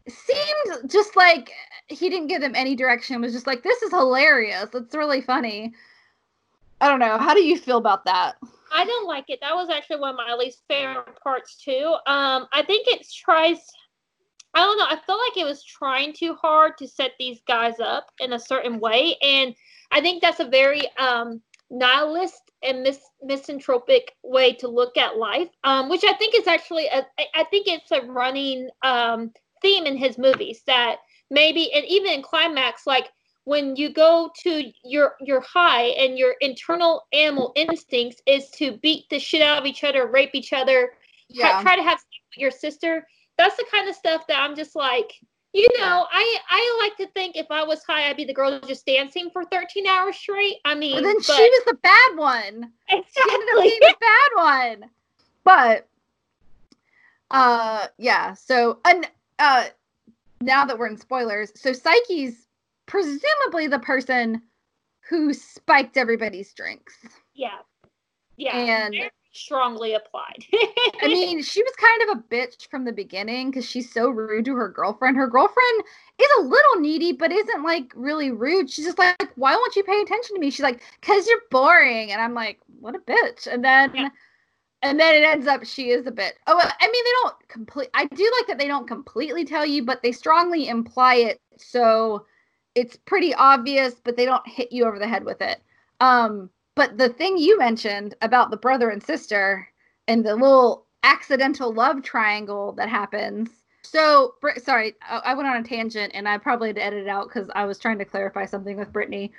seemed 0.09 0.91
just 0.91 1.16
like 1.16 1.53
he 1.89 2.09
didn't 2.09 2.29
give 2.29 2.41
them 2.41 2.55
any 2.55 2.75
direction. 2.75 3.21
Was 3.21 3.33
just 3.33 3.47
like, 3.47 3.62
this 3.62 3.83
is 3.83 3.91
hilarious. 3.91 4.69
It's 4.75 4.95
really 4.95 5.21
funny. 5.21 5.75
I 6.81 6.89
don't 6.89 7.01
know. 7.01 7.19
How 7.19 7.35
do 7.35 7.43
you 7.43 7.59
feel 7.59 7.79
about 7.79 8.05
that? 8.05 8.37
I 8.73 8.85
don't 8.85 9.07
like 9.07 9.25
it. 9.29 9.41
That 9.41 9.55
was 9.55 9.71
actually 9.71 10.01
one 10.01 10.11
of 10.11 10.16
my 10.16 10.35
least 10.35 10.62
favorite 10.69 11.21
parts 11.23 11.57
too. 11.57 11.95
Um, 12.07 12.47
I 12.53 12.62
think 12.66 12.87
it 12.87 13.07
tries. 13.12 13.59
I 14.55 14.61
don't 14.61 14.79
know. 14.79 14.85
I 14.85 14.99
felt 15.07 15.21
like 15.21 15.37
it 15.37 15.47
was 15.47 15.64
trying 15.64 16.12
too 16.12 16.35
hard 16.35 16.79
to 16.79 16.89
set 16.89 17.12
these 17.19 17.41
guys 17.47 17.81
up 17.81 18.11
in 18.21 18.33
a 18.35 18.39
certain 18.39 18.81
way, 18.81 19.16
and 19.23 19.55
I 19.91 20.01
think 20.01 20.23
that's 20.23 20.41
a 20.41 20.49
very 20.49 20.83
um 20.99 21.41
nihilist 21.71 22.47
and 22.62 22.82
mis- 22.82 23.11
misanthropic 23.22 24.14
way 24.22 24.52
to 24.54 24.68
look 24.68 24.96
at 24.96 25.16
life, 25.16 25.48
um, 25.64 25.88
which 25.88 26.04
I 26.04 26.12
think 26.14 26.34
is 26.34 26.46
actually 26.46 26.86
a, 26.86 27.06
I 27.34 27.44
think 27.44 27.66
it's 27.66 27.90
a 27.92 28.02
running 28.02 28.68
um, 28.82 29.32
theme 29.62 29.86
in 29.86 29.96
his 29.96 30.18
movies 30.18 30.62
that 30.66 30.96
maybe 31.30 31.72
and 31.72 31.84
even 31.86 32.12
in 32.12 32.22
climax 32.22 32.86
like 32.86 33.11
when 33.44 33.76
you 33.76 33.90
go 33.90 34.30
to 34.42 34.70
your 34.84 35.14
your 35.20 35.40
high 35.40 35.84
and 35.84 36.18
your 36.18 36.34
internal 36.40 37.06
animal 37.14 37.52
instincts 37.56 38.20
is 38.26 38.50
to 38.50 38.76
beat 38.82 39.04
the 39.09 39.18
shit 39.18 39.40
out 39.40 39.59
of 39.59 39.64
each 39.64 39.84
other, 39.84 40.06
rape 40.06 40.34
each 40.34 40.52
other, 40.52 40.92
yeah. 41.30 41.52
try, 41.52 41.62
try 41.62 41.76
to 41.76 41.82
have 41.82 41.98
your 42.36 42.50
sister. 42.50 43.06
That's 43.38 43.56
the 43.56 43.64
kind 43.70 43.88
of 43.88 43.94
stuff 43.94 44.26
that 44.28 44.38
I'm 44.38 44.54
just 44.54 44.76
like 44.76 45.14
You 45.55 45.66
know, 45.78 46.07
I 46.12 46.38
I 46.51 46.78
like 46.82 46.96
to 46.99 47.12
think 47.14 47.36
if 47.36 47.46
I 47.51 47.64
was 47.64 47.82
high, 47.82 48.09
I'd 48.11 48.16
be 48.16 48.24
the 48.24 48.34
girl 48.34 48.61
just 48.61 48.84
dancing 48.84 49.30
for 49.30 49.44
13 49.44 49.86
hours 49.86 50.16
straight. 50.16 50.57
I 50.64 50.74
mean, 50.74 50.96
But 50.96 51.05
then 51.05 51.16
but, 51.16 51.24
she 51.24 51.42
was 51.42 51.64
the 51.66 51.78
bad 51.82 52.16
one. 52.16 52.72
She 52.90 52.96
exactly. 52.99 53.62
being 53.62 53.78
the 53.80 53.96
bad 54.01 54.28
one. 54.80 54.90
But 55.44 55.88
uh 57.30 57.86
yeah, 57.99 58.34
so 58.34 58.78
and 58.84 59.09
uh 59.38 59.66
now 60.40 60.64
that 60.64 60.78
we're 60.78 60.86
in 60.88 60.96
spoilers, 60.96 61.51
so 61.61 61.72
Psyche's 61.72 62.46
presumably 62.86 63.66
the 63.68 63.78
person 63.80 64.42
who 65.09 65.32
spiked 65.34 65.96
everybody's 65.96 66.53
drinks. 66.55 66.94
yeah, 67.34 67.59
yeah, 68.36 68.57
And- 68.57 68.94
very 68.94 69.11
strongly 69.33 69.95
applied. 69.95 70.45
I 71.01 71.09
mean, 71.09 71.43
she 71.43 71.62
was 71.62 71.72
kind 71.76 72.03
of 72.11 72.18
a 72.18 72.22
bitch 72.22 72.68
from 72.68 72.85
the 72.85 72.93
beginning 72.93 73.51
because 73.51 73.64
she's 73.64 73.93
so 73.93 74.09
rude 74.11 74.45
to 74.47 74.55
her 74.57 74.68
girlfriend. 74.68 75.16
Her 75.16 75.29
girlfriend 75.29 75.85
is 76.18 76.29
a 76.39 76.43
little 76.43 76.81
needy, 76.81 77.12
but 77.12 77.31
isn't 77.33 77.62
like 77.62 77.93
really 77.95 78.31
rude. 78.33 78.70
She's 78.70 78.85
just 78.87 78.99
like, 78.99 79.33
why 79.37 79.55
won't 79.55 79.76
you 79.76 79.85
pay 79.85 80.01
attention 80.01 80.35
to 80.35 80.41
me? 80.41 80.51
She's 80.51 80.62
like, 80.64 80.83
cause 81.03 81.29
you're 81.29 81.43
boring. 81.51 82.11
And 82.12 82.20
I'm 82.20 82.35
like, 82.35 82.59
what 82.81 82.97
a 82.97 82.99
bitch. 82.99 83.47
And 83.47 83.64
then, 83.64 83.93
Yeah. 83.95 84.09
and 84.83 84.99
then 85.01 85.14
it 85.16 85.24
ends 85.26 85.47
up 85.47 85.64
she 85.64 85.91
is 85.91 86.07
a 86.07 86.12
bitch. 86.12 86.33
Oh, 86.47 86.59
I 86.59 86.87
mean, 86.87 87.05
they 87.05 87.11
don't 87.22 87.49
complete. 87.49 87.91
I 87.95 88.07
do 88.07 88.33
like 88.39 88.49
that 88.49 88.59
they 88.59 88.68
don't 88.68 88.89
completely 88.89 89.45
tell 89.45 89.66
you, 89.66 89.85
but 89.85 90.03
they 90.03 90.12
strongly 90.12 90.68
imply 90.68 91.16
it. 91.16 91.41
So 91.59 92.26
it's 92.74 92.97
pretty 92.97 93.35
obvious, 93.35 93.95
but 94.05 94.16
they 94.16 94.24
don't 94.24 94.47
hit 94.49 94.72
you 94.72 94.85
over 94.87 94.99
the 94.99 95.09
head 95.09 95.24
with 95.24 95.43
it. 95.43 95.61
Um, 96.01 96.51
but 96.79 96.97
the 96.97 97.09
thing 97.09 97.37
you 97.37 97.59
mentioned 97.59 98.14
about 98.22 98.53
the 98.53 98.57
brother 98.57 98.89
and 98.89 99.03
sister 99.03 99.68
and 100.07 100.24
the 100.24 100.37
little 100.37 100.87
accidental 101.03 101.72
love 101.72 102.05
triangle 102.05 102.70
that 102.74 102.89
happens. 102.89 103.51
So, 103.83 104.35
sorry, 104.62 104.95
I, 105.03 105.18
I 105.24 105.35
went 105.35 105.49
on 105.49 105.57
a 105.57 105.64
tangent 105.64 106.12
and 106.14 106.29
I 106.29 106.39
probably 106.39 106.68
had 106.68 106.76
to 106.76 106.85
edit 106.85 107.03
it 107.03 107.09
out 107.09 107.26
because 107.29 107.51
I 107.57 107.64
was 107.64 107.81
trying 107.81 107.99
to 107.99 108.05
clarify 108.05 108.45
something 108.45 108.76
with 108.76 108.93
Brittany. 108.93 109.33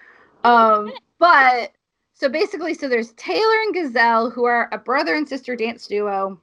Um, 0.44 0.92
but 1.18 1.72
so 2.14 2.28
basically, 2.28 2.74
so 2.74 2.90
there's 2.90 3.14
Taylor 3.14 3.62
and 3.64 3.74
Gazelle, 3.74 4.30
who 4.30 4.44
are 4.44 4.68
a 4.74 4.78
brother 4.78 5.16
and 5.16 5.28
sister 5.28 5.56
dance 5.56 5.88
duo. 5.88 6.38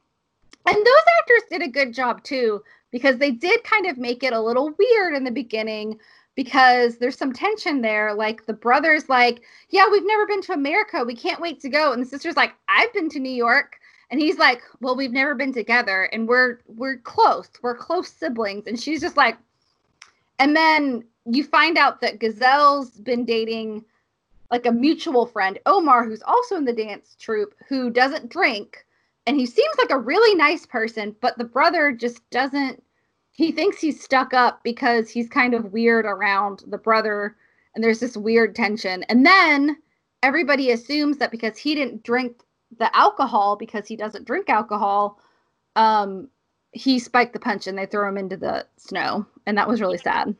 And 0.66 0.76
those 0.76 1.05
actors 1.20 1.42
did 1.51 1.61
a 1.61 1.68
good 1.68 1.92
job 1.92 2.24
too, 2.24 2.62
because 2.90 3.18
they 3.18 3.32
did 3.32 3.62
kind 3.64 3.84
of 3.84 3.99
make 3.99 4.22
it 4.22 4.32
a 4.32 4.40
little 4.40 4.72
weird 4.78 5.12
in 5.12 5.24
the 5.24 5.30
beginning 5.30 5.99
because 6.37 6.99
there's 6.99 7.18
some 7.18 7.32
tension 7.32 7.80
there. 7.80 8.14
Like 8.14 8.47
the 8.47 8.53
brother's 8.53 9.09
like, 9.09 9.43
Yeah, 9.70 9.87
we've 9.91 10.07
never 10.07 10.26
been 10.26 10.43
to 10.43 10.53
America. 10.53 11.03
We 11.05 11.16
can't 11.16 11.41
wait 11.41 11.59
to 11.61 11.68
go. 11.68 11.93
And 11.93 12.01
the 12.01 12.07
sister's 12.07 12.37
like, 12.37 12.55
I've 12.68 12.93
been 12.93 13.09
to 13.11 13.18
New 13.18 13.28
York. 13.28 13.78
And 14.11 14.20
he's 14.20 14.39
like, 14.39 14.62
Well, 14.80 14.95
we've 14.95 15.11
never 15.11 15.34
been 15.34 15.53
together 15.53 16.05
and 16.05 16.28
we're 16.28 16.61
we're 16.68 16.99
close. 16.99 17.51
We're 17.62 17.76
close 17.76 18.09
siblings. 18.09 18.68
And 18.68 18.78
she's 18.78 19.01
just 19.01 19.16
like, 19.16 19.37
and 20.39 20.55
then 20.55 21.05
you 21.24 21.43
find 21.43 21.76
out 21.76 22.01
that 22.03 22.20
Gazelle's 22.20 22.91
been 23.01 23.24
dating 23.24 23.84
like 24.51 24.66
a 24.66 24.72
mutual 24.72 25.26
friend, 25.26 25.59
Omar, 25.66 26.05
who's 26.05 26.22
also 26.22 26.57
in 26.57 26.64
the 26.64 26.72
dance 26.72 27.16
troupe, 27.18 27.55
who 27.68 27.91
doesn't 27.91 28.28
drink. 28.28 28.84
And 29.26 29.37
he 29.37 29.47
seems 29.47 29.74
like 29.76 29.91
a 29.91 29.99
really 29.99 30.37
nice 30.37 30.66
person, 30.66 31.16
but 31.20 31.37
the 31.37 31.45
brother 31.45 31.91
just 31.91 32.28
doesn't 32.30 32.80
he 33.37 33.53
thinks 33.53 33.80
he's 33.80 34.03
stuck 34.03 34.34
up 34.34 34.62
because 34.64 35.11
he's 35.11 35.28
kind 35.28 35.55
of 35.55 35.72
weird 35.72 36.07
around 36.07 36.64
the 36.66 36.78
brother 36.78 37.37
and 37.74 37.84
there's 37.84 38.01
this 38.01 38.16
weird 38.16 38.55
tension. 38.57 39.03
And 39.05 39.24
then 39.24 39.76
everybody 40.22 40.70
assumes 40.72 41.18
that 41.18 41.30
because 41.30 41.59
he 41.59 41.74
didn't 41.74 42.03
drink 42.03 42.43
the 42.78 42.95
alcohol 42.97 43.57
because 43.57 43.87
he 43.87 43.97
doesn't 43.97 44.26
drink 44.26 44.49
alcohol, 44.49 45.20
um 45.76 46.28
he 46.72 46.99
spiked 46.99 47.32
the 47.32 47.41
punch 47.41 47.66
and 47.66 47.78
they 47.78 47.87
throw 47.87 48.09
him 48.09 48.18
into 48.18 48.37
the 48.37 48.66
snow. 48.76 49.26
And 49.47 49.57
that 49.57 49.68
was 49.68 49.80
really 49.80 49.99
sad. 49.99 50.34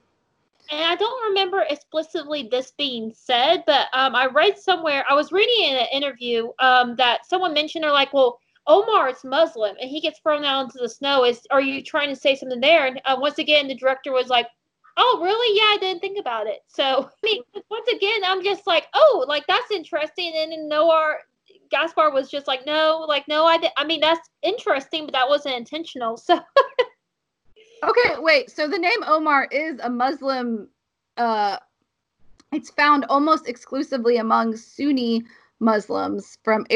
and 0.71 0.85
I 0.85 0.97
don't 0.97 1.29
remember 1.29 1.65
explicitly 1.71 2.49
this 2.51 2.73
being 2.73 3.13
said, 3.15 3.63
but 3.67 3.87
um, 3.93 4.15
I 4.17 4.27
read 4.27 4.59
somewhere, 4.59 5.05
I 5.09 5.15
was 5.15 5.33
reading 5.33 5.71
in 5.71 5.77
an 5.77 5.87
interview 5.93 6.49
um, 6.59 6.97
that 6.97 7.27
someone 7.27 7.55
mentioned, 7.55 7.85
they're 7.85 7.93
like, 7.93 8.13
well, 8.13 8.41
Omar 8.67 9.11
is 9.11 9.25
Muslim 9.25 9.77
and 9.81 9.91
he 9.91 10.01
gets 10.01 10.19
thrown 10.21 10.45
out 10.45 10.65
into 10.65 10.79
the 10.79 10.89
snow. 10.89 11.25
Is 11.25 11.47
Are 11.51 11.61
you 11.61 11.83
trying 11.83 12.09
to 12.09 12.17
say 12.17 12.35
something 12.35 12.61
there? 12.61 12.87
And 12.87 13.01
uh, 13.05 13.17
once 13.19 13.39
again, 13.39 13.69
the 13.69 13.75
director 13.75 14.13
was 14.13 14.29
like, 14.29 14.47
oh, 14.97 15.21
really? 15.23 15.57
Yeah, 15.57 15.75
I 15.75 15.79
didn't 15.79 16.01
think 16.01 16.19
about 16.19 16.47
it. 16.47 16.61
So, 16.67 17.11
I 17.25 17.27
mean, 17.27 17.43
once 17.71 17.89
again, 17.89 18.23
I'm 18.25 18.43
just 18.43 18.67
like, 18.67 18.87
oh, 18.95 19.25
like 19.29 19.45
that's 19.47 19.71
interesting. 19.71 20.33
And 20.37 20.53
then 20.53 20.69
Noah 20.69 21.17
Gaspar 21.71 22.11
was 22.13 22.31
just 22.31 22.47
like, 22.47 22.67
no, 22.67 23.05
like, 23.09 23.27
no, 23.29 23.45
I, 23.45 23.59
I 23.77 23.85
mean, 23.85 24.01
that's 24.01 24.29
interesting, 24.43 25.05
but 25.05 25.13
that 25.13 25.29
wasn't 25.29 25.57
intentional. 25.57 26.17
So, 26.17 26.41
Okay, 27.83 28.15
wait. 28.19 28.51
So 28.51 28.69
the 28.69 28.79
name 28.79 29.03
Omar 29.07 29.49
is 29.51 29.79
a 29.83 29.91
Muslim. 29.91 30.69
Uh, 31.17 31.59
it's 32.53 32.71
found 32.71 33.05
almost 33.09 33.49
exclusively 33.49 34.17
among 34.17 34.57
Sunni 34.57 35.25
Muslims 35.61 36.39
from 36.43 36.67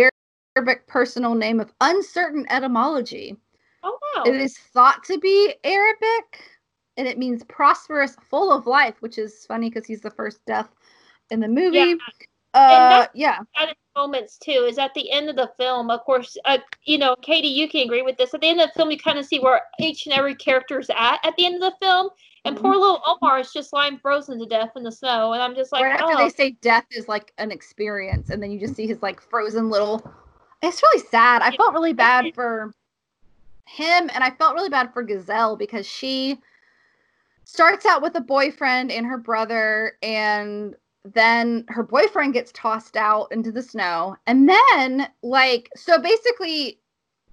Arabic 0.61 0.87
personal 0.87 1.35
name 1.35 1.59
of 1.59 1.73
uncertain 1.81 2.45
etymology. 2.51 3.35
oh, 3.83 3.99
wow. 4.15 4.25
It 4.27 4.35
is 4.35 4.59
thought 4.59 5.03
to 5.05 5.19
be 5.19 5.55
Arabic, 5.65 6.59
and 6.99 7.09
it 7.09 7.17
means 7.17 7.43
prosperous, 7.45 8.15
full 8.29 8.53
of 8.53 8.67
life, 8.67 8.97
which 9.01 9.17
is 9.17 9.47
funny 9.47 9.71
because 9.71 9.87
he's 9.87 10.03
the 10.03 10.11
first 10.11 10.45
death 10.45 10.69
in 11.31 11.41
the 11.41 11.49
movie. 11.49 11.79
Yeah. 11.79 11.95
Uh, 12.53 13.07
yeah. 13.15 13.39
moments 13.97 14.37
too 14.37 14.67
is 14.69 14.77
at 14.77 14.93
the 14.93 15.11
end 15.11 15.29
of 15.29 15.37
the 15.37 15.51
film 15.59 15.91
of 15.91 16.01
course 16.05 16.37
uh, 16.45 16.59
you 16.85 16.97
know 16.97 17.15
katie 17.23 17.49
you 17.49 17.69
can 17.69 17.83
agree 17.83 18.03
with 18.03 18.17
this 18.17 18.33
at 18.33 18.41
the 18.41 18.49
end 18.49 18.61
of 18.61 18.69
the 18.69 18.73
film 18.75 18.91
you 18.91 18.97
kind 18.97 19.19
of 19.19 19.27
see 19.27 19.41
where 19.41 19.61
each 19.81 20.07
and 20.07 20.15
every 20.15 20.35
character 20.35 20.79
is 20.79 20.89
at 20.97 21.19
at 21.25 21.35
the 21.37 21.45
end 21.45 21.57
of 21.57 21.61
the 21.61 21.77
film 21.81 22.09
and 22.45 22.57
Mhm. 22.57 22.63
poor 22.63 22.77
little 22.77 23.03
omar 23.05 23.41
is 23.41 23.53
just 23.53 23.73
lying 23.73 23.99
frozen 23.99 24.39
to 24.39 24.47
death 24.47 24.71
in 24.77 24.85
the 24.85 24.93
snow 24.93 25.33
and 25.33 25.43
i'm 25.43 25.57
just 25.57 25.73
like 25.73 25.83
right 25.83 26.01
after 26.01 26.15
oh 26.15 26.25
they 26.25 26.29
say 26.31 26.53
death 26.63 26.87
is 26.93 27.09
like 27.09 27.33
an 27.39 27.51
experience, 27.51 28.31
and 28.31 28.43
then 28.43 28.51
you 28.51 28.59
just 28.59 28.75
see 28.75 28.87
his 28.87 29.03
like 29.03 29.21
frozen 29.21 29.71
little. 29.71 30.03
It's 30.63 30.83
really 30.83 31.05
sad. 31.07 31.43
I 31.43 31.57
felt 31.57 31.73
really 31.73 31.93
bad 31.93 32.35
for 32.35 32.73
him, 33.67 34.11
and 34.13 34.23
I 34.23 34.31
felt 34.31 34.55
really 34.55 34.69
bad 34.69 34.93
for 34.93 35.03
Gazelle 35.03 35.57
because 35.57 35.87
she 35.87 36.39
starts 37.45 37.87
out 37.87 38.03
with 38.03 38.15
a 38.17 38.21
boyfriend 38.21 38.93
and 38.93 39.07
her 39.07 39.19
brother, 39.19 39.95
and 40.03 40.75
then 41.05 41.65
her 41.69 41.83
boyfriend 41.83 42.35
gets 42.35 42.53
tossed 42.53 42.97
out 42.97 43.29
into 43.33 43.51
the 43.51 43.63
snow, 43.63 44.17
and 44.27 44.49
then 44.49 45.09
like 45.23 45.71
so 45.77 45.99
basically, 45.99 46.79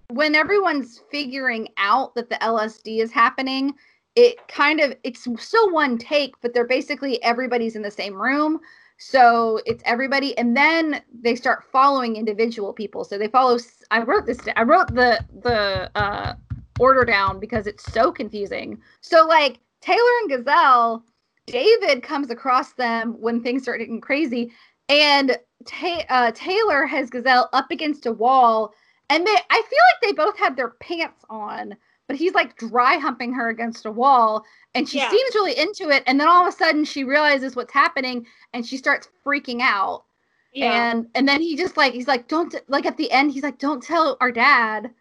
when 0.09 0.36
everyone's 0.36 1.01
figuring 1.11 1.67
out 1.78 2.15
that 2.15 2.30
the 2.30 2.36
LSD 2.36 3.01
is 3.01 3.11
happening, 3.11 3.73
it 4.17 4.36
kind 4.47 4.80
of 4.80 4.95
it's 5.03 5.28
still 5.38 5.71
one 5.71 5.97
take 5.97 6.34
but 6.41 6.53
they're 6.53 6.65
basically 6.65 7.21
everybody's 7.23 7.75
in 7.75 7.84
the 7.84 7.91
same 7.91 8.19
room 8.19 8.59
so 8.98 9.60
it's 9.66 9.84
everybody 9.86 10.38
and 10.38 10.58
then 10.58 11.02
they 11.22 11.36
start 11.36 11.64
following 11.72 12.16
individual 12.16 12.74
people. 12.74 13.04
So 13.04 13.18
they 13.18 13.28
follow 13.28 13.58
I 13.91 14.02
wrote 14.02 14.26
this 14.26 14.48
i 14.56 14.64
wrote 14.64 14.93
the 14.93 15.24
the 15.41 15.91
uh 15.95 16.34
order 16.80 17.06
down 17.06 17.39
because 17.39 17.68
it's 17.68 17.84
so 17.84 18.12
confusing. 18.12 18.80
So 19.02 19.26
like 19.26 19.60
taylor 19.82 20.00
and 20.22 20.30
gazelle 20.30 21.04
david 21.45 22.02
comes 22.04 22.30
across 22.30 22.74
them 22.74 23.14
when 23.20 23.41
things 23.41 23.64
start 23.64 23.80
getting 23.80 24.02
crazy 24.02 24.52
and 24.89 25.38
Ta- 25.66 26.04
uh, 26.10 26.32
taylor 26.34 26.86
has 26.86 27.10
gazelle 27.10 27.50
up 27.54 27.72
against 27.72 28.06
a 28.06 28.12
wall 28.12 28.74
and 29.10 29.26
they 29.26 29.36
i 29.50 29.62
feel 29.70 29.80
like 29.91 30.02
they 30.02 30.14
both 30.14 30.38
had 30.38 30.56
their 30.56 30.72
pants 30.82 31.24
on 31.30 31.76
but 32.08 32.16
he's 32.16 32.34
like 32.34 32.55
dry 32.58 32.97
humping 32.97 33.34
her 33.34 33.49
against 33.49 33.86
a 33.86 33.91
wall 33.91 34.45
and 34.76 34.88
she 34.88 34.97
Yeah. 34.97 35.10
seems 35.10 35.36
really 35.36 35.58
into 35.58 35.89
it 35.89 36.03
and 36.08 36.20
then 36.20 36.28
all 36.28 36.41
of 36.41 36.53
a 36.53 36.58
sudden 36.58 36.86
she 36.86 37.03
realizes 37.03 37.55
what's 37.55 37.74
happening 37.74 38.26
and 38.53 38.66
she 38.66 38.78
starts 38.78 39.10
freaking 39.26 39.62
out 39.62 40.05
yeah 40.53 40.89
and 40.89 41.08
and 41.16 41.28
then 41.28 41.41
he 41.41 41.55
just 41.55 41.78
like 41.78 41.93
he's 41.93 42.08
like 42.08 42.28
don't 42.28 42.55
like 42.68 42.86
at 42.86 42.97
the 42.97 43.12
end 43.12 43.32
he's 43.32 43.43
like 43.43 43.60
don't 43.60 43.84
tell 43.84 44.18
our 44.22 44.32
dad 44.32 44.91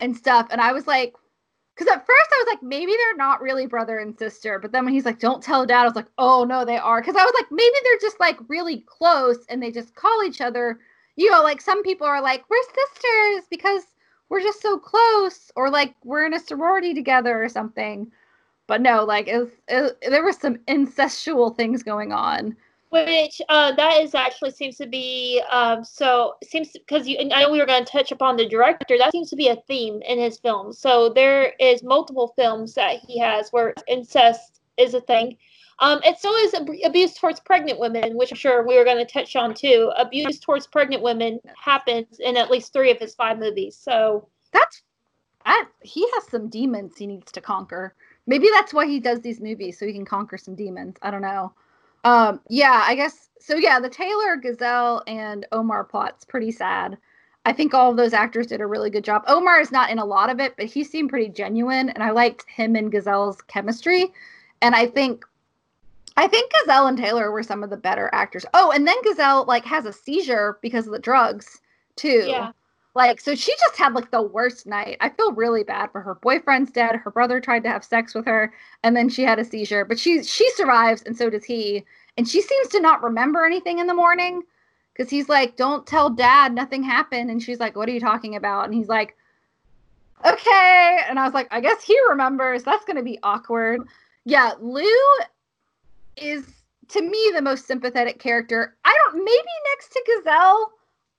and 0.00 0.16
stuff 0.16 0.48
and 0.50 0.60
i 0.60 0.72
was 0.72 0.86
like 0.86 1.14
because 1.74 1.92
at 1.92 2.06
first 2.06 2.30
i 2.32 2.44
was 2.44 2.48
like 2.52 2.62
maybe 2.62 2.92
they're 2.92 3.16
not 3.16 3.40
really 3.42 3.66
brother 3.66 3.98
and 3.98 4.18
sister 4.18 4.58
but 4.58 4.72
then 4.72 4.84
when 4.84 4.94
he's 4.94 5.04
like 5.04 5.18
don't 5.18 5.42
tell 5.42 5.66
dad 5.66 5.82
i 5.82 5.84
was 5.84 5.96
like 5.96 6.08
oh 6.18 6.44
no 6.44 6.64
they 6.64 6.78
are 6.78 7.00
because 7.00 7.16
i 7.16 7.24
was 7.24 7.34
like 7.34 7.46
maybe 7.50 7.76
they're 7.84 7.98
just 8.00 8.20
like 8.20 8.38
really 8.48 8.84
close 8.86 9.38
and 9.48 9.62
they 9.62 9.70
just 9.70 9.94
call 9.94 10.22
each 10.24 10.40
other 10.40 10.80
you 11.16 11.30
know 11.30 11.42
like 11.42 11.60
some 11.60 11.82
people 11.82 12.06
are 12.06 12.22
like 12.22 12.44
we're 12.50 12.62
sisters 12.62 13.46
because 13.50 13.82
we're 14.28 14.42
just 14.42 14.62
so 14.62 14.78
close 14.78 15.50
or 15.56 15.70
like 15.70 15.94
we're 16.04 16.26
in 16.26 16.34
a 16.34 16.40
sorority 16.40 16.94
together 16.94 17.42
or 17.42 17.48
something 17.48 18.10
but 18.66 18.80
no 18.80 19.04
like 19.04 19.28
it 19.28 19.38
was, 19.38 19.50
it, 19.68 20.10
there 20.10 20.24
was 20.24 20.36
some 20.36 20.56
incestual 20.68 21.54
things 21.56 21.82
going 21.82 22.12
on 22.12 22.56
which 22.90 23.42
uh, 23.48 23.72
that 23.72 24.00
is 24.00 24.14
actually 24.14 24.52
seems 24.52 24.76
to 24.76 24.86
be 24.86 25.42
um, 25.50 25.84
so 25.84 26.34
seems 26.44 26.72
because 26.72 27.06
you 27.06 27.18
and 27.18 27.32
I 27.32 27.42
know 27.42 27.50
we 27.50 27.58
were 27.58 27.66
going 27.66 27.84
to 27.84 27.90
touch 27.90 28.12
upon 28.12 28.36
the 28.36 28.48
director 28.48 28.96
that 28.98 29.12
seems 29.12 29.28
to 29.30 29.36
be 29.36 29.48
a 29.48 29.56
theme 29.66 30.00
in 30.02 30.18
his 30.18 30.38
films. 30.38 30.78
So 30.78 31.10
there 31.10 31.52
is 31.58 31.82
multiple 31.82 32.32
films 32.36 32.74
that 32.74 33.00
he 33.00 33.18
has 33.18 33.50
where 33.50 33.74
incest 33.88 34.60
is 34.76 34.94
a 34.94 35.00
thing. 35.00 35.36
Um, 35.78 36.00
and 36.04 36.16
so 36.16 36.34
is 36.36 36.54
ab- 36.54 36.70
abuse 36.84 37.14
towards 37.14 37.40
pregnant 37.40 37.78
women, 37.78 38.16
which 38.16 38.32
I'm 38.32 38.38
sure 38.38 38.66
we 38.66 38.78
were 38.78 38.84
going 38.84 39.04
to 39.04 39.04
touch 39.04 39.36
on 39.36 39.54
too. 39.54 39.92
Abuse 39.96 40.40
towards 40.40 40.66
pregnant 40.66 41.02
women 41.02 41.38
happens 41.62 42.18
in 42.18 42.36
at 42.36 42.50
least 42.50 42.72
three 42.72 42.90
of 42.90 42.98
his 42.98 43.14
five 43.14 43.38
movies. 43.38 43.76
So 43.76 44.28
that's 44.52 44.82
I, 45.44 45.64
he 45.82 46.08
has 46.14 46.26
some 46.28 46.48
demons 46.48 46.96
he 46.96 47.06
needs 47.06 47.30
to 47.32 47.40
conquer 47.40 47.94
maybe 48.26 48.48
that's 48.52 48.74
why 48.74 48.86
he 48.86 49.00
does 49.00 49.20
these 49.20 49.40
movies 49.40 49.78
so 49.78 49.86
he 49.86 49.92
can 49.92 50.04
conquer 50.04 50.36
some 50.36 50.54
demons. 50.54 50.96
I 51.02 51.10
don't 51.10 51.22
know. 51.22 51.52
Um, 52.04 52.40
yeah, 52.48 52.82
I 52.84 52.94
guess 52.94 53.30
so. 53.40 53.56
Yeah, 53.56 53.80
the 53.80 53.88
Taylor, 53.88 54.36
Gazelle, 54.36 55.02
and 55.06 55.46
Omar 55.52 55.84
plot's 55.84 56.24
pretty 56.24 56.52
sad. 56.52 56.98
I 57.44 57.52
think 57.52 57.74
all 57.74 57.90
of 57.90 57.96
those 57.96 58.12
actors 58.12 58.48
did 58.48 58.60
a 58.60 58.66
really 58.66 58.90
good 58.90 59.04
job. 59.04 59.22
Omar 59.28 59.60
is 59.60 59.72
not 59.72 59.90
in 59.90 59.98
a 59.98 60.04
lot 60.04 60.30
of 60.30 60.40
it, 60.40 60.54
but 60.56 60.66
he 60.66 60.82
seemed 60.82 61.10
pretty 61.10 61.28
genuine, 61.28 61.90
and 61.90 62.02
I 62.02 62.10
liked 62.10 62.48
him 62.48 62.74
and 62.74 62.90
Gazelle's 62.90 63.40
chemistry. 63.42 64.12
And 64.62 64.74
I 64.74 64.86
think, 64.86 65.24
I 66.16 66.26
think 66.26 66.52
Gazelle 66.52 66.86
and 66.86 66.96
Taylor 66.96 67.30
were 67.30 67.42
some 67.42 67.62
of 67.62 67.70
the 67.70 67.76
better 67.76 68.08
actors. 68.12 68.46
Oh, 68.54 68.70
and 68.72 68.86
then 68.86 68.96
Gazelle 69.02 69.44
like 69.44 69.64
has 69.64 69.84
a 69.84 69.92
seizure 69.92 70.58
because 70.62 70.86
of 70.86 70.92
the 70.92 70.98
drugs 70.98 71.60
too. 71.96 72.24
Yeah. 72.26 72.52
Like, 72.94 73.20
so 73.20 73.34
she 73.34 73.52
just 73.52 73.76
had 73.76 73.92
like 73.92 74.10
the 74.10 74.22
worst 74.22 74.66
night. 74.66 74.96
I 75.02 75.10
feel 75.10 75.32
really 75.32 75.62
bad 75.62 75.92
for 75.92 76.00
her. 76.00 76.14
Boyfriend's 76.14 76.70
dead. 76.70 76.96
Her 76.96 77.10
brother 77.10 77.42
tried 77.42 77.62
to 77.64 77.68
have 77.68 77.84
sex 77.84 78.14
with 78.14 78.24
her, 78.24 78.54
and 78.82 78.96
then 78.96 79.10
she 79.10 79.22
had 79.22 79.38
a 79.38 79.44
seizure. 79.44 79.84
But 79.84 79.98
she 79.98 80.22
she 80.24 80.50
survives, 80.52 81.02
and 81.02 81.14
so 81.14 81.28
does 81.28 81.44
he. 81.44 81.84
And 82.16 82.26
she 82.26 82.40
seems 82.40 82.68
to 82.68 82.80
not 82.80 83.02
remember 83.02 83.44
anything 83.44 83.80
in 83.80 83.86
the 83.86 83.92
morning, 83.92 84.42
because 84.94 85.10
he's 85.10 85.28
like, 85.28 85.56
"Don't 85.56 85.86
tell 85.86 86.08
dad, 86.08 86.54
nothing 86.54 86.82
happened." 86.82 87.30
And 87.30 87.42
she's 87.42 87.60
like, 87.60 87.76
"What 87.76 87.86
are 87.90 87.92
you 87.92 88.00
talking 88.00 88.34
about?" 88.34 88.64
And 88.64 88.72
he's 88.72 88.88
like, 88.88 89.14
"Okay." 90.24 91.00
And 91.06 91.18
I 91.18 91.24
was 91.26 91.34
like, 91.34 91.48
"I 91.50 91.60
guess 91.60 91.84
he 91.84 92.00
remembers. 92.08 92.62
That's 92.64 92.86
gonna 92.86 93.02
be 93.02 93.18
awkward." 93.22 93.82
Yeah, 94.24 94.54
Lou 94.58 94.82
is 96.16 96.44
to 96.88 97.02
me 97.02 97.30
the 97.34 97.42
most 97.42 97.66
sympathetic 97.66 98.18
character. 98.18 98.76
I 98.84 98.96
don't 99.04 99.24
maybe 99.24 99.48
next 99.70 99.92
to 99.92 100.02
Gazelle 100.06 100.72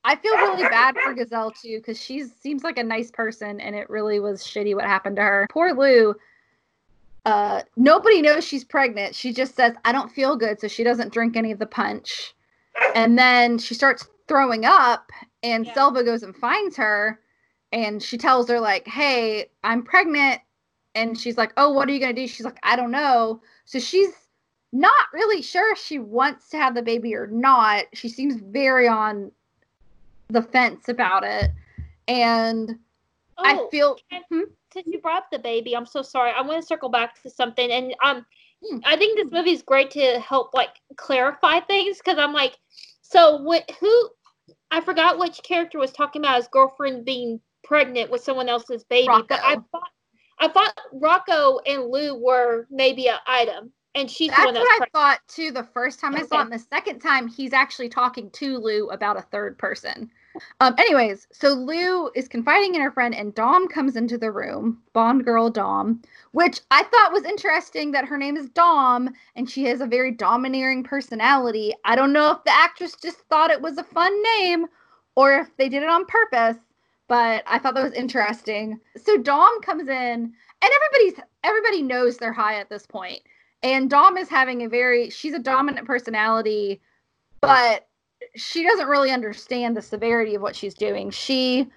I 0.08 0.16
feel 0.16 0.36
really 0.38 0.64
bad 0.64 0.96
for 1.04 1.14
Gazelle 1.14 1.52
too 1.52 1.80
because 1.80 2.02
she 2.02 2.24
seems 2.24 2.64
like 2.64 2.78
a 2.78 2.84
nice 2.84 3.12
person, 3.12 3.60
and 3.60 3.76
it 3.76 3.90
really 3.90 4.22
was 4.22 4.42
shitty 4.42 4.74
what 4.74 4.86
happened 4.86 5.18
to 5.18 5.22
her. 5.22 5.48
Poor 5.52 5.74
Lou. 5.74 6.16
Uh, 7.26 7.62
nobody 7.76 8.22
knows 8.22 8.48
she's 8.48 8.64
pregnant. 8.64 9.14
She 9.14 9.34
just 9.34 9.54
says, 9.56 9.74
"I 9.84 9.92
don't 9.92 10.10
feel 10.10 10.38
good," 10.38 10.62
so 10.62 10.70
she 10.70 10.86
doesn't 10.86 11.12
drink 11.12 11.36
any 11.36 11.52
of 11.52 11.60
the 11.60 11.66
punch. 11.66 12.34
And 12.96 13.20
then 13.20 13.58
she 13.58 13.74
starts 13.74 14.08
throwing 14.30 14.64
up, 14.64 15.12
and 15.44 15.66
yeah. 15.66 15.74
Selva 15.74 16.06
goes 16.06 16.24
and 16.24 16.34
finds 16.34 16.78
her, 16.78 17.20
and 17.74 18.02
she 18.02 18.18
tells 18.18 18.48
her 18.48 18.62
like, 18.62 18.88
"Hey, 18.88 19.52
I'm 19.66 19.84
pregnant." 19.84 20.40
And 20.96 21.20
she's 21.20 21.38
like, 21.38 21.52
"Oh, 21.58 21.70
what 21.74 21.90
are 21.90 21.92
you 21.92 22.00
gonna 22.00 22.14
do?" 22.14 22.30
She's 22.30 22.46
like, 22.46 22.60
"I 22.64 22.78
don't 22.78 22.92
know." 22.92 23.42
So 23.66 23.78
she's 23.78 24.14
not 24.74 25.08
really 25.14 25.42
sure 25.42 25.72
if 25.72 25.78
she 25.78 26.00
wants 26.00 26.50
to 26.50 26.58
have 26.58 26.76
the 26.76 26.82
baby 26.82 27.16
or 27.16 27.28
not. 27.28 27.86
She 27.94 28.10
seems 28.10 28.42
very 28.42 28.88
on 28.88 29.32
the 30.30 30.42
fence 30.42 30.90
about 30.90 31.24
it. 31.24 31.52
And 32.08 32.78
oh, 33.38 33.44
I 33.44 33.68
feel. 33.72 33.98
hmm? 34.12 34.42
Since 34.74 34.88
you 34.88 35.00
brought 35.00 35.24
up 35.24 35.32
the 35.32 35.40
baby, 35.40 35.76
I'm 35.76 35.86
so 35.86 36.02
sorry. 36.02 36.32
I 36.32 36.42
want 36.42 36.62
to 36.62 36.68
circle 36.68 36.90
back 36.90 37.22
to 37.24 37.30
something, 37.30 37.72
and 37.72 37.96
um, 38.04 38.26
hmm. 38.64 38.80
I 38.86 38.98
think 38.98 39.18
this 39.18 39.32
movie 39.32 39.54
is 39.54 39.62
great 39.62 39.92
to 39.92 40.20
help 40.20 40.54
like 40.54 40.76
clarify 40.98 41.62
things 41.62 41.98
because 41.98 42.18
I'm 42.20 42.34
like, 42.34 42.58
so 43.02 43.38
what? 43.38 43.70
Who? 43.80 44.10
I 44.70 44.82
forgot 44.82 45.18
which 45.18 45.42
character 45.44 45.80
was 45.80 45.92
talking 45.92 46.22
about 46.22 46.36
his 46.36 46.50
girlfriend 46.50 47.06
being 47.06 47.40
pregnant 47.64 48.12
with 48.12 48.22
someone 48.22 48.50
else's 48.50 48.84
baby, 48.84 49.08
Rocco. 49.08 49.26
but 49.30 49.40
I 49.42 49.56
thought 49.56 49.90
I 50.40 50.48
thought 50.50 50.78
Rocco 50.94 51.60
and 51.66 51.90
Lou 51.90 52.16
were 52.16 52.68
maybe 52.70 53.08
an 53.08 53.18
item 53.26 53.72
and 53.98 54.10
she's 54.10 54.30
that's 54.30 54.44
that's 54.44 54.60
what 54.60 54.84
I 54.84 54.86
thought 54.94 55.20
too. 55.28 55.52
The 55.52 55.64
first 55.64 56.00
time 56.00 56.16
I 56.16 56.22
saw 56.22 56.42
it, 56.42 56.52
the 56.52 56.60
second 56.60 57.00
time 57.00 57.28
he's 57.28 57.52
actually 57.52 57.90
talking 57.90 58.30
to 58.32 58.58
Lou 58.60 58.90
about 58.90 59.18
a 59.18 59.24
third 59.24 59.58
person. 59.58 60.12
Um, 60.60 60.76
anyways, 60.78 61.28
so 61.32 61.50
Lou 61.50 62.12
is 62.14 62.28
confiding 62.28 62.76
in 62.76 62.82
her 62.82 62.92
friend, 62.92 63.16
and 63.16 63.34
Dom 63.34 63.68
comes 63.68 63.96
into 63.96 64.20
the 64.20 64.32
room. 64.32 64.84
Bond 64.94 65.26
girl 65.26 65.50
Dom, 65.50 66.04
which 66.32 66.60
I 66.70 66.84
thought 66.84 67.12
was 67.12 67.24
interesting 67.24 67.92
that 67.92 68.06
her 68.06 68.20
name 68.20 68.38
is 68.38 68.50
Dom, 68.50 69.10
and 69.36 69.50
she 69.50 69.64
has 69.66 69.82
a 69.82 69.88
very 69.88 70.12
domineering 70.12 70.84
personality. 70.84 71.74
I 71.84 71.96
don't 71.96 72.14
know 72.14 72.32
if 72.32 72.44
the 72.44 72.54
actress 72.54 72.96
just 73.02 73.18
thought 73.30 73.50
it 73.50 73.62
was 73.62 73.80
a 73.80 73.84
fun 73.84 74.14
name, 74.38 74.68
or 75.16 75.40
if 75.40 75.58
they 75.58 75.70
did 75.70 75.82
it 75.82 75.90
on 75.90 76.06
purpose. 76.06 76.58
But 77.08 77.44
I 77.48 77.58
thought 77.58 77.74
that 77.74 77.84
was 77.84 77.94
interesting. 77.94 78.80
So 78.96 79.18
Dom 79.18 79.62
comes 79.62 79.88
in, 79.88 79.90
and 79.90 80.34
everybody's 80.62 81.24
everybody 81.44 81.82
knows 81.82 82.18
they're 82.18 82.34
high 82.34 82.60
at 82.60 82.70
this 82.70 82.86
point 82.86 83.22
and 83.64 83.90
Dom 83.90 84.18
is 84.18 84.30
having 84.30 84.64
a 84.64 84.70
very 84.70 85.10
she's 85.10 85.34
a 85.34 85.40
dominant 85.40 85.88
personality, 85.88 86.82
but 87.42 87.88
she 88.36 88.64
doesn't 88.64 88.88
really 88.88 89.12
understand 89.12 89.76
the 89.76 89.82
severity 89.82 90.36
of 90.36 90.42
what 90.42 90.56
she's 90.56 90.74
doing. 90.74 91.10
She 91.10 91.68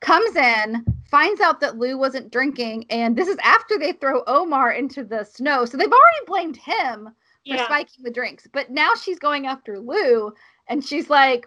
comes 0.00 0.34
in, 0.34 0.84
finds 1.10 1.40
out 1.40 1.60
that 1.60 1.78
Lou 1.78 1.96
wasn't 1.96 2.32
drinking, 2.32 2.86
and 2.90 3.16
this 3.16 3.28
is 3.28 3.36
after 3.42 3.78
they 3.78 3.92
throw 3.92 4.22
Omar 4.26 4.72
into 4.72 5.04
the 5.04 5.24
snow. 5.24 5.64
So 5.64 5.76
they've 5.76 5.86
already 5.86 6.26
blamed 6.26 6.56
him 6.56 7.06
for 7.46 7.54
yeah. 7.56 7.64
spiking 7.64 8.04
the 8.04 8.10
drinks. 8.10 8.46
But 8.52 8.70
now 8.70 8.94
she's 8.94 9.18
going 9.18 9.46
after 9.46 9.78
Lou, 9.78 10.32
and 10.68 10.84
she's 10.84 11.10
like, 11.10 11.46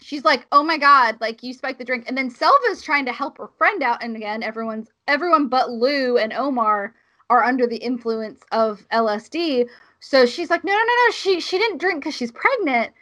she's 0.00 0.24
like, 0.24 0.46
"Oh 0.52 0.62
my 0.62 0.78
god, 0.78 1.16
like 1.20 1.42
you 1.42 1.52
spiked 1.52 1.78
the 1.78 1.84
drink." 1.84 2.04
And 2.08 2.16
then 2.16 2.30
Selva's 2.30 2.82
trying 2.82 3.06
to 3.06 3.12
help 3.12 3.38
her 3.38 3.48
friend 3.58 3.82
out, 3.82 4.02
and 4.02 4.16
again, 4.16 4.42
everyone's 4.42 4.88
everyone 5.06 5.48
but 5.48 5.70
Lou 5.70 6.18
and 6.18 6.32
Omar 6.32 6.94
are 7.30 7.44
under 7.44 7.66
the 7.66 7.76
influence 7.76 8.42
of 8.52 8.86
LSD. 8.92 9.68
So 10.00 10.26
she's 10.26 10.50
like, 10.50 10.64
no, 10.64 10.72
no, 10.72 10.78
no, 10.78 10.84
no. 10.84 11.10
She 11.12 11.40
she 11.40 11.58
didn't 11.58 11.78
drink 11.78 12.00
because 12.00 12.14
she's 12.14 12.32
pregnant. 12.32 12.92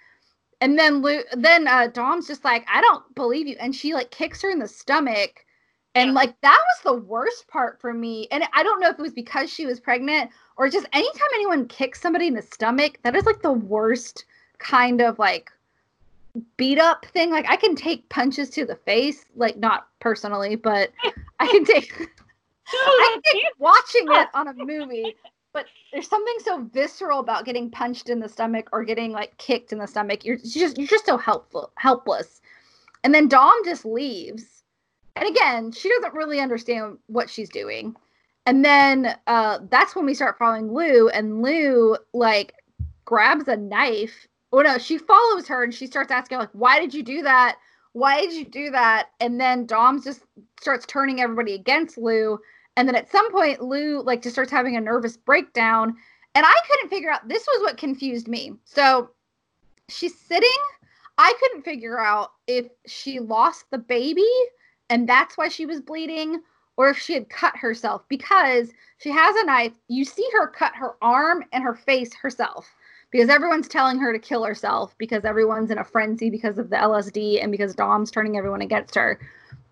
And 0.60 0.78
then 0.78 1.02
Lou, 1.02 1.22
then 1.36 1.66
uh, 1.66 1.88
Dom's 1.88 2.28
just 2.28 2.44
like, 2.44 2.64
I 2.72 2.80
don't 2.80 3.14
believe 3.16 3.48
you, 3.48 3.56
and 3.58 3.74
she 3.74 3.94
like 3.94 4.12
kicks 4.12 4.42
her 4.42 4.50
in 4.50 4.60
the 4.60 4.68
stomach, 4.68 5.44
and 5.96 6.08
yeah. 6.08 6.14
like 6.14 6.40
that 6.42 6.58
was 6.58 6.82
the 6.84 7.04
worst 7.04 7.48
part 7.48 7.80
for 7.80 7.92
me. 7.92 8.28
And 8.30 8.44
I 8.52 8.62
don't 8.62 8.80
know 8.80 8.88
if 8.88 8.98
it 8.98 9.02
was 9.02 9.12
because 9.12 9.52
she 9.52 9.66
was 9.66 9.80
pregnant 9.80 10.30
or 10.56 10.68
just 10.68 10.86
anytime 10.92 11.28
anyone 11.34 11.66
kicks 11.66 12.00
somebody 12.00 12.28
in 12.28 12.34
the 12.34 12.42
stomach, 12.42 12.98
that 13.02 13.16
is 13.16 13.26
like 13.26 13.42
the 13.42 13.52
worst 13.52 14.24
kind 14.58 15.00
of 15.00 15.18
like 15.18 15.50
beat 16.56 16.78
up 16.78 17.04
thing. 17.06 17.30
Like 17.30 17.46
I 17.48 17.56
can 17.56 17.74
take 17.74 18.08
punches 18.08 18.48
to 18.50 18.64
the 18.64 18.76
face, 18.76 19.24
like 19.34 19.56
not 19.56 19.88
personally, 20.00 20.56
but 20.56 20.92
I 21.40 21.46
can 21.48 21.64
take 21.64 22.08
I 22.68 23.20
think 23.24 23.44
watching 23.58 24.06
it 24.10 24.28
on 24.34 24.48
a 24.48 24.54
movie, 24.54 25.16
but 25.52 25.66
there's 25.92 26.08
something 26.08 26.34
so 26.44 26.62
visceral 26.72 27.20
about 27.20 27.44
getting 27.44 27.70
punched 27.70 28.08
in 28.08 28.20
the 28.20 28.28
stomach 28.28 28.68
or 28.72 28.84
getting 28.84 29.12
like 29.12 29.36
kicked 29.38 29.72
in 29.72 29.78
the 29.78 29.86
stomach. 29.86 30.24
You're 30.24 30.38
just 30.38 30.78
you're 30.78 30.86
just 30.86 31.06
so 31.06 31.18
helpful 31.18 31.72
helpless. 31.76 32.40
And 33.04 33.14
then 33.14 33.28
Dom 33.28 33.52
just 33.64 33.84
leaves. 33.84 34.62
And 35.16 35.28
again, 35.28 35.72
she 35.72 35.88
doesn't 35.90 36.14
really 36.14 36.40
understand 36.40 36.98
what 37.06 37.28
she's 37.28 37.50
doing. 37.50 37.94
And 38.46 38.64
then 38.64 39.16
uh, 39.26 39.58
that's 39.70 39.94
when 39.94 40.06
we 40.06 40.14
start 40.14 40.38
following 40.38 40.72
Lou, 40.72 41.08
and 41.08 41.42
Lou 41.42 41.96
like 42.12 42.54
grabs 43.04 43.46
a 43.48 43.56
knife. 43.56 44.26
Oh 44.52 44.62
no, 44.62 44.78
she 44.78 44.98
follows 44.98 45.46
her 45.48 45.62
and 45.62 45.74
she 45.74 45.86
starts 45.86 46.10
asking 46.10 46.38
like, 46.38 46.50
"Why 46.52 46.80
did 46.80 46.92
you 46.94 47.02
do 47.02 47.22
that? 47.22 47.58
Why 47.92 48.20
did 48.20 48.32
you 48.32 48.44
do 48.44 48.70
that?" 48.70 49.10
And 49.20 49.40
then 49.40 49.66
Dom's 49.66 50.04
just 50.04 50.22
starts 50.60 50.86
turning 50.86 51.20
everybody 51.20 51.54
against 51.54 51.98
Lou, 51.98 52.38
and 52.76 52.88
then 52.88 52.94
at 52.94 53.10
some 53.10 53.30
point, 53.32 53.62
Lou 53.62 54.02
like 54.02 54.22
just 54.22 54.34
starts 54.34 54.50
having 54.50 54.76
a 54.76 54.80
nervous 54.80 55.16
breakdown. 55.16 55.96
And 56.34 56.46
I 56.46 56.54
couldn't 56.68 56.88
figure 56.88 57.10
out 57.10 57.28
this 57.28 57.46
was 57.46 57.62
what 57.62 57.76
confused 57.76 58.26
me. 58.28 58.54
So 58.64 59.10
she's 59.88 60.18
sitting. 60.18 60.50
I 61.18 61.34
couldn't 61.40 61.62
figure 61.62 62.00
out 62.00 62.32
if 62.46 62.68
she 62.86 63.20
lost 63.20 63.66
the 63.70 63.78
baby 63.78 64.28
and 64.88 65.08
that's 65.08 65.36
why 65.36 65.48
she 65.48 65.66
was 65.66 65.80
bleeding 65.80 66.40
or 66.76 66.88
if 66.88 66.98
she 66.98 67.12
had 67.12 67.28
cut 67.28 67.56
herself 67.56 68.02
because 68.08 68.70
she 68.98 69.10
has 69.10 69.36
a 69.36 69.44
knife. 69.44 69.72
You 69.88 70.04
see 70.04 70.26
her 70.32 70.46
cut 70.46 70.74
her 70.74 70.92
arm 71.02 71.44
and 71.52 71.62
her 71.62 71.74
face 71.74 72.14
herself 72.14 72.70
because 73.12 73.28
everyone's 73.28 73.68
telling 73.68 73.98
her 73.98 74.12
to 74.12 74.18
kill 74.18 74.42
herself 74.42 74.96
because 74.98 75.24
everyone's 75.24 75.70
in 75.70 75.78
a 75.78 75.84
frenzy 75.84 76.30
because 76.30 76.58
of 76.58 76.70
the 76.70 76.76
LSD 76.76 77.40
and 77.42 77.52
because 77.52 77.74
Dom's 77.74 78.10
turning 78.10 78.36
everyone 78.36 78.62
against 78.62 78.94
her. 78.94 79.20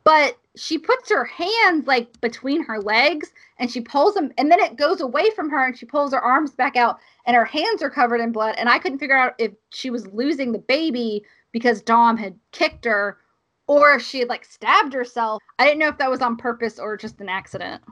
But 0.04 0.38
she 0.56 0.78
puts 0.78 1.10
her 1.10 1.24
hands 1.24 1.86
like 1.86 2.20
between 2.20 2.62
her 2.64 2.80
legs 2.80 3.32
and 3.58 3.70
she 3.70 3.80
pulls 3.80 4.14
them 4.14 4.30
and 4.36 4.50
then 4.50 4.60
it 4.60 4.76
goes 4.76 5.00
away 5.00 5.30
from 5.30 5.48
her 5.50 5.64
and 5.64 5.76
she 5.76 5.86
pulls 5.86 6.12
her 6.12 6.20
arms 6.20 6.52
back 6.52 6.76
out 6.76 6.98
and 7.26 7.34
her 7.34 7.44
hands 7.44 7.82
are 7.82 7.90
covered 7.90 8.20
in 8.20 8.30
blood. 8.30 8.54
And 8.58 8.68
i 8.68 8.78
couldn't 8.78 8.98
figure 8.98 9.16
out 9.16 9.34
if 9.38 9.52
she 9.70 9.90
was 9.90 10.06
losing 10.08 10.52
the 10.52 10.58
baby 10.58 11.24
because 11.52 11.82
dom 11.82 12.16
had 12.16 12.38
kicked 12.52 12.84
her 12.84 13.18
or 13.66 13.94
if 13.94 14.02
she 14.02 14.18
had 14.18 14.28
like 14.28 14.44
stabbed 14.44 14.92
herself. 14.92 15.42
I 15.58 15.64
didn't 15.64 15.78
know 15.78 15.88
if 15.88 15.98
that 15.98 16.10
was 16.10 16.20
on 16.20 16.36
purpose 16.36 16.78
or 16.78 16.96
just 16.96 17.20
an 17.20 17.28
accident 17.28 17.82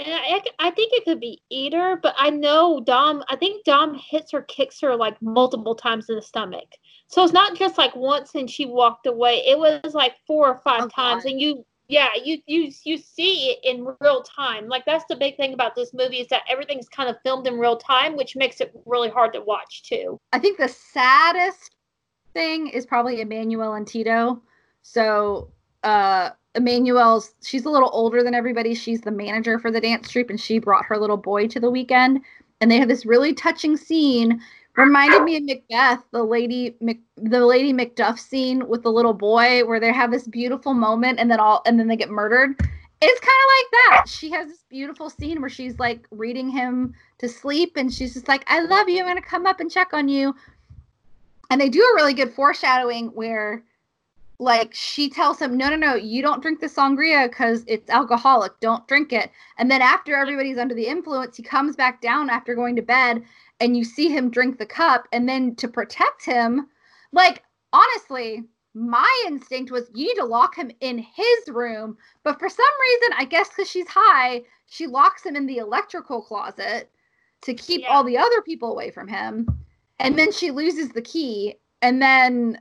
and 0.00 0.44
I, 0.58 0.68
I 0.68 0.70
think 0.70 0.92
it 0.92 1.04
could 1.04 1.20
be 1.20 1.42
either, 1.50 1.98
but 2.02 2.14
I 2.16 2.30
know 2.30 2.80
Dom. 2.80 3.22
I 3.28 3.36
think 3.36 3.64
Dom 3.64 3.94
hits 3.94 4.32
her, 4.32 4.42
kicks 4.42 4.80
her 4.80 4.96
like 4.96 5.20
multiple 5.20 5.74
times 5.74 6.08
in 6.08 6.16
the 6.16 6.22
stomach. 6.22 6.68
So 7.08 7.22
it's 7.22 7.32
not 7.32 7.56
just 7.56 7.76
like 7.76 7.94
once 7.94 8.34
and 8.34 8.48
she 8.48 8.66
walked 8.66 9.06
away. 9.06 9.42
It 9.46 9.58
was 9.58 9.94
like 9.94 10.14
four 10.26 10.48
or 10.48 10.58
five 10.58 10.84
oh, 10.84 10.88
times, 10.88 11.24
and 11.24 11.40
you, 11.40 11.64
yeah, 11.88 12.08
you 12.22 12.38
you 12.46 12.70
you 12.84 12.96
see 12.96 13.50
it 13.50 13.58
in 13.64 13.86
real 14.00 14.22
time. 14.22 14.68
Like 14.68 14.84
that's 14.86 15.04
the 15.08 15.16
big 15.16 15.36
thing 15.36 15.52
about 15.52 15.74
this 15.74 15.92
movie 15.92 16.20
is 16.20 16.28
that 16.28 16.42
everything's 16.48 16.88
kind 16.88 17.10
of 17.10 17.16
filmed 17.22 17.46
in 17.46 17.58
real 17.58 17.76
time, 17.76 18.16
which 18.16 18.36
makes 18.36 18.60
it 18.60 18.72
really 18.86 19.10
hard 19.10 19.32
to 19.34 19.40
watch 19.40 19.82
too. 19.82 20.18
I 20.32 20.38
think 20.38 20.58
the 20.58 20.68
saddest 20.68 21.74
thing 22.32 22.68
is 22.68 22.86
probably 22.86 23.24
Emmanuelle 23.24 23.76
and 23.76 23.86
Tito. 23.86 24.40
So 24.82 25.50
uh 25.82 26.30
Emmanuelle's 26.54 27.34
she's 27.42 27.64
a 27.64 27.70
little 27.70 27.90
older 27.92 28.22
than 28.22 28.34
everybody. 28.34 28.74
She's 28.74 29.00
the 29.00 29.10
manager 29.10 29.58
for 29.58 29.70
the 29.70 29.80
dance 29.80 30.08
troupe, 30.08 30.30
and 30.30 30.40
she 30.40 30.58
brought 30.58 30.84
her 30.84 30.98
little 30.98 31.16
boy 31.16 31.46
to 31.48 31.60
the 31.60 31.70
weekend. 31.70 32.20
And 32.60 32.70
they 32.70 32.78
have 32.78 32.88
this 32.88 33.06
really 33.06 33.32
touching 33.32 33.76
scene. 33.76 34.40
Reminded 34.76 35.24
me 35.24 35.36
of 35.36 35.44
Macbeth, 35.44 36.04
the 36.12 36.22
lady 36.22 36.76
Mac, 36.80 36.96
the 37.16 37.44
lady 37.44 37.72
Macduff 37.72 38.18
scene 38.18 38.66
with 38.68 38.82
the 38.82 38.92
little 38.92 39.12
boy, 39.14 39.64
where 39.64 39.80
they 39.80 39.92
have 39.92 40.10
this 40.10 40.26
beautiful 40.26 40.74
moment, 40.74 41.18
and 41.18 41.30
then 41.30 41.40
all 41.40 41.62
and 41.66 41.78
then 41.78 41.88
they 41.88 41.96
get 41.96 42.10
murdered. 42.10 42.50
It's 43.02 43.20
kind 43.20 43.40
of 43.42 43.50
like 43.56 43.70
that. 43.72 44.08
She 44.08 44.30
has 44.30 44.48
this 44.48 44.64
beautiful 44.68 45.08
scene 45.08 45.40
where 45.40 45.50
she's 45.50 45.78
like 45.78 46.06
reading 46.10 46.48
him 46.48 46.94
to 47.18 47.28
sleep, 47.28 47.76
and 47.76 47.92
she's 47.92 48.14
just 48.14 48.28
like, 48.28 48.44
"I 48.46 48.60
love 48.60 48.88
you. 48.88 49.00
I'm 49.00 49.06
gonna 49.08 49.22
come 49.22 49.46
up 49.46 49.60
and 49.60 49.70
check 49.70 49.92
on 49.92 50.08
you." 50.08 50.34
And 51.50 51.60
they 51.60 51.68
do 51.68 51.82
a 51.82 51.94
really 51.96 52.14
good 52.14 52.32
foreshadowing 52.32 53.08
where 53.08 53.64
like 54.40 54.74
she 54.74 55.10
tells 55.10 55.38
him 55.38 55.56
no 55.56 55.68
no 55.68 55.76
no 55.76 55.94
you 55.94 56.22
don't 56.22 56.40
drink 56.40 56.60
the 56.60 56.66
sangria 56.66 57.28
because 57.28 57.62
it's 57.66 57.90
alcoholic 57.90 58.58
don't 58.60 58.88
drink 58.88 59.12
it. 59.12 59.30
And 59.58 59.70
then 59.70 59.82
after 59.82 60.16
everybody's 60.16 60.58
under 60.58 60.74
the 60.74 60.86
influence 60.86 61.36
he 61.36 61.42
comes 61.42 61.76
back 61.76 62.00
down 62.00 62.30
after 62.30 62.54
going 62.54 62.74
to 62.76 62.82
bed 62.82 63.22
and 63.60 63.76
you 63.76 63.84
see 63.84 64.08
him 64.08 64.30
drink 64.30 64.58
the 64.58 64.66
cup 64.66 65.06
and 65.12 65.28
then 65.28 65.54
to 65.56 65.68
protect 65.68 66.24
him 66.24 66.66
like 67.12 67.42
honestly 67.74 68.42
my 68.72 69.24
instinct 69.26 69.70
was 69.70 69.90
you 69.94 70.06
need 70.06 70.14
to 70.14 70.24
lock 70.24 70.56
him 70.56 70.70
in 70.80 70.98
his 70.98 71.48
room. 71.48 71.98
But 72.22 72.38
for 72.38 72.48
some 72.48 72.66
reason 72.80 73.16
i 73.18 73.24
guess 73.26 73.50
because 73.50 73.70
she's 73.70 73.88
high 73.88 74.42
she 74.66 74.86
locks 74.86 75.24
him 75.26 75.36
in 75.36 75.46
the 75.46 75.58
electrical 75.58 76.22
closet 76.22 76.90
to 77.42 77.52
keep 77.52 77.82
yeah. 77.82 77.88
all 77.88 78.04
the 78.04 78.16
other 78.16 78.40
people 78.40 78.72
away 78.72 78.90
from 78.90 79.06
him. 79.06 79.46
And 79.98 80.18
then 80.18 80.32
she 80.32 80.50
loses 80.50 80.90
the 80.90 81.02
key 81.02 81.56
and 81.82 82.00
then 82.00 82.58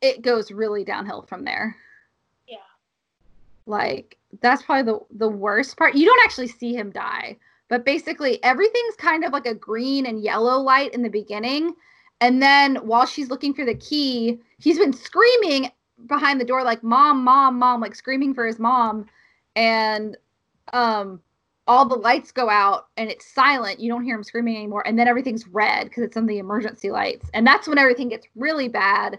it 0.00 0.22
goes 0.22 0.50
really 0.50 0.84
downhill 0.84 1.22
from 1.22 1.44
there. 1.44 1.76
Yeah. 2.46 2.58
Like 3.66 4.18
that's 4.40 4.62
probably 4.62 4.92
the 4.92 5.00
the 5.16 5.28
worst 5.28 5.76
part. 5.76 5.94
You 5.94 6.06
don't 6.06 6.24
actually 6.24 6.48
see 6.48 6.74
him 6.74 6.90
die, 6.90 7.36
but 7.68 7.84
basically 7.84 8.42
everything's 8.44 8.96
kind 8.96 9.24
of 9.24 9.32
like 9.32 9.46
a 9.46 9.54
green 9.54 10.06
and 10.06 10.22
yellow 10.22 10.60
light 10.60 10.94
in 10.94 11.02
the 11.02 11.10
beginning. 11.10 11.74
And 12.20 12.42
then 12.42 12.76
while 12.76 13.06
she's 13.06 13.28
looking 13.28 13.52
for 13.52 13.64
the 13.64 13.74
key, 13.74 14.40
he's 14.58 14.78
been 14.78 14.92
screaming 14.92 15.70
behind 16.06 16.40
the 16.40 16.44
door 16.44 16.62
like 16.62 16.82
mom, 16.82 17.24
mom, 17.24 17.58
mom, 17.58 17.80
like 17.80 17.94
screaming 17.94 18.34
for 18.34 18.46
his 18.46 18.58
mom. 18.58 19.06
And 19.54 20.16
um 20.72 21.20
all 21.68 21.84
the 21.84 21.96
lights 21.96 22.30
go 22.30 22.48
out 22.48 22.86
and 22.96 23.10
it's 23.10 23.26
silent. 23.26 23.80
You 23.80 23.90
don't 23.90 24.04
hear 24.04 24.14
him 24.14 24.22
screaming 24.22 24.56
anymore. 24.56 24.86
And 24.86 24.96
then 24.98 25.08
everything's 25.08 25.48
red 25.48 25.84
because 25.84 26.04
it's 26.04 26.16
on 26.16 26.26
the 26.26 26.38
emergency 26.38 26.90
lights. 26.90 27.28
And 27.34 27.44
that's 27.44 27.66
when 27.66 27.78
everything 27.78 28.08
gets 28.08 28.28
really 28.36 28.68
bad 28.68 29.18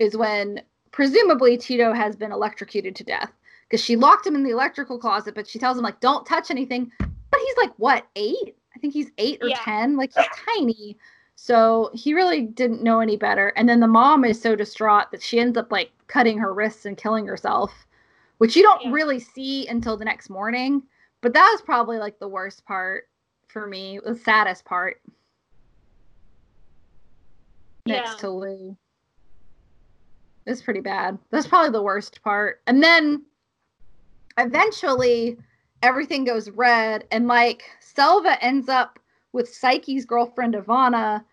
is 0.00 0.16
when 0.16 0.60
presumably 0.90 1.56
Tito 1.56 1.92
has 1.92 2.16
been 2.16 2.32
electrocuted 2.32 2.96
to 2.96 3.04
death 3.04 3.30
because 3.68 3.84
she 3.84 3.94
locked 3.94 4.26
him 4.26 4.34
in 4.34 4.42
the 4.42 4.50
electrical 4.50 4.98
closet, 4.98 5.36
but 5.36 5.46
she 5.46 5.60
tells 5.60 5.78
him 5.78 5.84
like, 5.84 6.00
"Don't 6.00 6.26
touch 6.26 6.50
anything." 6.50 6.90
But 7.30 7.40
he's 7.40 7.56
like, 7.56 7.72
what 7.76 8.06
eight? 8.16 8.56
I 8.74 8.78
think 8.78 8.92
he's 8.92 9.10
eight 9.18 9.38
or 9.42 9.48
yeah. 9.48 9.60
ten. 9.62 9.96
Like 9.96 10.12
he's 10.14 10.26
tiny. 10.56 10.96
So 11.36 11.90
he 11.94 12.12
really 12.12 12.42
didn't 12.42 12.82
know 12.82 13.00
any 13.00 13.16
better. 13.16 13.48
And 13.56 13.68
then 13.68 13.80
the 13.80 13.86
mom 13.86 14.24
is 14.24 14.40
so 14.40 14.54
distraught 14.54 15.10
that 15.10 15.22
she 15.22 15.40
ends 15.40 15.56
up 15.56 15.72
like 15.72 15.90
cutting 16.06 16.38
her 16.38 16.52
wrists 16.52 16.84
and 16.84 16.96
killing 16.96 17.26
herself, 17.26 17.72
which 18.38 18.56
you 18.56 18.62
don't 18.62 18.82
yeah. 18.84 18.90
really 18.90 19.18
see 19.18 19.66
until 19.68 19.96
the 19.96 20.04
next 20.04 20.28
morning. 20.28 20.82
But 21.22 21.32
that 21.34 21.48
was 21.52 21.62
probably 21.62 21.98
like 21.98 22.18
the 22.18 22.28
worst 22.28 22.64
part 22.64 23.08
for 23.48 23.66
me, 23.66 24.00
the 24.04 24.16
saddest 24.16 24.64
part. 24.64 25.00
Next 27.86 28.18
to 28.20 28.30
Lou. 28.30 28.76
It's 30.46 30.62
pretty 30.62 30.80
bad. 30.80 31.18
That's 31.30 31.46
probably 31.46 31.70
the 31.70 31.82
worst 31.82 32.22
part. 32.22 32.60
And 32.66 32.82
then 32.82 33.24
eventually 34.38 35.36
everything 35.82 36.24
goes 36.24 36.50
red 36.50 37.04
and 37.10 37.26
like 37.26 37.62
Selva 37.80 38.42
ends 38.42 38.68
up 38.68 38.98
with 39.32 39.52
Psyche's 39.52 40.04
girlfriend 40.04 40.54
Ivana. 40.54 41.24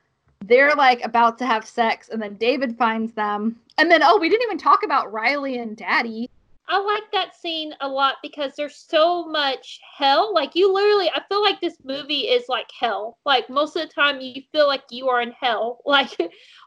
They're 0.45 0.75
like 0.75 1.03
about 1.03 1.37
to 1.39 1.45
have 1.45 1.65
sex 1.65 2.09
and 2.09 2.21
then 2.21 2.35
David 2.35 2.77
finds 2.77 3.13
them. 3.13 3.59
And 3.77 3.89
then 3.89 4.01
oh, 4.03 4.17
we 4.19 4.29
didn't 4.29 4.43
even 4.43 4.57
talk 4.57 4.83
about 4.83 5.11
Riley 5.11 5.57
and 5.57 5.75
Daddy. 5.75 6.29
I 6.69 6.79
like 6.81 7.09
that 7.13 7.33
scene 7.35 7.73
a 7.79 7.87
lot 7.87 8.15
because 8.21 8.53
there's 8.55 8.75
so 8.89 9.25
much 9.25 9.79
hell. 9.97 10.33
Like 10.33 10.53
you 10.53 10.73
literally, 10.73 11.09
I 11.09 11.21
feel 11.29 11.41
like 11.41 11.61
this 11.61 11.77
movie 11.85 12.27
is 12.27 12.49
like 12.49 12.69
hell. 12.77 13.17
Like 13.25 13.49
most 13.49 13.77
of 13.77 13.87
the 13.87 13.93
time, 13.93 14.19
you 14.19 14.41
feel 14.51 14.67
like 14.67 14.83
you 14.91 15.07
are 15.07 15.21
in 15.21 15.31
hell, 15.31 15.79
like 15.85 16.17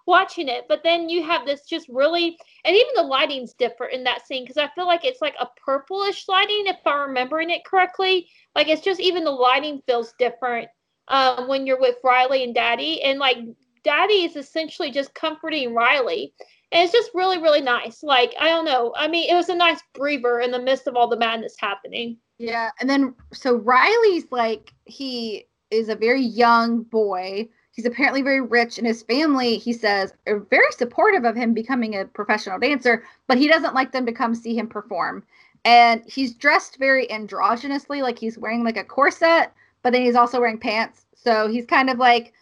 watching 0.06 0.48
it. 0.48 0.64
But 0.68 0.82
then 0.82 1.10
you 1.10 1.22
have 1.24 1.44
this 1.44 1.66
just 1.66 1.86
really, 1.90 2.38
and 2.64 2.74
even 2.74 2.90
the 2.96 3.02
lighting's 3.02 3.52
different 3.52 3.92
in 3.92 4.04
that 4.04 4.26
scene 4.26 4.44
because 4.44 4.56
I 4.56 4.70
feel 4.74 4.86
like 4.86 5.04
it's 5.04 5.20
like 5.20 5.34
a 5.38 5.48
purplish 5.62 6.26
lighting, 6.28 6.64
if 6.66 6.76
I'm 6.86 7.08
remembering 7.08 7.50
it 7.50 7.66
correctly. 7.66 8.26
Like 8.54 8.68
it's 8.68 8.82
just 8.82 9.00
even 9.00 9.24
the 9.24 9.30
lighting 9.30 9.82
feels 9.86 10.14
different 10.18 10.68
um, 11.08 11.46
when 11.46 11.66
you're 11.66 11.80
with 11.80 11.96
Riley 12.02 12.42
and 12.44 12.54
Daddy, 12.54 13.02
and 13.02 13.18
like 13.18 13.36
Daddy 13.82 14.24
is 14.24 14.36
essentially 14.36 14.90
just 14.90 15.14
comforting 15.14 15.74
Riley. 15.74 16.34
And 16.72 16.84
it's 16.84 16.92
just 16.92 17.10
really 17.14 17.38
really 17.38 17.60
nice. 17.60 18.02
Like 18.02 18.34
i 18.38 18.48
don't 18.48 18.64
know. 18.64 18.92
I 18.96 19.08
mean 19.08 19.28
it 19.30 19.34
was 19.34 19.48
a 19.48 19.54
nice 19.54 19.80
breather 19.94 20.40
in 20.40 20.50
the 20.50 20.58
midst 20.58 20.86
of 20.86 20.96
all 20.96 21.08
the 21.08 21.16
madness 21.16 21.56
happening. 21.58 22.16
Yeah. 22.38 22.70
And 22.80 22.88
then 22.88 23.14
so 23.32 23.56
riley's 23.56 24.30
like 24.30 24.72
he 24.84 25.46
is 25.70 25.88
a 25.88 25.96
very 25.96 26.22
young 26.22 26.82
boy. 26.82 27.48
He's 27.72 27.86
apparently 27.86 28.22
very 28.22 28.40
rich. 28.40 28.78
And 28.78 28.86
his 28.86 29.02
family 29.02 29.56
he 29.58 29.72
says 29.72 30.14
are 30.26 30.40
very 30.40 30.70
supportive 30.72 31.24
of 31.24 31.36
him 31.36 31.54
becoming 31.54 31.96
a 31.96 32.04
professional 32.04 32.58
dancer 32.58 33.04
but 33.26 33.38
he 33.38 33.48
doesn't 33.48 33.74
like 33.74 33.92
them 33.92 34.06
to 34.06 34.12
come 34.12 34.34
see 34.34 34.56
him 34.56 34.68
perform. 34.68 35.24
And 35.64 36.02
he's 36.06 36.34
dressed 36.34 36.78
very 36.78 37.06
androgynously 37.08 38.00
like 38.00 38.18
he's 38.18 38.38
wearing 38.38 38.62
like 38.64 38.76
a 38.76 38.84
corset 38.84 39.52
but 39.82 39.92
then 39.92 40.02
he's 40.02 40.14
also 40.14 40.40
wearing 40.40 40.58
pants. 40.58 41.06
So 41.14 41.48
he's 41.48 41.66
kind 41.66 41.90
of 41.90 41.98
like 41.98 42.32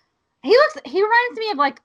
he 0.43 0.51
looks 0.51 0.76
he 0.84 1.03
reminds 1.03 1.39
me 1.39 1.51
of 1.51 1.59
like 1.59 1.80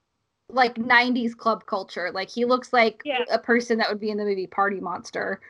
like 0.49 0.75
90s 0.75 1.35
club 1.35 1.65
culture. 1.65 2.11
Like 2.11 2.29
he 2.29 2.45
looks 2.45 2.73
like 2.73 3.01
yeah. 3.05 3.23
a 3.31 3.39
person 3.39 3.77
that 3.79 3.89
would 3.89 3.99
be 3.99 4.11
in 4.11 4.17
the 4.17 4.25
movie 4.25 4.47
Party 4.47 4.79
Monster 4.79 5.41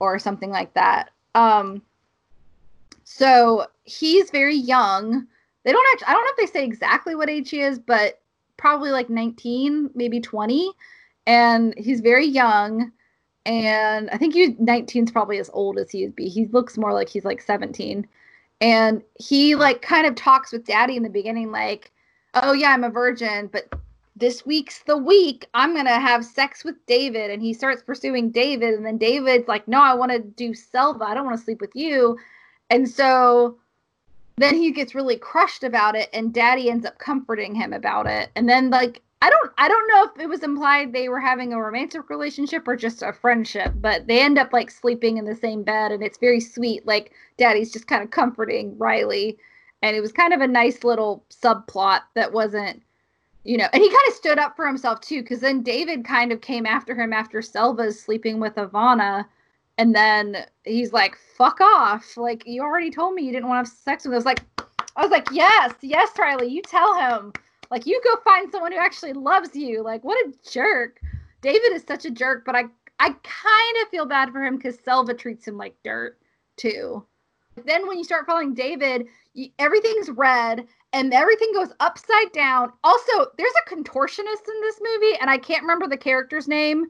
or 0.00 0.18
something 0.18 0.50
like 0.50 0.74
that. 0.74 1.10
Um 1.34 1.82
so 3.04 3.66
he's 3.84 4.30
very 4.30 4.56
young. 4.56 5.26
They 5.64 5.72
don't 5.72 5.86
actually 5.92 6.08
I 6.08 6.12
don't 6.12 6.24
know 6.24 6.30
if 6.30 6.36
they 6.36 6.58
say 6.58 6.64
exactly 6.64 7.14
what 7.14 7.30
age 7.30 7.50
he 7.50 7.60
is, 7.60 7.78
but 7.78 8.20
probably 8.56 8.90
like 8.90 9.08
19, 9.08 9.90
maybe 9.94 10.20
20. 10.20 10.70
And 11.26 11.74
he's 11.76 12.00
very 12.00 12.26
young. 12.26 12.92
And 13.46 14.10
I 14.10 14.18
think 14.18 14.34
he's 14.34 14.54
19 14.58 15.04
is 15.04 15.10
probably 15.10 15.38
as 15.38 15.50
old 15.52 15.78
as 15.78 15.90
he'd 15.90 16.14
be. 16.14 16.28
He 16.28 16.46
looks 16.46 16.76
more 16.76 16.92
like 16.92 17.08
he's 17.08 17.24
like 17.24 17.40
17. 17.40 18.06
And 18.60 19.02
he 19.18 19.54
like 19.54 19.80
kind 19.80 20.06
of 20.06 20.14
talks 20.14 20.52
with 20.52 20.66
daddy 20.66 20.96
in 20.96 21.02
the 21.02 21.08
beginning, 21.08 21.50
like, 21.50 21.90
oh 22.34 22.52
yeah, 22.52 22.72
I'm 22.72 22.84
a 22.84 22.90
virgin, 22.90 23.48
but 23.52 23.72
this 24.16 24.44
week's 24.44 24.82
the 24.84 24.96
week. 24.96 25.46
I'm 25.54 25.74
gonna 25.74 26.00
have 26.00 26.24
sex 26.24 26.64
with 26.64 26.76
David, 26.86 27.30
and 27.30 27.42
he 27.42 27.52
starts 27.52 27.82
pursuing 27.82 28.30
David, 28.30 28.74
and 28.74 28.84
then 28.84 28.98
David's 28.98 29.48
like, 29.48 29.66
no, 29.66 29.80
I 29.80 29.94
want 29.94 30.12
to 30.12 30.18
do 30.18 30.54
Selva. 30.54 31.04
I 31.04 31.14
don't 31.14 31.24
want 31.24 31.38
to 31.38 31.44
sleep 31.44 31.60
with 31.60 31.74
you, 31.74 32.18
and 32.68 32.88
so 32.88 33.56
then 34.36 34.56
he 34.56 34.70
gets 34.70 34.94
really 34.94 35.16
crushed 35.16 35.64
about 35.64 35.94
it, 35.96 36.08
and 36.12 36.32
Daddy 36.32 36.70
ends 36.70 36.86
up 36.86 36.98
comforting 36.98 37.54
him 37.54 37.72
about 37.72 38.06
it, 38.06 38.30
and 38.36 38.48
then 38.48 38.70
like 38.70 39.02
I 39.22 39.28
don't 39.28 39.52
I 39.58 39.68
don't 39.68 39.88
know 39.88 40.04
if 40.04 40.20
it 40.20 40.28
was 40.28 40.42
implied 40.42 40.92
they 40.92 41.08
were 41.08 41.20
having 41.20 41.52
a 41.52 41.60
romantic 41.60 42.08
relationship 42.08 42.66
or 42.66 42.74
just 42.74 43.02
a 43.02 43.12
friendship, 43.12 43.72
but 43.76 44.06
they 44.06 44.20
end 44.20 44.38
up 44.38 44.52
like 44.52 44.70
sleeping 44.70 45.18
in 45.18 45.26
the 45.26 45.34
same 45.34 45.62
bed, 45.62 45.92
and 45.92 46.02
it's 46.02 46.18
very 46.18 46.40
sweet. 46.40 46.86
Like 46.86 47.12
Daddy's 47.36 47.72
just 47.72 47.86
kind 47.86 48.02
of 48.02 48.10
comforting 48.10 48.78
Riley, 48.78 49.38
and 49.82 49.96
it 49.96 50.00
was 50.00 50.12
kind 50.12 50.32
of 50.32 50.40
a 50.40 50.46
nice 50.46 50.84
little 50.84 51.24
subplot 51.30 52.00
that 52.14 52.32
wasn't 52.32 52.82
you 53.44 53.56
know, 53.56 53.68
and 53.72 53.82
he 53.82 53.88
kind 53.88 54.08
of 54.08 54.14
stood 54.14 54.38
up 54.38 54.54
for 54.54 54.66
himself 54.66 55.00
too, 55.00 55.22
because 55.22 55.40
then 55.40 55.62
David 55.62 56.04
kind 56.04 56.30
of 56.30 56.40
came 56.40 56.66
after 56.66 56.94
him 56.94 57.12
after 57.12 57.40
Selva's 57.40 58.00
sleeping 58.00 58.38
with 58.38 58.54
Ivana, 58.56 59.24
and 59.78 59.94
then 59.94 60.44
he's 60.64 60.92
like, 60.92 61.16
"Fuck 61.36 61.60
off! 61.60 62.16
Like 62.16 62.46
you 62.46 62.62
already 62.62 62.90
told 62.90 63.14
me 63.14 63.22
you 63.22 63.32
didn't 63.32 63.48
want 63.48 63.64
to 63.64 63.70
have 63.70 63.78
sex 63.78 64.04
with." 64.04 64.14
us. 64.14 64.24
like, 64.26 64.42
I 64.96 65.02
was 65.02 65.10
like, 65.10 65.28
"Yes, 65.32 65.72
yes, 65.80 66.10
Riley, 66.18 66.48
you 66.48 66.60
tell 66.62 66.94
him. 66.94 67.32
Like 67.70 67.86
you 67.86 68.00
go 68.04 68.20
find 68.22 68.50
someone 68.52 68.72
who 68.72 68.78
actually 68.78 69.14
loves 69.14 69.56
you. 69.56 69.82
Like 69.82 70.04
what 70.04 70.18
a 70.26 70.34
jerk." 70.50 71.00
David 71.40 71.72
is 71.72 71.84
such 71.84 72.04
a 72.04 72.10
jerk, 72.10 72.44
but 72.44 72.54
I 72.54 72.64
I 72.98 73.14
kind 73.22 73.76
of 73.82 73.88
feel 73.90 74.04
bad 74.04 74.30
for 74.32 74.44
him 74.44 74.56
because 74.56 74.78
Selva 74.84 75.14
treats 75.14 75.48
him 75.48 75.56
like 75.56 75.74
dirt 75.82 76.18
too. 76.56 77.06
Then 77.64 77.86
when 77.86 77.98
you 77.98 78.04
start 78.04 78.26
following 78.26 78.54
David, 78.54 79.06
you, 79.34 79.48
everything's 79.58 80.10
red 80.10 80.66
and 80.92 81.14
everything 81.14 81.52
goes 81.54 81.72
upside 81.80 82.32
down. 82.32 82.72
Also, 82.82 83.26
there's 83.36 83.52
a 83.64 83.70
contortionist 83.70 84.48
in 84.48 84.60
this 84.60 84.80
movie, 84.82 85.16
and 85.20 85.30
I 85.30 85.38
can't 85.38 85.62
remember 85.62 85.86
the 85.86 85.96
character's 85.96 86.48
name. 86.48 86.86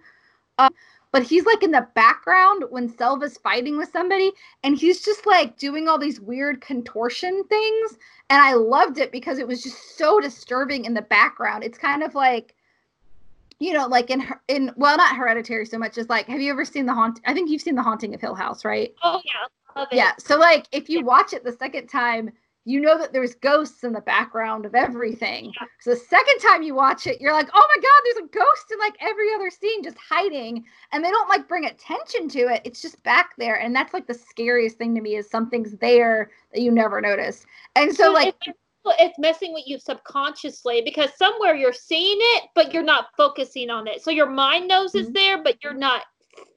Uh, 0.59 0.71
but 1.13 1.23
he's 1.23 1.45
like 1.45 1.63
in 1.63 1.73
the 1.73 1.89
background 1.95 2.65
when 2.71 2.89
Selva's 2.89 3.37
fighting 3.39 3.77
with 3.77 3.91
somebody, 3.91 4.33
and 4.63 4.79
he's 4.79 5.05
just 5.05 5.27
like 5.27 5.59
doing 5.59 5.89
all 5.89 5.99
these 5.99 6.21
weird 6.21 6.61
contortion 6.61 7.45
things. 7.45 7.99
And 8.31 8.41
I 8.41 8.55
loved 8.55 8.99
it 8.99 9.11
because 9.11 9.39
it 9.39 9.49
was 9.49 9.63
just 9.63 9.99
so 9.99 10.21
disturbing 10.21 10.85
in 10.85 10.95
the 10.95 11.03
background. 11.03 11.65
It's 11.65 11.79
kind 11.79 12.03
of 12.03 12.15
like 12.15 12.55
you 13.61 13.75
know, 13.75 13.87
like 13.87 14.11
in 14.11 14.27
in 14.49 14.73
well, 14.77 14.97
not 14.97 15.15
Hereditary 15.15 15.67
so 15.67 15.79
much 15.79 15.99
as 15.99 16.09
like, 16.09 16.27
have 16.27 16.41
you 16.41 16.51
ever 16.51 16.65
seen 16.65 16.87
the 16.87 16.95
haunt? 16.95 17.21
I 17.27 17.35
think 17.35 17.51
you've 17.51 17.63
seen 17.63 17.75
the 17.75 17.83
Haunting 17.83 18.15
of 18.15 18.21
Hill 18.21 18.35
House, 18.35 18.65
right? 18.65 18.93
Oh 19.03 19.21
yeah. 19.25 19.47
Yeah. 19.93 20.13
So 20.19 20.37
like, 20.37 20.67
if 20.73 20.89
you 20.89 21.05
watch 21.05 21.33
it 21.33 21.45
the 21.45 21.53
second 21.53 21.89
time, 21.89 22.31
you 22.67 22.79
know 22.81 22.99
that 22.99 23.13
there's 23.13 23.35
ghosts 23.37 23.85
in 23.85 23.93
the 23.93 24.03
background 24.03 24.67
of 24.67 24.75
everything. 24.75 25.47
Yeah. 25.47 25.67
So 25.81 25.91
the 25.91 25.97
second 25.97 26.39
time 26.41 26.63
you 26.63 26.75
watch 26.75 27.07
it, 27.07 27.21
you're 27.21 27.33
like, 27.33 27.49
oh 27.55 27.69
my 27.69 27.83
god, 27.83 28.01
there's 28.05 28.27
a 28.27 28.39
ghost 28.39 28.71
in 28.71 28.79
like 28.79 28.95
every 29.01 29.33
other 29.35 29.51
scene 29.51 29.83
just 29.83 29.97
hiding, 29.97 30.65
and 30.93 31.03
they 31.03 31.11
don't 31.11 31.29
like 31.29 31.49
bring 31.49 31.65
attention 31.65 32.29
to 32.29 32.41
it. 32.41 32.61
It's 32.65 32.83
just 32.83 33.03
back 33.03 33.31
there, 33.39 33.61
and 33.61 33.75
that's 33.75 33.95
like 33.95 34.07
the 34.07 34.15
scariest 34.15 34.77
thing 34.77 34.95
to 34.95 35.01
me 35.01 35.17
is 35.17 35.31
something's 35.31 35.77
there 35.79 36.31
that 36.53 36.61
you 36.61 36.71
never 36.71 37.01
notice. 37.01 37.47
And 37.77 37.95
so 37.95 38.13
like 38.13 38.35
it's, 38.47 38.59
it's 38.99 39.19
messing 39.19 39.55
with 39.55 39.65
you 39.67 39.79
subconsciously 39.79 40.83
because 40.83 41.11
somewhere 41.17 41.55
you're 41.55 41.73
seeing 41.73 42.19
it, 42.21 42.45
but 42.55 42.75
you're 42.75 42.83
not 42.83 43.07
focusing 43.17 43.71
on 43.71 43.87
it. 43.87 44.03
So 44.03 44.11
your 44.11 44.29
mind 44.29 44.69
knows 44.69 44.95
it's 44.95 45.09
Mhm. 45.09 45.15
there, 45.15 45.43
but 45.43 45.57
you're 45.65 45.73
not 45.73 46.03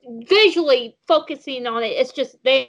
visually 0.07 0.95
focusing 1.07 1.67
on 1.67 1.83
it. 1.83 1.87
It's 1.87 2.11
just 2.11 2.35
there, 2.43 2.67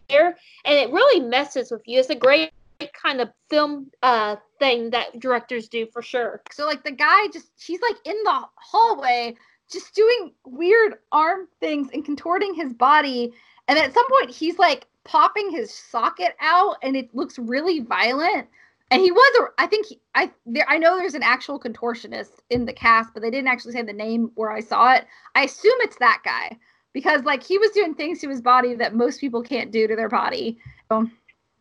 and 0.65 0.75
it 0.79 0.91
really 0.91 1.21
messes 1.21 1.71
with 1.71 1.83
you. 1.87 2.01
It's 2.01 2.11
a 2.11 2.15
great 2.15 2.51
kind 2.93 3.21
of 3.21 3.31
film 3.49 3.91
uh 4.03 4.37
thing 4.59 4.91
that 4.91 5.19
directors 5.21 5.69
do 5.69 5.87
for 5.93 6.03
sure. 6.03 6.43
So 6.51 6.67
like 6.67 6.85
the 6.85 6.91
guy 6.91 7.29
just 7.33 7.51
he's 7.57 7.81
like 7.81 7.97
in 8.05 8.17
the 8.25 8.43
hallway 8.57 9.35
just 9.71 9.95
doing 9.95 10.33
weird 10.45 10.97
arm 11.13 11.49
things 11.61 11.89
and 11.93 12.05
contorting 12.05 12.55
his 12.55 12.73
body 12.73 13.33
and 13.69 13.79
at 13.79 13.95
some 13.95 14.07
point 14.09 14.31
he's 14.31 14.59
like 14.59 14.87
popping 15.05 15.51
his 15.51 15.73
socket 15.73 16.35
out 16.41 16.77
and 16.83 16.97
it 16.97 17.15
looks 17.15 17.39
really 17.39 17.81
violent 17.81 18.47
and 18.91 19.01
he 19.01 19.11
was 19.11 19.41
a 19.41 19.63
I 19.63 19.67
think 19.67 19.87
he, 19.87 20.01
I 20.15 20.31
there 20.47 20.67
I 20.69 20.79
know 20.79 20.97
there's 20.97 21.15
an 21.15 21.23
actual 21.23 21.59
contortionist 21.59 22.41
in 22.51 22.65
the 22.65 22.73
cast 22.73 23.15
but 23.15 23.23
they 23.23 23.31
didn't 23.31 23.49
actually 23.49 23.73
say 23.73 23.83
the 23.83 23.93
name 23.93 24.31
where 24.35 24.51
I 24.51 24.61
saw 24.61 24.95
it. 24.95 25.07
I 25.35 25.45
assume 25.45 25.77
it's 25.79 25.97
that 25.97 26.23
guy 26.25 26.57
because 26.95 27.23
like 27.25 27.43
he 27.43 27.59
was 27.59 27.71
doing 27.73 27.95
things 27.95 28.21
to 28.21 28.31
his 28.31 28.41
body 28.41 28.75
that 28.75 28.95
most 28.95 29.21
people 29.21 29.43
can't 29.43 29.71
do 29.71 29.87
to 29.87 29.95
their 29.95 30.09
body. 30.09 30.59
So, 30.91 31.11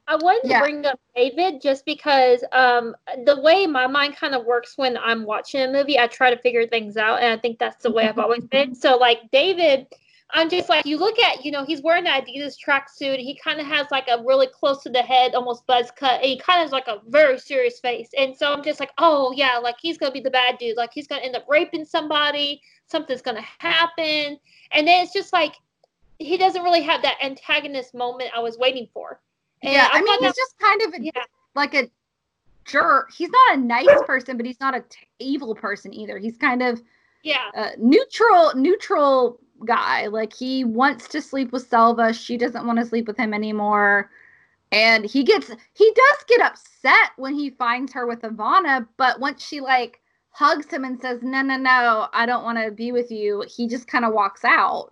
I 0.07 0.15
wanted 0.17 0.49
Yeah. 0.49 0.59
to 0.59 0.63
bring 0.63 0.85
up 0.85 0.99
David 1.15 1.61
just 1.61 1.85
because 1.85 2.43
um, 2.51 2.95
the 3.25 3.39
way 3.41 3.65
my 3.65 3.87
mind 3.87 4.15
kind 4.15 4.35
of 4.35 4.45
works 4.45 4.77
when 4.77 4.97
I'm 4.97 5.23
watching 5.25 5.61
a 5.61 5.71
movie, 5.71 5.97
I 5.97 6.07
try 6.07 6.29
to 6.29 6.41
figure 6.41 6.67
things 6.67 6.97
out, 6.97 7.21
and 7.21 7.27
I 7.27 7.37
think 7.41 7.57
that's 7.57 7.81
the 7.83 7.91
way 7.91 8.07
I've 8.07 8.19
always 8.19 8.45
been. 8.45 8.75
So, 8.83 8.97
like 8.97 9.19
David, 9.31 9.87
I'm 10.31 10.49
just 10.49 10.69
like 10.69 10.85
you 10.85 10.97
look 10.97 11.19
at, 11.19 11.45
you 11.45 11.51
know, 11.51 11.63
he's 11.63 11.81
wearing 11.81 12.07
an 12.07 12.21
Adidas 12.23 12.55
tracksuit. 12.57 13.17
He 13.19 13.37
kind 13.43 13.59
of 13.59 13.67
has 13.67 13.87
like 13.91 14.07
a 14.07 14.23
really 14.23 14.47
close 14.47 14.81
to 14.83 14.89
the 14.89 15.01
head, 15.01 15.35
almost 15.35 15.65
buzz 15.67 15.91
cut, 15.91 16.15
and 16.21 16.25
he 16.25 16.39
kind 16.39 16.59
of 16.59 16.65
has 16.65 16.71
like 16.71 16.87
a 16.87 17.01
very 17.07 17.37
serious 17.39 17.79
face. 17.79 18.09
And 18.17 18.35
so 18.35 18.51
I'm 18.51 18.63
just 18.63 18.79
like, 18.79 18.91
oh 18.97 19.31
yeah, 19.35 19.57
like 19.57 19.75
he's 19.81 19.97
gonna 19.97 20.11
be 20.11 20.19
the 20.21 20.31
bad 20.31 20.57
dude. 20.57 20.77
Like 20.77 20.91
he's 20.93 21.07
gonna 21.07 21.21
end 21.21 21.35
up 21.35 21.45
raping 21.47 21.85
somebody. 21.85 22.61
Something's 22.87 23.21
gonna 23.21 23.45
happen, 23.59 24.39
and 24.71 24.87
then 24.87 25.03
it's 25.03 25.13
just 25.13 25.33
like 25.33 25.53
he 26.19 26.37
doesn't 26.37 26.63
really 26.63 26.81
have 26.81 27.01
that 27.03 27.17
antagonist 27.23 27.93
moment 27.93 28.31
I 28.35 28.39
was 28.39 28.57
waiting 28.57 28.87
for. 28.93 29.19
And 29.61 29.73
yeah, 29.73 29.87
I 29.91 29.99
mean 29.99 30.07
thought 30.07 30.19
he's 30.19 30.29
that- 30.29 30.35
just 30.35 30.59
kind 30.59 30.81
of 30.81 30.93
a 30.99 31.03
yeah. 31.03 31.23
like 31.55 31.73
a 31.75 31.89
jerk. 32.65 33.11
He's 33.13 33.29
not 33.29 33.55
a 33.55 33.61
nice 33.61 34.01
person, 34.05 34.37
but 34.37 34.45
he's 34.45 34.59
not 34.59 34.75
a 34.75 34.81
t- 34.81 35.05
evil 35.19 35.53
person 35.53 35.93
either. 35.93 36.17
He's 36.17 36.37
kind 36.37 36.61
of 36.63 36.81
Yeah, 37.23 37.49
a 37.55 37.71
neutral, 37.77 38.53
neutral 38.55 39.39
guy. 39.65 40.07
Like 40.07 40.33
he 40.33 40.63
wants 40.63 41.07
to 41.09 41.21
sleep 41.21 41.51
with 41.51 41.67
Selva. 41.67 42.13
She 42.13 42.37
doesn't 42.37 42.65
want 42.65 42.79
to 42.79 42.85
sleep 42.85 43.07
with 43.07 43.17
him 43.17 43.33
anymore. 43.33 44.09
And 44.71 45.05
he 45.05 45.23
gets 45.23 45.49
he 45.73 45.91
does 45.93 46.23
get 46.27 46.41
upset 46.41 47.11
when 47.17 47.35
he 47.35 47.51
finds 47.51 47.93
her 47.93 48.07
with 48.07 48.21
Ivana, 48.21 48.87
but 48.97 49.19
once 49.19 49.45
she 49.45 49.61
like 49.61 50.01
hugs 50.31 50.71
him 50.71 50.83
and 50.83 50.99
says, 50.99 51.21
No, 51.21 51.41
no, 51.43 51.57
no, 51.57 52.07
I 52.13 52.25
don't 52.25 52.43
want 52.43 52.57
to 52.63 52.71
be 52.71 52.91
with 52.91 53.11
you, 53.11 53.43
he 53.47 53.67
just 53.67 53.87
kind 53.87 54.03
of 54.03 54.13
walks 54.13 54.43
out. 54.43 54.91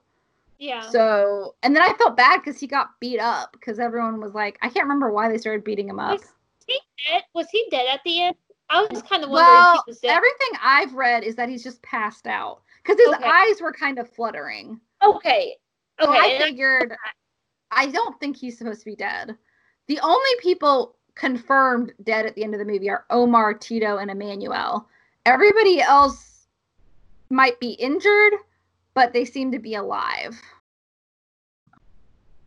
yeah. 0.60 0.88
So, 0.90 1.56
and 1.64 1.76
then 1.76 1.82
I 1.84 1.94
felt 1.94 2.16
bad 2.16 2.38
because 2.44 2.60
he 2.60 2.68
got 2.68 3.00
beat 3.00 3.20
up 3.20 3.52
because 3.54 3.80
everyone 3.80 4.22
was 4.22 4.34
like, 4.36 4.60
I 4.62 4.70
can't 4.70 4.84
remember 4.86 5.12
why 5.12 5.30
they 5.30 5.40
started 5.40 5.64
beating 5.64 5.90
him 5.90 6.00
up. 6.00 6.20
Was 6.20 6.28
he 6.68 6.80
dead? 7.10 7.24
Was 7.34 7.48
he 7.52 7.68
dead 7.72 7.88
at 7.92 8.02
the 8.06 8.22
end? 8.22 8.36
I 8.70 8.82
was 8.82 8.90
just 8.92 9.10
kind 9.10 9.24
of 9.24 9.32
wondering 9.32 9.58
Well, 9.58 9.76
if 9.76 9.82
he 9.86 9.92
was 9.92 10.00
dead. 10.00 10.12
everything 10.12 10.50
I've 10.62 10.94
read 10.94 11.24
is 11.24 11.36
that 11.36 11.50
he's 11.50 11.64
just 11.64 11.82
passed 11.82 12.28
out 12.28 12.62
because 12.96 13.06
his 13.06 13.16
Okay. 13.16 13.30
eyes 13.30 13.62
were 13.62 13.72
kind 13.74 14.00
of 14.00 14.10
fluttering. 14.10 14.80
okay. 15.02 15.58
So 16.00 16.10
Okay. 16.10 16.20
I 16.20 16.36
I- 16.36 16.38
figured 16.40 16.96
I 17.72 17.88
don't 17.88 18.20
think 18.20 18.36
he's 18.36 18.58
supposed 18.58 18.80
to 18.82 18.86
be 18.86 18.96
dead. 18.96 19.38
The 19.88 20.00
only 20.02 20.30
people 20.42 20.98
confirmed 21.16 21.94
dead 22.04 22.26
at 22.26 22.36
the 22.36 22.44
end 22.44 22.54
of 22.54 22.60
the 22.60 22.66
movie 22.66 22.90
are 22.90 23.06
Omar, 23.10 23.54
Tito, 23.54 23.98
and 23.98 24.12
Emmanuelle. 24.12 24.86
Everybody 25.26 25.82
else 25.82 26.48
might 27.30 27.60
be 27.60 27.72
injured, 27.72 28.34
but 28.94 29.14
they 29.14 29.24
seem 29.26 29.52
to 29.52 29.60
be 29.60 29.76
alive. 29.76 30.40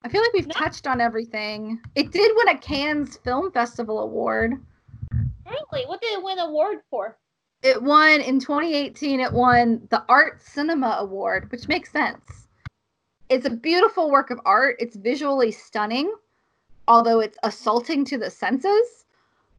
I 0.04 0.08
feel 0.10 0.20
like 0.20 0.32
we've 0.34 0.46
No. 0.46 0.52
touched 0.52 0.86
on 0.86 1.00
everything. 1.00 1.80
It 1.94 2.10
did 2.10 2.32
win 2.36 2.48
a 2.48 2.58
Cannes 2.58 3.16
Film 3.18 3.50
Festival 3.50 4.00
award. 4.00 4.62
really, 5.46 5.86
what 5.86 6.00
did 6.02 6.12
it 6.18 6.22
win 6.22 6.38
an 6.38 6.46
award 6.48 6.82
for? 6.90 7.16
It 7.64 7.82
won 7.82 8.20
in 8.20 8.38
2018, 8.40 9.20
it 9.20 9.32
won 9.32 9.88
the 9.88 10.04
Art 10.06 10.42
Cinema 10.42 10.98
Award, 11.00 11.50
which 11.50 11.66
makes 11.66 11.90
sense. 11.90 12.46
It's 13.30 13.46
a 13.46 13.50
beautiful 13.50 14.10
work 14.10 14.30
of 14.30 14.38
art. 14.44 14.76
It's 14.78 14.96
visually 14.96 15.50
stunning, 15.50 16.12
although 16.86 17.20
it's 17.20 17.38
assaulting 17.42 18.04
to 18.04 18.18
the 18.18 18.30
senses. 18.30 19.06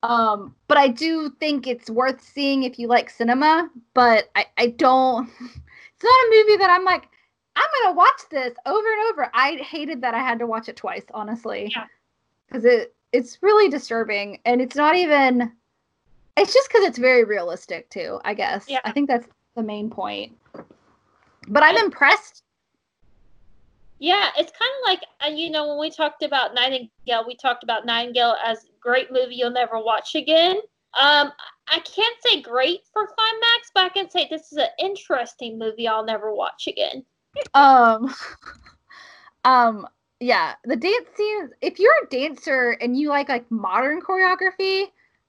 Um, 0.03 0.55
but 0.67 0.77
I 0.77 0.87
do 0.87 1.31
think 1.39 1.65
it's 1.65 1.89
worth 1.89 2.21
seeing 2.21 2.61
if 2.61 2.77
you 2.77 2.87
like 2.87 3.09
cinema. 3.09 3.71
But 3.95 4.29
I, 4.35 4.45
I 4.59 4.67
don't, 4.67 5.27
it's 5.39 6.03
not 6.03 6.13
a 6.13 6.29
movie 6.29 6.57
that 6.57 6.69
I'm 6.69 6.85
like, 6.85 7.09
I'm 7.55 7.65
going 7.81 7.91
to 7.91 7.97
watch 7.97 8.21
this 8.29 8.53
over 8.67 8.87
and 8.87 9.01
over. 9.09 9.31
I 9.33 9.55
hated 9.55 10.01
that 10.01 10.13
I 10.13 10.19
had 10.19 10.37
to 10.39 10.45
watch 10.45 10.69
it 10.69 10.75
twice, 10.75 11.05
honestly. 11.11 11.71
Yeah. 11.75 11.85
Because 12.47 12.65
it, 12.65 12.93
it's 13.11 13.39
really 13.41 13.67
disturbing. 13.67 14.41
And 14.45 14.61
it's 14.61 14.75
not 14.75 14.95
even, 14.95 15.51
it's 16.37 16.53
just 16.53 16.69
because 16.69 16.83
it's 16.85 16.97
very 16.97 17.23
realistic 17.23 17.89
too, 17.89 18.19
I 18.25 18.33
guess. 18.33 18.65
Yeah. 18.67 18.79
I 18.83 18.91
think 18.91 19.07
that's 19.07 19.27
the 19.55 19.63
main 19.63 19.89
point. 19.89 20.33
But 21.47 21.63
I'm 21.63 21.75
And- 21.75 21.85
impressed. 21.85 22.43
Yeah, 23.97 24.29
it's 24.37 24.51
kind 24.51 24.71
of 24.81 24.87
like 24.87 25.03
uh, 25.25 25.35
you 25.35 25.49
know 25.49 25.69
when 25.69 25.79
we 25.79 25.89
talked 25.89 26.21
about 26.21 26.53
Nightingale, 26.53 27.25
we 27.25 27.35
talked 27.35 27.63
about 27.63 27.85
Nightingale 27.85 28.35
as 28.45 28.65
great 28.81 29.09
movie 29.11 29.35
you'll 29.35 29.51
never 29.51 29.79
watch 29.79 30.15
again. 30.15 30.57
Um, 30.99 31.31
I 31.67 31.79
can't 31.79 32.15
say 32.21 32.41
great 32.41 32.81
for 32.91 33.07
climax, 33.07 33.71
but 33.73 33.85
I 33.85 33.89
can 33.89 34.09
say 34.09 34.27
this 34.29 34.51
is 34.51 34.57
an 34.57 34.67
interesting 34.79 35.57
movie 35.57 35.87
I'll 35.87 36.05
never 36.05 36.33
watch 36.33 36.67
again. 36.67 37.03
Um, 37.53 38.13
um, 39.43 39.87
yeah, 40.21 40.55
the 40.63 40.75
dance 40.77 41.07
scenes. 41.15 41.51
If 41.61 41.79
you're 41.79 41.93
a 42.03 42.07
dancer 42.07 42.77
and 42.81 42.97
you 42.97 43.09
like 43.09 43.27
like 43.29 43.49
modern 43.51 44.01
choreography, 44.01 44.85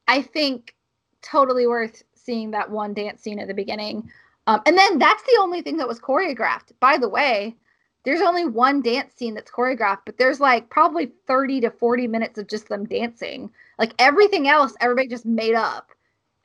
I 0.06 0.22
think 0.22 0.75
totally 1.22 1.66
worth 1.66 2.02
seeing 2.14 2.50
that 2.50 2.70
one 2.70 2.94
dance 2.94 3.22
scene 3.22 3.38
at 3.38 3.48
the 3.48 3.54
beginning. 3.54 4.10
Um, 4.46 4.60
and 4.66 4.76
then 4.76 4.98
that's 4.98 5.22
the 5.22 5.38
only 5.40 5.62
thing 5.62 5.76
that 5.78 5.88
was 5.88 6.00
choreographed. 6.00 6.72
By 6.80 6.98
the 6.98 7.08
way, 7.08 7.56
there's 8.04 8.20
only 8.20 8.46
one 8.46 8.82
dance 8.82 9.14
scene 9.14 9.34
that's 9.34 9.50
choreographed, 9.50 10.02
but 10.06 10.16
there's 10.16 10.38
like 10.38 10.70
probably 10.70 11.10
30 11.26 11.62
to 11.62 11.70
40 11.70 12.06
minutes 12.06 12.38
of 12.38 12.46
just 12.46 12.68
them 12.68 12.84
dancing. 12.84 13.50
Like 13.78 13.92
everything 13.98 14.48
else, 14.48 14.74
everybody 14.80 15.08
just 15.08 15.26
made 15.26 15.54
up. 15.54 15.90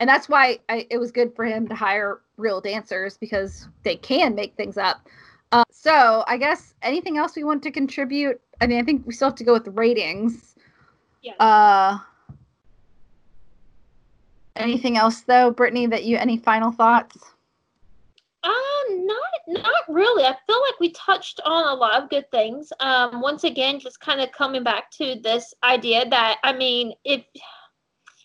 And 0.00 0.08
that's 0.08 0.28
why 0.28 0.58
I, 0.68 0.88
it 0.90 0.98
was 0.98 1.12
good 1.12 1.34
for 1.36 1.44
him 1.44 1.68
to 1.68 1.74
hire 1.76 2.20
real 2.36 2.60
dancers 2.60 3.16
because 3.16 3.68
they 3.84 3.94
can 3.94 4.34
make 4.34 4.56
things 4.56 4.76
up. 4.76 5.08
Uh, 5.52 5.62
so 5.70 6.24
I 6.26 6.38
guess 6.38 6.74
anything 6.82 7.18
else 7.18 7.36
we 7.36 7.44
want 7.44 7.62
to 7.62 7.70
contribute? 7.70 8.40
I 8.60 8.66
mean, 8.66 8.80
I 8.80 8.82
think 8.82 9.06
we 9.06 9.12
still 9.12 9.28
have 9.28 9.36
to 9.36 9.44
go 9.44 9.52
with 9.52 9.64
the 9.64 9.70
ratings. 9.70 10.56
Yeah. 11.22 11.34
Uh, 11.38 11.98
anything 14.56 14.96
else 14.96 15.20
though, 15.22 15.50
Brittany? 15.50 15.86
That 15.86 16.04
you 16.04 16.16
any 16.16 16.36
final 16.36 16.70
thoughts? 16.70 17.16
Um, 18.44 19.06
not 19.06 19.62
not 19.62 19.82
really. 19.88 20.24
I 20.24 20.36
feel 20.46 20.60
like 20.60 20.80
we 20.80 20.90
touched 20.92 21.40
on 21.44 21.68
a 21.68 21.74
lot 21.74 22.02
of 22.02 22.10
good 22.10 22.28
things. 22.30 22.72
Um, 22.80 23.20
once 23.20 23.44
again, 23.44 23.78
just 23.78 24.00
kind 24.00 24.20
of 24.20 24.32
coming 24.32 24.64
back 24.64 24.90
to 24.92 25.16
this 25.22 25.54
idea 25.62 26.08
that 26.08 26.38
I 26.42 26.52
mean, 26.52 26.92
if 27.04 27.24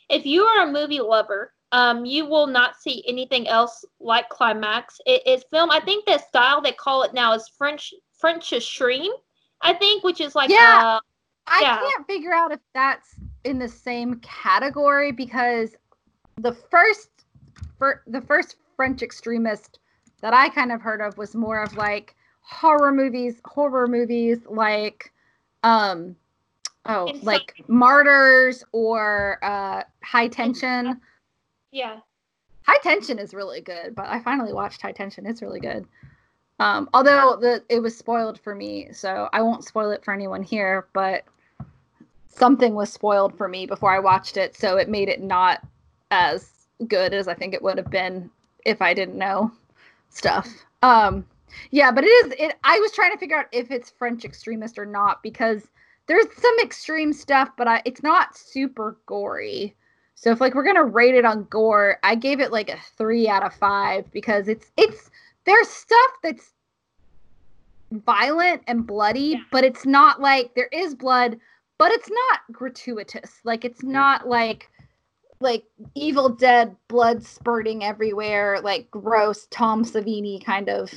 if 0.10 0.26
you 0.26 0.44
are 0.44 0.68
a 0.68 0.72
movie 0.72 1.02
lover, 1.02 1.54
um, 1.72 2.06
you 2.06 2.26
will 2.26 2.48
not 2.48 2.78
see 2.82 3.04
anything 3.08 3.48
else 3.48 3.86
like 4.00 4.30
Climax. 4.30 5.00
It 5.06 5.26
is 5.28 5.44
film. 5.52 5.70
I 5.70 5.82
think 5.82 6.06
the 6.06 6.18
style 6.18 6.62
they 6.62 6.72
call 6.72 7.04
it 7.04 7.14
now 7.14 7.34
is 7.34 7.48
French 7.58 7.94
French 8.18 8.54
extreme. 8.54 9.12
I 9.62 9.74
think, 9.74 10.04
which 10.04 10.22
is 10.22 10.36
like 10.36 10.50
Yeah. 10.50 10.98
uh, 10.98 11.00
I 11.48 11.62
Yeah. 11.62 11.80
can't 11.80 12.08
figure 12.08 12.34
out 12.34 12.52
if 12.52 12.60
that's 12.74 13.16
in 13.44 13.60
the 13.60 13.68
same 13.68 14.20
category 14.22 15.12
because 15.12 15.76
the 16.38 16.54
first, 16.54 17.10
for 17.78 18.04
the 18.08 18.22
first 18.22 18.58
French 18.76 19.02
extremist 19.02 19.80
that 20.22 20.34
I 20.34 20.50
kind 20.50 20.72
of 20.72 20.82
heard 20.82 21.02
of 21.02 21.18
was 21.18 21.36
more 21.36 21.62
of 21.62 21.76
like 21.76 22.16
horror 22.42 22.92
movies, 22.92 23.42
horror 23.46 23.88
movies 23.88 24.40
like, 24.50 25.12
um, 25.64 26.16
oh, 26.86 27.12
like 27.22 27.62
Martyrs 27.68 28.64
or 28.72 29.40
uh, 29.44 29.84
High 30.04 30.28
Tension. 30.28 31.00
yeah. 31.72 32.00
High 32.64 32.80
Tension 32.84 33.18
is 33.18 33.34
really 33.34 33.62
good, 33.62 33.96
but 33.96 34.08
I 34.08 34.20
finally 34.20 34.52
watched 34.52 34.82
High 34.82 34.92
Tension. 34.92 35.26
It's 35.26 35.42
really 35.42 35.62
good. 35.62 35.88
Um, 36.60 36.90
although 36.94 37.38
the 37.40 37.64
it 37.70 37.80
was 37.82 37.96
spoiled 37.96 38.40
for 38.42 38.56
me, 38.56 38.90
so 38.92 39.30
I 39.32 39.42
won't 39.42 39.64
spoil 39.64 39.92
it 39.92 40.04
for 40.04 40.14
anyone 40.14 40.42
here. 40.44 40.88
But 40.94 41.24
something 42.28 42.76
was 42.76 42.92
spoiled 42.92 43.38
for 43.38 43.48
me 43.48 43.68
before 43.68 43.96
I 43.96 44.00
watched 44.00 44.38
it, 44.38 44.56
so 44.56 44.78
it 44.78 44.90
made 44.90 45.08
it 45.08 45.22
not 45.22 45.64
as 46.12 46.50
good 46.88 47.14
as 47.14 47.28
I 47.28 47.34
think 47.34 47.54
it 47.54 47.62
would 47.62 47.78
have 47.78 47.90
been 47.90 48.30
if 48.66 48.82
I 48.82 48.94
didn't 48.94 49.18
know 49.18 49.52
stuff. 50.10 50.48
Um, 50.84 51.26
yeah, 51.72 51.92
but 51.92 52.04
it 52.04 52.08
is. 52.08 52.34
It. 52.38 52.56
I 52.64 52.80
was 52.80 52.92
trying 52.92 53.12
to 53.12 53.18
figure 53.18 53.38
out 53.38 53.46
if 53.52 53.72
it's 53.72 53.90
French 53.90 54.26
extremist 54.26 54.78
or 54.78 54.86
not 54.86 55.24
because 55.24 55.68
there's 56.08 56.26
some 56.40 56.56
extreme 56.62 57.14
stuff, 57.14 57.50
but 57.58 57.68
I, 57.68 57.82
it's 57.86 58.04
not 58.04 58.38
super 58.38 58.98
gory. 59.06 59.76
So 60.16 60.32
if 60.32 60.42
like 60.42 60.56
we're 60.56 60.64
gonna 60.64 60.84
rate 60.84 61.16
it 61.16 61.26
on 61.26 61.46
gore, 61.46 62.00
I 62.04 62.16
gave 62.16 62.40
it 62.40 62.52
like 62.52 62.70
a 62.70 62.78
three 62.98 63.28
out 63.28 63.44
of 63.44 63.54
five 63.54 64.12
because 64.12 64.48
it's 64.48 64.72
it's 64.78 65.12
there's 65.46 65.70
stuff 65.70 66.12
that's 66.24 66.54
violent 67.92 68.64
and 68.68 68.86
bloody, 68.86 69.20
yeah. 69.20 69.38
but 69.52 69.64
it's 69.64 69.86
not 69.86 70.20
like 70.20 70.54
there 70.56 70.70
is 70.72 70.96
blood, 70.96 71.40
but 71.78 71.92
it's 71.92 72.10
not 72.10 72.40
gratuitous. 72.52 73.40
Like 73.44 73.64
it's 73.64 73.84
not 73.84 74.28
like 74.28 74.70
like 75.40 75.64
Evil 75.96 76.30
Dead 76.30 76.76
blood 76.88 77.24
spurting 77.24 77.84
everywhere, 77.84 78.60
like 78.62 78.90
gross 78.92 79.48
Tom 79.52 79.84
Savini 79.84 80.44
kind 80.44 80.70
of 80.70 80.92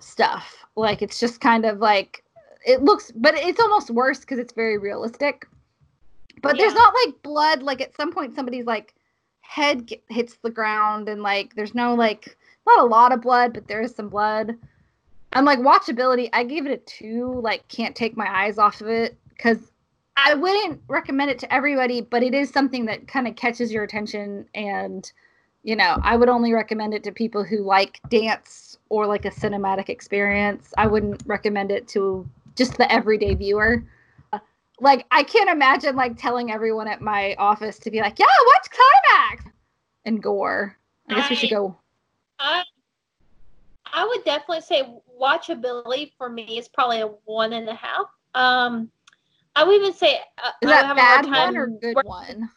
stuff. 0.00 0.64
Like 0.76 1.02
it's 1.02 1.20
just 1.20 1.40
kind 1.40 1.64
of 1.64 1.78
like 1.78 2.24
it 2.66 2.82
looks, 2.82 3.12
but 3.14 3.34
it's 3.36 3.60
almost 3.60 3.90
worse 3.90 4.20
because 4.20 4.38
it's 4.38 4.52
very 4.52 4.78
realistic. 4.78 5.46
But 6.42 6.56
yeah. 6.56 6.64
there's 6.64 6.74
not 6.74 6.94
like 7.04 7.22
blood. 7.22 7.62
Like 7.62 7.80
at 7.80 7.94
some 7.94 8.12
point, 8.12 8.34
somebody's 8.34 8.66
like 8.66 8.94
head 9.40 9.86
get, 9.86 10.02
hits 10.08 10.36
the 10.42 10.50
ground, 10.50 11.08
and 11.08 11.22
like 11.22 11.54
there's 11.54 11.74
no 11.74 11.94
like 11.94 12.36
not 12.66 12.80
a 12.80 12.84
lot 12.84 13.12
of 13.12 13.20
blood, 13.20 13.54
but 13.54 13.68
there 13.68 13.82
is 13.82 13.94
some 13.94 14.08
blood. 14.08 14.56
I'm 15.32 15.44
like 15.44 15.60
watchability, 15.60 16.28
I 16.32 16.42
gave 16.42 16.66
it 16.66 16.72
a 16.72 16.78
two. 16.78 17.40
Like 17.40 17.66
can't 17.68 17.94
take 17.94 18.16
my 18.16 18.26
eyes 18.26 18.58
off 18.58 18.80
of 18.80 18.88
it 18.88 19.16
because 19.28 19.69
I 20.24 20.34
wouldn't 20.34 20.80
recommend 20.88 21.30
it 21.30 21.38
to 21.40 21.52
everybody, 21.52 22.00
but 22.00 22.22
it 22.22 22.34
is 22.34 22.50
something 22.50 22.86
that 22.86 23.08
kind 23.08 23.26
of 23.26 23.36
catches 23.36 23.72
your 23.72 23.84
attention 23.84 24.46
and 24.54 25.10
you 25.62 25.76
know, 25.76 25.98
I 26.02 26.16
would 26.16 26.28
only 26.28 26.52
recommend 26.52 26.94
it 26.94 27.04
to 27.04 27.12
people 27.12 27.44
who 27.44 27.58
like 27.58 28.00
dance 28.08 28.78
or 28.88 29.06
like 29.06 29.26
a 29.26 29.30
cinematic 29.30 29.88
experience. 29.90 30.72
I 30.78 30.86
wouldn't 30.86 31.22
recommend 31.26 31.70
it 31.70 31.86
to 31.88 32.26
just 32.56 32.78
the 32.78 32.90
everyday 32.90 33.34
viewer. 33.34 33.82
like 34.80 35.06
I 35.10 35.22
can't 35.22 35.50
imagine 35.50 35.96
like 35.96 36.16
telling 36.16 36.50
everyone 36.50 36.88
at 36.88 37.02
my 37.02 37.34
office 37.38 37.78
to 37.80 37.90
be 37.90 38.00
like, 38.00 38.18
"Yeah, 38.18 38.26
watch 38.46 38.68
Climax," 38.70 39.44
and 40.06 40.22
gore. 40.22 40.76
I 41.08 41.14
guess 41.14 41.26
I, 41.26 41.28
we 41.28 41.36
should 41.36 41.50
go. 41.50 41.76
I 42.38 42.62
I 43.92 44.06
would 44.06 44.24
definitely 44.24 44.62
say 44.62 44.94
watchability 45.20 46.12
for 46.16 46.30
me 46.30 46.58
is 46.58 46.68
probably 46.68 47.00
a 47.00 47.08
one 47.26 47.52
and 47.52 47.68
a 47.68 47.74
half. 47.74 48.06
Um, 48.34 48.90
I 49.56 49.64
would 49.64 49.74
even 49.74 49.92
say 49.92 50.20
uh, 50.42 50.50
is 50.62 50.70
that 50.70 50.90
a 50.90 50.94
bad 50.94 51.26
one 51.26 51.56
or 51.56 51.66
good 51.68 51.96
one? 52.04 52.50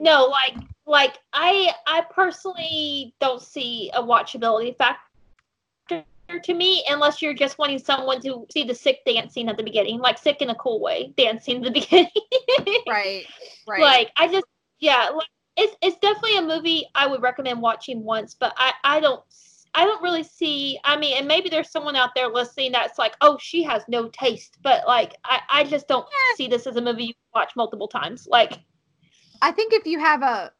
No, 0.00 0.26
like 0.26 0.56
like 0.86 1.18
I 1.32 1.72
I 1.86 2.04
personally 2.10 3.14
don't 3.20 3.42
see 3.42 3.90
a 3.94 4.02
watchability 4.02 4.76
factor 4.76 6.04
to 6.42 6.54
me 6.54 6.84
unless 6.88 7.22
you're 7.22 7.34
just 7.34 7.58
wanting 7.58 7.78
someone 7.78 8.20
to 8.20 8.46
see 8.52 8.64
the 8.64 8.74
sick 8.74 9.00
dancing 9.06 9.48
at 9.48 9.56
the 9.56 9.62
beginning, 9.62 9.98
like 9.98 10.18
sick 10.18 10.42
in 10.42 10.50
a 10.50 10.54
cool 10.56 10.80
way, 10.80 11.12
dancing 11.16 11.58
at 11.58 11.62
the 11.62 11.70
beginning. 11.80 12.82
right. 12.88 13.24
Right. 13.66 13.80
Like 13.80 14.12
I 14.16 14.28
just 14.28 14.46
yeah, 14.80 15.10
like 15.14 15.28
it's 15.56 15.76
it's 15.82 15.98
definitely 15.98 16.38
a 16.38 16.42
movie 16.42 16.86
I 16.94 17.06
would 17.06 17.22
recommend 17.22 17.60
watching 17.60 18.04
once, 18.04 18.34
but 18.34 18.52
I 18.56 18.72
I 18.84 19.00
don't 19.00 19.22
I 19.74 19.84
don't 19.84 20.02
really 20.02 20.22
see 20.22 20.78
I 20.84 20.96
mean 20.96 21.16
and 21.16 21.28
maybe 21.28 21.48
there's 21.48 21.70
someone 21.70 21.96
out 21.96 22.10
there 22.14 22.28
listening 22.28 22.72
that's 22.72 22.98
like, 22.98 23.14
oh 23.20 23.38
she 23.40 23.62
has 23.64 23.82
no 23.88 24.08
taste, 24.08 24.58
but 24.62 24.86
like 24.86 25.14
I, 25.24 25.40
I 25.50 25.64
just 25.64 25.88
don't 25.88 26.06
yeah. 26.10 26.36
see 26.36 26.48
this 26.48 26.66
as 26.66 26.76
a 26.76 26.80
movie 26.80 27.04
you 27.04 27.14
watch 27.34 27.52
multiple 27.56 27.88
times. 27.88 28.26
Like 28.30 28.58
I 29.42 29.52
think 29.52 29.72
if 29.72 29.86
you 29.86 29.98
have 29.98 30.22
a 30.22 30.52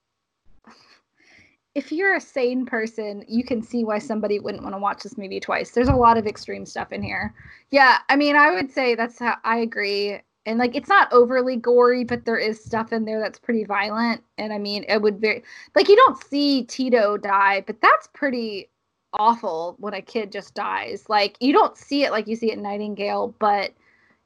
if 1.75 1.93
you're 1.93 2.17
a 2.17 2.21
sane 2.21 2.67
person, 2.67 3.25
you 3.29 3.45
can 3.45 3.63
see 3.63 3.85
why 3.85 3.99
somebody 3.99 4.41
wouldn't 4.41 4.65
want 4.65 4.75
to 4.75 4.81
watch 4.81 5.05
this 5.05 5.17
movie 5.17 5.39
twice. 5.39 5.71
There's 5.71 5.89
a 5.89 5.95
lot 5.95 6.17
of 6.19 6.27
extreme 6.27 6.67
stuff 6.67 6.93
in 6.93 7.03
here. 7.03 7.33
Yeah, 7.71 7.99
I 8.09 8.17
mean, 8.17 8.35
I 8.35 8.51
would 8.51 8.73
say 8.73 8.97
that's 8.97 9.21
how 9.21 9.37
I 9.45 9.59
agree. 9.59 10.19
And 10.45 10.59
like, 10.59 10.75
it's 10.75 10.89
not 10.89 11.13
overly 11.13 11.55
gory, 11.55 12.03
but 12.03 12.25
there 12.25 12.39
is 12.39 12.65
stuff 12.65 12.93
in 12.93 13.05
there 13.05 13.21
that's 13.21 13.39
pretty 13.39 13.65
violent. 13.65 14.25
And 14.39 14.53
I 14.53 14.59
mean, 14.59 14.87
it 14.89 15.01
would 15.01 15.21
very 15.21 15.45
like 15.77 15.89
you 15.89 15.95
don't 15.95 16.21
see 16.25 16.65
Tito 16.65 17.17
die, 17.17 17.63
but 17.67 17.81
that's 17.81 18.09
pretty 18.09 18.71
awful 19.13 19.77
when 19.79 19.95
a 19.95 20.03
kid 20.03 20.33
just 20.33 20.55
dies. 20.55 21.05
Like 21.09 21.37
you 21.41 21.53
don't 21.53 21.77
see 21.77 22.05
it 22.05 22.11
like 22.11 22.27
you 22.27 22.37
see 22.37 22.51
it 22.51 22.57
in 22.57 22.63
Nightingale, 22.63 23.35
but 23.39 23.73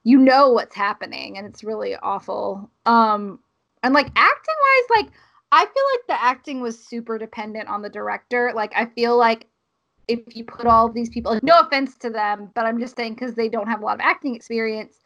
you 0.04 0.18
know 0.18 0.50
what's 0.50 0.74
happening, 0.74 1.38
and 1.38 1.46
it's 1.46 1.62
really 1.62 1.94
awful. 1.96 2.70
Um, 2.86 3.38
and 3.82 3.94
like 3.94 4.08
acting 4.16 4.54
wise, 4.62 5.02
like 5.02 5.12
I 5.52 5.60
feel 5.60 5.84
like 5.92 6.06
the 6.08 6.24
acting 6.24 6.60
was 6.60 6.78
super 6.78 7.18
dependent 7.18 7.68
on 7.68 7.82
the 7.82 7.90
director. 7.90 8.52
Like 8.54 8.72
I 8.74 8.86
feel 8.86 9.16
like 9.16 9.46
if 10.08 10.20
you 10.34 10.44
put 10.44 10.66
all 10.66 10.90
these 10.90 11.08
people, 11.08 11.38
no 11.42 11.60
offense 11.60 11.96
to 11.98 12.10
them, 12.10 12.50
but 12.54 12.66
I'm 12.66 12.80
just 12.80 12.96
saying 12.96 13.14
because 13.14 13.34
they 13.34 13.48
don't 13.48 13.68
have 13.68 13.82
a 13.82 13.84
lot 13.84 13.94
of 13.94 14.00
acting 14.00 14.34
experience, 14.34 14.98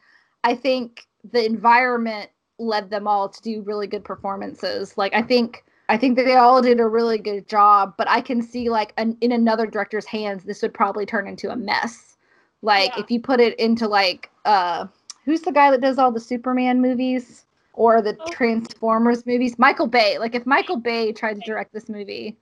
I 0.45 0.55
think 0.55 1.07
the 1.33 1.45
environment 1.45 2.31
led 2.59 2.89
them 2.91 3.07
all 3.07 3.29
to 3.29 3.43
do 3.43 3.63
really 3.63 3.87
good 3.87 4.05
performances. 4.05 4.97
Like 4.97 5.15
I 5.15 5.23
think 5.23 5.65
I 5.89 5.97
think 5.97 6.17
that 6.17 6.25
they 6.25 6.35
all 6.35 6.61
did 6.63 6.81
a 6.81 6.87
really 6.87 7.19
good 7.19 7.49
job, 7.49 7.95
but 7.97 8.09
I 8.09 8.21
can 8.21 8.43
see 8.43 8.69
like 8.71 8.93
an, 8.97 9.17
in 9.21 9.33
another 9.33 9.67
director's 9.67 10.07
hands, 10.07 10.45
this 10.45 10.63
would 10.63 10.75
probably 10.75 11.07
turn 11.07 11.29
into 11.29 11.51
a 11.51 11.57
mess. 11.57 12.17
Like 12.63 12.91
yeah. 12.97 13.03
if 13.03 13.11
you 13.11 13.21
put 13.21 13.41
it 13.41 13.59
into 13.61 13.87
like 13.87 14.31
uh 14.45 14.87
who's 15.25 15.43
the 15.43 15.53
guy 15.53 15.71
that 15.71 15.81
does 15.81 15.99
all 15.99 16.11
the 16.11 16.21
Superman 16.21 16.81
movies? 16.81 17.47
or 17.77 18.03
the 18.03 18.17
oh. 18.19 18.31
Transformers 18.31 19.25
movies. 19.25 19.59
Michael 19.59 19.87
Bay. 19.87 20.19
Like 20.19 20.35
if 20.35 20.45
Michael 20.45 20.79
Bay 20.79 21.13
tried 21.13 21.35
to 21.35 21.41
direct 21.47 21.73
this 21.73 21.89
movie, 21.89 22.37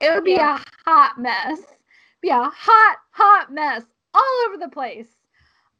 it 0.00 0.14
would 0.14 0.24
be 0.24 0.32
yeah. 0.32 0.60
a 0.86 0.90
hot 0.90 1.18
mess. 1.18 1.58
Be 2.20 2.28
a 2.28 2.50
hot, 2.54 2.98
hot 3.10 3.52
mess 3.52 3.82
all 4.12 4.44
over 4.46 4.58
the 4.58 4.68
place. 4.68 5.08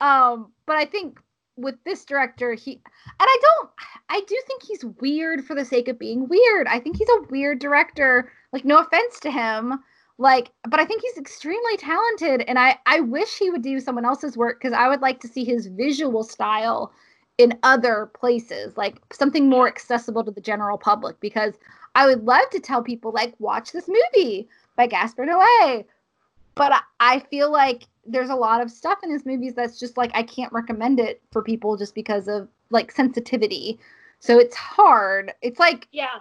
Um, 0.01 0.53
but 0.67 0.77
I 0.77 0.85
think 0.85 1.21
with 1.57 1.77
this 1.85 2.05
director, 2.05 2.55
he 2.55 2.73
and 2.73 2.83
I 3.21 3.39
don't 3.41 3.71
I 4.09 4.21
do 4.27 4.41
think 4.47 4.63
he's 4.63 4.85
weird 5.01 5.45
for 5.45 5.55
the 5.55 5.65
sake 5.65 5.89
of 5.89 5.99
being 5.99 6.29
weird. 6.29 6.67
I 6.67 6.81
think 6.81 6.97
he's 6.97 7.09
a 7.09 7.23
weird 7.31 7.59
director. 7.59 8.33
Like 8.53 8.65
no 8.65 8.79
offense 8.79 9.21
to 9.21 9.31
him. 9.31 9.81
Like, 10.17 10.53
but 10.69 10.79
I 10.79 10.85
think 10.85 11.03
he's 11.03 11.19
extremely 11.19 11.77
talented, 11.77 12.43
and 12.47 12.59
I 12.59 12.79
I 12.87 13.01
wish 13.01 13.37
he 13.37 13.51
would 13.51 13.63
do 13.63 13.81
someone 13.81 14.05
else's 14.05 14.37
work 14.37 14.61
because 14.61 14.73
I 14.73 14.89
would 14.89 15.01
like 15.01 15.21
to 15.21 15.29
see 15.29 15.45
his 15.45 15.67
visual 15.67 16.23
style 16.23 16.93
in 17.39 17.59
other 17.65 18.11
places, 18.15 18.77
like 18.77 19.01
something 19.13 19.49
more 19.49 19.67
accessible 19.67 20.23
to 20.25 20.31
the 20.31 20.41
general 20.41 20.79
public. 20.79 21.19
Because 21.19 21.55
I 21.97 22.07
would 22.07 22.25
love 22.25 22.49
to 22.51 22.61
tell 22.61 22.83
people, 22.83 23.11
like, 23.13 23.35
watch 23.41 23.73
this 23.73 23.89
movie 23.89 24.49
by 24.77 24.87
Gaspar 24.87 25.27
Noé. 25.27 25.85
But 26.55 26.73
I 27.01 27.19
feel 27.19 27.51
like 27.51 27.85
there's 28.07 28.31
a 28.31 28.35
lot 28.35 28.61
of 28.61 28.71
stuff 28.71 28.99
in 29.03 29.11
his 29.11 29.25
movies 29.27 29.55
that's 29.55 29.79
just 29.79 29.97
like 29.97 30.11
I 30.15 30.23
can't 30.23 30.53
recommend 30.53 31.01
it 31.01 31.23
for 31.33 31.43
people 31.43 31.77
just 31.77 31.95
because 31.95 32.29
of 32.29 32.49
like 32.71 32.93
sensitivity. 32.93 33.79
So 34.19 34.39
it's 34.39 34.57
hard. 34.57 35.33
It's 35.43 35.59
like 35.59 35.89
yeah, 35.93 36.19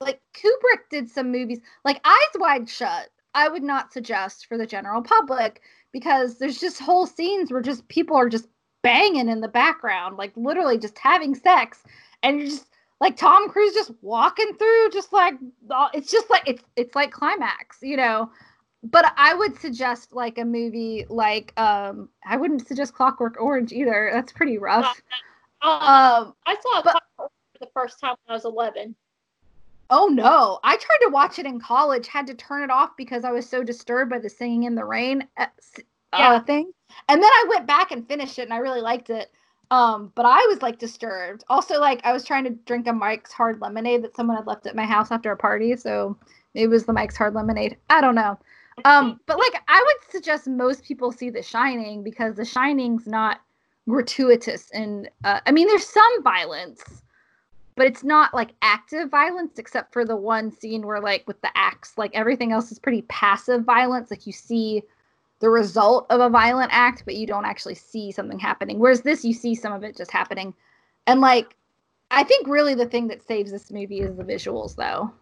like 0.00 0.20
Kubrick 0.34 0.88
did 0.90 1.08
some 1.08 1.32
movies 1.32 1.60
like 1.84 2.00
Eyes 2.04 2.36
Wide 2.36 2.68
Shut. 2.68 3.10
I 3.34 3.48
would 3.48 3.62
not 3.62 3.92
suggest 3.92 4.46
for 4.46 4.56
the 4.56 4.66
general 4.66 5.02
public 5.02 5.60
because 5.92 6.38
there's 6.38 6.58
just 6.58 6.80
whole 6.80 7.06
scenes 7.06 7.50
where 7.50 7.60
just 7.60 7.86
people 7.88 8.16
are 8.16 8.28
just 8.28 8.48
banging 8.82 9.28
in 9.28 9.40
the 9.40 9.48
background, 9.48 10.16
like 10.16 10.32
literally 10.36 10.78
just 10.78 10.98
having 10.98 11.34
sex, 11.34 11.82
and 12.22 12.38
you're 12.38 12.48
just 12.48 12.68
like 13.00 13.16
Tom 13.16 13.48
Cruise 13.50 13.74
just 13.74 13.92
walking 14.00 14.54
through, 14.56 14.90
just 14.92 15.12
like 15.12 15.34
it's 15.92 16.10
just 16.10 16.30
like 16.30 16.44
it's 16.46 16.62
it's 16.76 16.94
like 16.94 17.10
climax, 17.10 17.78
you 17.82 17.96
know. 17.96 18.30
But 18.90 19.12
I 19.16 19.34
would 19.34 19.58
suggest 19.58 20.12
like 20.12 20.38
a 20.38 20.44
movie 20.44 21.06
like 21.08 21.58
um 21.58 22.08
I 22.24 22.36
wouldn't 22.36 22.66
suggest 22.66 22.94
Clockwork 22.94 23.40
Orange 23.40 23.72
either. 23.72 24.10
That's 24.12 24.32
pretty 24.32 24.58
rough. 24.58 25.00
Uh, 25.62 25.68
um, 25.68 26.34
I 26.46 26.56
saw 26.60 26.82
but, 26.82 27.02
for 27.16 27.30
the 27.60 27.68
first 27.72 27.98
time 28.00 28.14
when 28.24 28.32
I 28.32 28.34
was 28.34 28.44
eleven. 28.44 28.94
Oh 29.88 30.08
no! 30.08 30.58
I 30.64 30.76
tried 30.76 31.06
to 31.06 31.10
watch 31.10 31.38
it 31.38 31.46
in 31.46 31.60
college, 31.60 32.08
had 32.08 32.26
to 32.26 32.34
turn 32.34 32.62
it 32.62 32.70
off 32.70 32.90
because 32.96 33.24
I 33.24 33.30
was 33.30 33.48
so 33.48 33.62
disturbed 33.62 34.10
by 34.10 34.18
the 34.18 34.28
singing 34.28 34.64
in 34.64 34.74
the 34.74 34.84
rain 34.84 35.26
uh, 35.38 35.46
yeah. 36.12 36.40
thing. 36.40 36.72
And 37.08 37.22
then 37.22 37.30
I 37.30 37.46
went 37.48 37.66
back 37.66 37.92
and 37.92 38.06
finished 38.06 38.38
it 38.38 38.42
and 38.42 38.52
I 38.52 38.58
really 38.58 38.80
liked 38.80 39.10
it. 39.10 39.30
Um, 39.70 40.12
but 40.14 40.24
I 40.26 40.46
was 40.48 40.62
like 40.62 40.78
disturbed. 40.78 41.44
Also, 41.48 41.80
like 41.80 42.00
I 42.04 42.12
was 42.12 42.24
trying 42.24 42.44
to 42.44 42.50
drink 42.50 42.86
a 42.86 42.92
Mike's 42.92 43.32
Hard 43.32 43.60
Lemonade 43.60 44.02
that 44.04 44.14
someone 44.14 44.36
had 44.36 44.46
left 44.46 44.66
at 44.66 44.76
my 44.76 44.84
house 44.84 45.10
after 45.10 45.32
a 45.32 45.36
party, 45.36 45.74
so 45.76 46.16
maybe 46.54 46.64
it 46.64 46.68
was 46.68 46.86
the 46.86 46.92
Mike's 46.92 47.16
Hard 47.16 47.34
Lemonade. 47.34 47.76
I 47.90 48.00
don't 48.00 48.14
know. 48.14 48.38
Um, 48.84 49.20
but 49.26 49.38
like 49.38 49.62
I 49.68 49.82
would 49.84 50.12
suggest 50.12 50.46
most 50.46 50.84
people 50.84 51.12
see 51.12 51.30
The 51.30 51.42
Shining 51.42 52.02
because 52.02 52.34
The 52.34 52.44
Shining's 52.44 53.06
not 53.06 53.40
gratuitous 53.88 54.70
and 54.72 55.08
uh, 55.24 55.40
I 55.46 55.52
mean 55.52 55.66
there's 55.66 55.86
some 55.86 56.22
violence, 56.22 56.82
but 57.74 57.86
it's 57.86 58.04
not 58.04 58.34
like 58.34 58.52
active 58.62 59.10
violence 59.10 59.58
except 59.58 59.92
for 59.92 60.04
the 60.04 60.16
one 60.16 60.50
scene 60.50 60.86
where 60.86 61.00
like 61.00 61.26
with 61.26 61.40
the 61.40 61.50
axe 61.56 61.94
like 61.96 62.14
everything 62.14 62.52
else 62.52 62.70
is 62.70 62.78
pretty 62.78 63.02
passive 63.02 63.64
violence. 63.64 64.10
Like 64.10 64.26
you 64.26 64.32
see 64.32 64.82
the 65.38 65.50
result 65.50 66.06
of 66.10 66.20
a 66.20 66.30
violent 66.30 66.70
act 66.72 67.02
but 67.04 67.14
you 67.14 67.26
don't 67.26 67.44
actually 67.44 67.74
see 67.74 68.12
something 68.12 68.38
happening. 68.38 68.78
Whereas 68.78 69.02
this 69.02 69.24
you 69.24 69.32
see 69.32 69.54
some 69.54 69.72
of 69.72 69.84
it 69.84 69.96
just 69.96 70.10
happening. 70.10 70.54
And 71.06 71.20
like 71.20 71.56
i 72.10 72.22
think 72.22 72.46
really 72.46 72.74
the 72.74 72.86
thing 72.86 73.08
that 73.08 73.26
saves 73.26 73.50
this 73.50 73.72
movie 73.72 74.00
is 74.00 74.16
the 74.16 74.22
visuals 74.22 74.76
though 74.76 75.12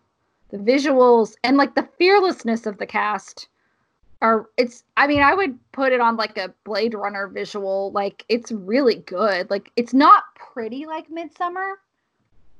the 0.54 0.72
visuals 0.72 1.34
and 1.42 1.56
like 1.56 1.74
the 1.74 1.88
fearlessness 1.98 2.64
of 2.64 2.78
the 2.78 2.86
cast 2.86 3.48
are 4.22 4.48
it's 4.56 4.84
i 4.96 5.04
mean 5.04 5.20
i 5.20 5.34
would 5.34 5.58
put 5.72 5.92
it 5.92 6.00
on 6.00 6.16
like 6.16 6.38
a 6.38 6.54
blade 6.62 6.94
runner 6.94 7.26
visual 7.26 7.90
like 7.90 8.24
it's 8.28 8.52
really 8.52 8.94
good 8.94 9.50
like 9.50 9.72
it's 9.74 9.92
not 9.92 10.22
pretty 10.36 10.86
like 10.86 11.10
Midsommar 11.10 11.74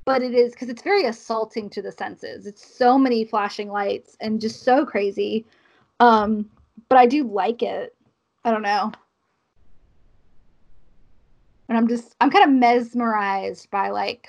but 0.05 0.23
it 0.23 0.35
is 0.35 0.53
because 0.53 0.69
it's 0.69 0.83
very 0.83 1.05
assaulting 1.05 1.71
to 1.71 1.81
the 1.81 1.91
senses. 1.91 2.47
It's 2.47 2.77
so 2.77 2.99
many 2.99 3.25
flashing 3.25 3.71
lights 3.71 4.19
and 4.21 4.41
just 4.41 4.63
so 4.63 4.85
crazy. 4.85 5.47
Um, 5.99 6.51
but 6.91 6.99
I 6.99 7.07
do 7.07 7.25
like 7.25 7.63
it. 7.63 7.95
I 8.45 8.51
don't 8.51 8.61
know. 8.61 8.93
And 11.71 11.79
I'm 11.79 11.89
just 11.89 12.15
I'm 12.21 12.31
kind 12.31 12.45
of 12.45 12.51
mesmerized 12.51 13.71
by 13.71 13.89
like 13.89 14.29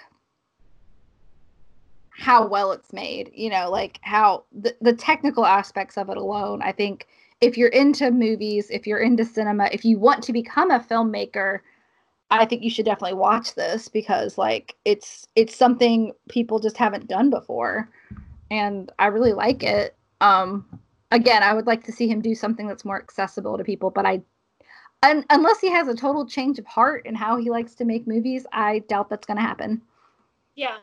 how 2.18 2.48
well 2.48 2.72
it's 2.72 2.94
made, 2.94 3.32
you 3.34 3.50
know, 3.50 3.70
like 3.70 4.00
how 4.02 4.46
the, 4.52 4.76
the 4.82 4.94
technical 4.94 5.46
aspects 5.46 5.98
of 5.98 6.10
it 6.10 6.18
alone. 6.18 6.62
I 6.62 6.72
think 6.72 7.08
if 7.42 7.58
you're 7.58 7.70
into 7.70 8.10
movies, 8.12 8.70
if 8.70 8.88
you're 8.88 9.00
into 9.00 9.26
cinema, 9.26 9.70
if 9.72 9.84
you 9.84 10.00
want 10.00 10.24
to 10.24 10.34
become 10.34 10.72
a 10.72 10.80
filmmaker, 10.80 11.60
I 12.32 12.46
think 12.46 12.64
you 12.64 12.70
should 12.70 12.86
definitely 12.86 13.18
watch 13.18 13.56
this 13.56 13.88
because 13.88 14.38
like 14.38 14.76
it's 14.86 15.28
it's 15.36 15.56
something 15.56 16.14
people 16.30 16.60
just 16.60 16.78
haven't 16.78 17.08
done 17.08 17.30
before 17.30 17.90
and 18.50 18.92
I 18.98 19.08
really 19.08 19.34
like 19.34 19.64
it. 19.64 19.96
Um 20.22 20.66
again, 21.12 21.44
I 21.44 21.54
would 21.54 21.68
like 21.68 21.84
to 21.84 21.92
see 21.92 22.08
him 22.08 22.22
do 22.22 22.34
something 22.34 22.68
that's 22.68 22.86
more 22.86 23.00
accessible 23.00 23.58
to 23.58 23.64
people, 23.64 23.92
but 23.92 24.06
I 24.06 24.22
un- 25.04 25.26
unless 25.30 25.60
he 25.60 25.70
has 25.72 25.88
a 25.88 25.96
total 25.96 26.26
change 26.26 26.60
of 26.60 26.66
heart 26.66 27.06
in 27.06 27.14
how 27.14 27.38
he 27.38 27.50
likes 27.50 27.76
to 27.76 27.86
make 27.86 28.08
movies, 28.08 28.46
I 28.52 28.80
doubt 28.90 29.10
that's 29.10 29.28
going 29.28 29.38
to 29.38 29.44
happen. 29.44 29.82
Yeah. 30.56 30.78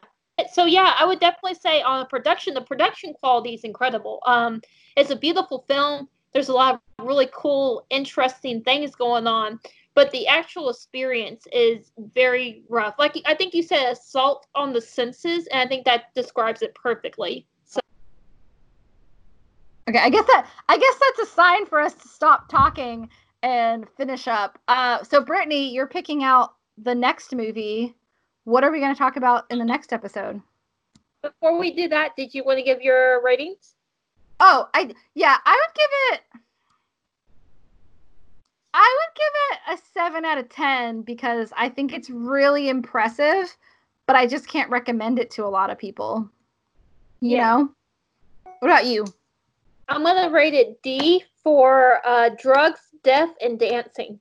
So 0.50 0.64
yeah, 0.64 0.94
I 0.98 1.04
would 1.04 1.20
definitely 1.20 1.54
say 1.54 1.82
on 1.82 2.00
the 2.00 2.06
production, 2.06 2.54
the 2.54 2.60
production 2.60 3.14
quality 3.14 3.54
is 3.54 3.64
incredible. 3.64 4.20
Um 4.26 4.62
it's 4.96 5.10
a 5.10 5.16
beautiful 5.16 5.64
film. 5.68 6.08
There's 6.32 6.48
a 6.48 6.54
lot 6.54 6.74
of 6.98 7.06
really 7.06 7.28
cool, 7.32 7.86
interesting 7.90 8.62
things 8.62 8.94
going 8.94 9.26
on 9.26 9.60
but 9.94 10.10
the 10.10 10.26
actual 10.26 10.70
experience 10.70 11.46
is 11.52 11.92
very 12.14 12.62
rough. 12.68 12.94
Like 12.98 13.20
I 13.26 13.34
think 13.34 13.54
you 13.54 13.62
said, 13.62 13.92
assault 13.92 14.46
on 14.54 14.72
the 14.72 14.80
senses, 14.80 15.46
and 15.48 15.60
I 15.60 15.66
think 15.66 15.84
that 15.84 16.14
describes 16.14 16.62
it 16.62 16.74
perfectly. 16.74 17.46
So. 17.64 17.80
Okay, 19.88 19.98
I 19.98 20.08
guess 20.08 20.26
that 20.26 20.48
I 20.68 20.78
guess 20.78 20.94
that's 21.00 21.30
a 21.30 21.34
sign 21.34 21.66
for 21.66 21.80
us 21.80 21.94
to 21.94 22.08
stop 22.08 22.48
talking 22.48 23.08
and 23.42 23.88
finish 23.96 24.28
up. 24.28 24.58
Uh, 24.68 25.02
so 25.02 25.22
Brittany, 25.22 25.72
you're 25.72 25.86
picking 25.86 26.24
out 26.24 26.54
the 26.78 26.94
next 26.94 27.34
movie. 27.34 27.94
What 28.44 28.64
are 28.64 28.70
we 28.70 28.80
going 28.80 28.94
to 28.94 28.98
talk 28.98 29.16
about 29.16 29.44
in 29.50 29.58
the 29.58 29.64
next 29.64 29.92
episode? 29.92 30.40
Before 31.22 31.58
we 31.58 31.72
do 31.72 31.88
that, 31.88 32.16
did 32.16 32.34
you 32.34 32.42
want 32.44 32.58
to 32.58 32.64
give 32.64 32.82
your 32.82 33.22
ratings? 33.22 33.74
Oh, 34.40 34.68
I 34.74 34.90
yeah, 35.14 35.36
I 35.44 35.52
would 35.52 35.74
give 35.74 35.88
it 36.12 36.42
I 38.74 38.98
would 38.98 39.16
give 39.16 39.32
it 39.50 39.78
a 39.78 39.92
seven 39.92 40.24
out 40.24 40.38
of 40.38 40.48
ten 40.48 41.02
because 41.02 41.52
I 41.56 41.68
think 41.68 41.92
it's 41.92 42.08
really 42.08 42.68
impressive, 42.68 43.56
but 44.06 44.16
I 44.16 44.26
just 44.26 44.48
can't 44.48 44.70
recommend 44.70 45.18
it 45.18 45.30
to 45.32 45.44
a 45.44 45.48
lot 45.48 45.70
of 45.70 45.78
people. 45.78 46.28
You 47.20 47.36
yeah. 47.36 47.56
know? 47.56 47.70
What 48.60 48.70
about 48.70 48.86
you? 48.86 49.04
I'm 49.88 50.02
gonna 50.02 50.30
rate 50.30 50.54
it 50.54 50.80
D 50.82 51.22
for 51.42 52.00
uh, 52.06 52.30
drugs, 52.38 52.80
death, 53.04 53.30
and 53.42 53.58
dancing. 53.58 54.18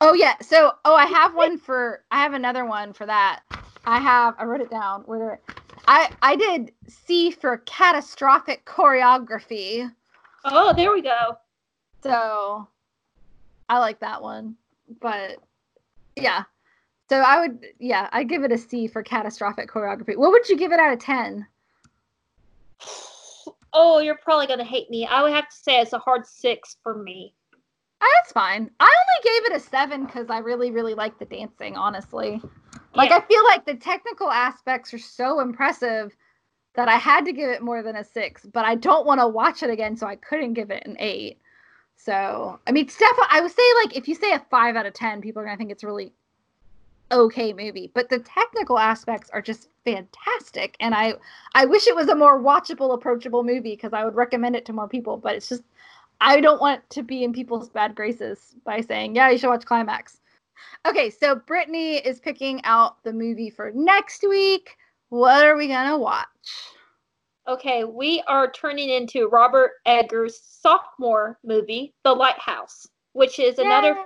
Oh 0.00 0.14
yeah. 0.14 0.34
So 0.40 0.72
oh, 0.84 0.94
I 0.94 1.06
have 1.06 1.34
one 1.36 1.58
for. 1.58 2.04
I 2.10 2.22
have 2.22 2.34
another 2.34 2.64
one 2.64 2.92
for 2.92 3.06
that. 3.06 3.42
I 3.84 3.98
have. 4.00 4.34
I 4.38 4.44
wrote 4.44 4.60
it 4.60 4.70
down. 4.70 5.02
Where 5.02 5.40
I 5.86 6.10
I 6.22 6.36
did 6.36 6.72
C 6.88 7.30
for 7.30 7.58
catastrophic 7.58 8.64
choreography. 8.64 9.90
Oh, 10.44 10.72
there 10.74 10.92
we 10.92 11.02
go. 11.02 11.36
So 12.02 12.66
I 13.68 13.78
like 13.78 14.00
that 14.00 14.22
one. 14.22 14.56
But 15.00 15.38
yeah. 16.16 16.44
So 17.08 17.16
I 17.16 17.40
would 17.40 17.66
yeah, 17.78 18.08
I 18.12 18.24
give 18.24 18.44
it 18.44 18.52
a 18.52 18.58
C 18.58 18.86
for 18.86 19.02
catastrophic 19.02 19.68
choreography. 19.68 20.16
What 20.16 20.32
would 20.32 20.48
you 20.48 20.56
give 20.56 20.72
it 20.72 20.80
out 20.80 20.92
of 20.92 20.98
10? 20.98 21.46
Oh, 23.72 24.00
you're 24.00 24.16
probably 24.16 24.48
going 24.48 24.58
to 24.58 24.64
hate 24.64 24.90
me. 24.90 25.06
I 25.06 25.22
would 25.22 25.32
have 25.32 25.48
to 25.48 25.54
say 25.54 25.80
it's 25.80 25.92
a 25.92 25.98
hard 26.00 26.26
6 26.26 26.76
for 26.82 27.00
me. 27.00 27.32
Oh, 28.00 28.10
that's 28.16 28.32
fine. 28.32 28.70
I 28.80 28.84
only 28.84 29.40
gave 29.40 29.52
it 29.52 29.56
a 29.56 29.60
7 29.60 30.06
cuz 30.06 30.30
I 30.30 30.38
really 30.38 30.70
really 30.70 30.94
like 30.94 31.18
the 31.18 31.24
dancing, 31.24 31.76
honestly. 31.76 32.40
Like 32.94 33.10
yeah. 33.10 33.18
I 33.18 33.20
feel 33.20 33.44
like 33.44 33.64
the 33.64 33.76
technical 33.76 34.30
aspects 34.30 34.92
are 34.94 34.98
so 34.98 35.40
impressive 35.40 36.16
that 36.74 36.88
I 36.88 36.96
had 36.96 37.24
to 37.24 37.32
give 37.32 37.50
it 37.50 37.62
more 37.62 37.82
than 37.82 37.96
a 37.96 38.04
6, 38.04 38.46
but 38.46 38.64
I 38.64 38.74
don't 38.76 39.06
want 39.06 39.20
to 39.20 39.28
watch 39.28 39.62
it 39.62 39.70
again 39.70 39.96
so 39.96 40.06
I 40.06 40.16
couldn't 40.16 40.54
give 40.54 40.70
it 40.70 40.86
an 40.86 40.96
8. 40.98 41.38
So, 42.02 42.58
I 42.66 42.72
mean, 42.72 42.88
Steph, 42.88 43.16
I 43.30 43.42
would 43.42 43.50
say 43.50 43.62
like 43.84 43.94
if 43.94 44.08
you 44.08 44.14
say 44.14 44.32
a 44.32 44.38
five 44.50 44.74
out 44.74 44.86
of 44.86 44.94
ten, 44.94 45.20
people 45.20 45.42
are 45.42 45.44
gonna 45.44 45.58
think 45.58 45.70
it's 45.70 45.84
really 45.84 46.12
okay 47.12 47.52
movie. 47.52 47.90
But 47.92 48.08
the 48.08 48.20
technical 48.20 48.78
aspects 48.78 49.28
are 49.30 49.42
just 49.42 49.68
fantastic, 49.84 50.76
and 50.80 50.94
I 50.94 51.14
I 51.54 51.66
wish 51.66 51.86
it 51.86 51.94
was 51.94 52.08
a 52.08 52.14
more 52.14 52.40
watchable, 52.40 52.94
approachable 52.94 53.44
movie 53.44 53.74
because 53.76 53.92
I 53.92 54.04
would 54.04 54.14
recommend 54.14 54.56
it 54.56 54.64
to 54.66 54.72
more 54.72 54.88
people. 54.88 55.18
But 55.18 55.34
it's 55.34 55.50
just 55.50 55.62
I 56.20 56.40
don't 56.40 56.60
want 56.60 56.88
to 56.90 57.02
be 57.02 57.24
in 57.24 57.32
people's 57.32 57.70
bad 57.70 57.94
graces 57.94 58.54
by 58.64 58.80
saying, 58.80 59.16
yeah, 59.16 59.30
you 59.30 59.38
should 59.38 59.48
watch 59.48 59.64
Climax. 59.64 60.20
Okay, 60.86 61.10
so 61.10 61.34
Brittany 61.34 61.96
is 61.96 62.20
picking 62.20 62.60
out 62.64 63.02
the 63.02 63.12
movie 63.12 63.50
for 63.50 63.70
next 63.74 64.24
week. 64.28 64.76
What 65.08 65.44
are 65.44 65.56
we 65.56 65.68
gonna 65.68 65.98
watch? 65.98 66.26
Okay, 67.48 67.84
we 67.84 68.22
are 68.28 68.50
turning 68.50 68.90
into 68.90 69.28
Robert 69.28 69.72
Eggers' 69.86 70.40
sophomore 70.42 71.38
movie, 71.42 71.94
The 72.04 72.12
Lighthouse, 72.12 72.86
which 73.12 73.38
is 73.38 73.58
Yay! 73.58 73.64
another 73.64 73.96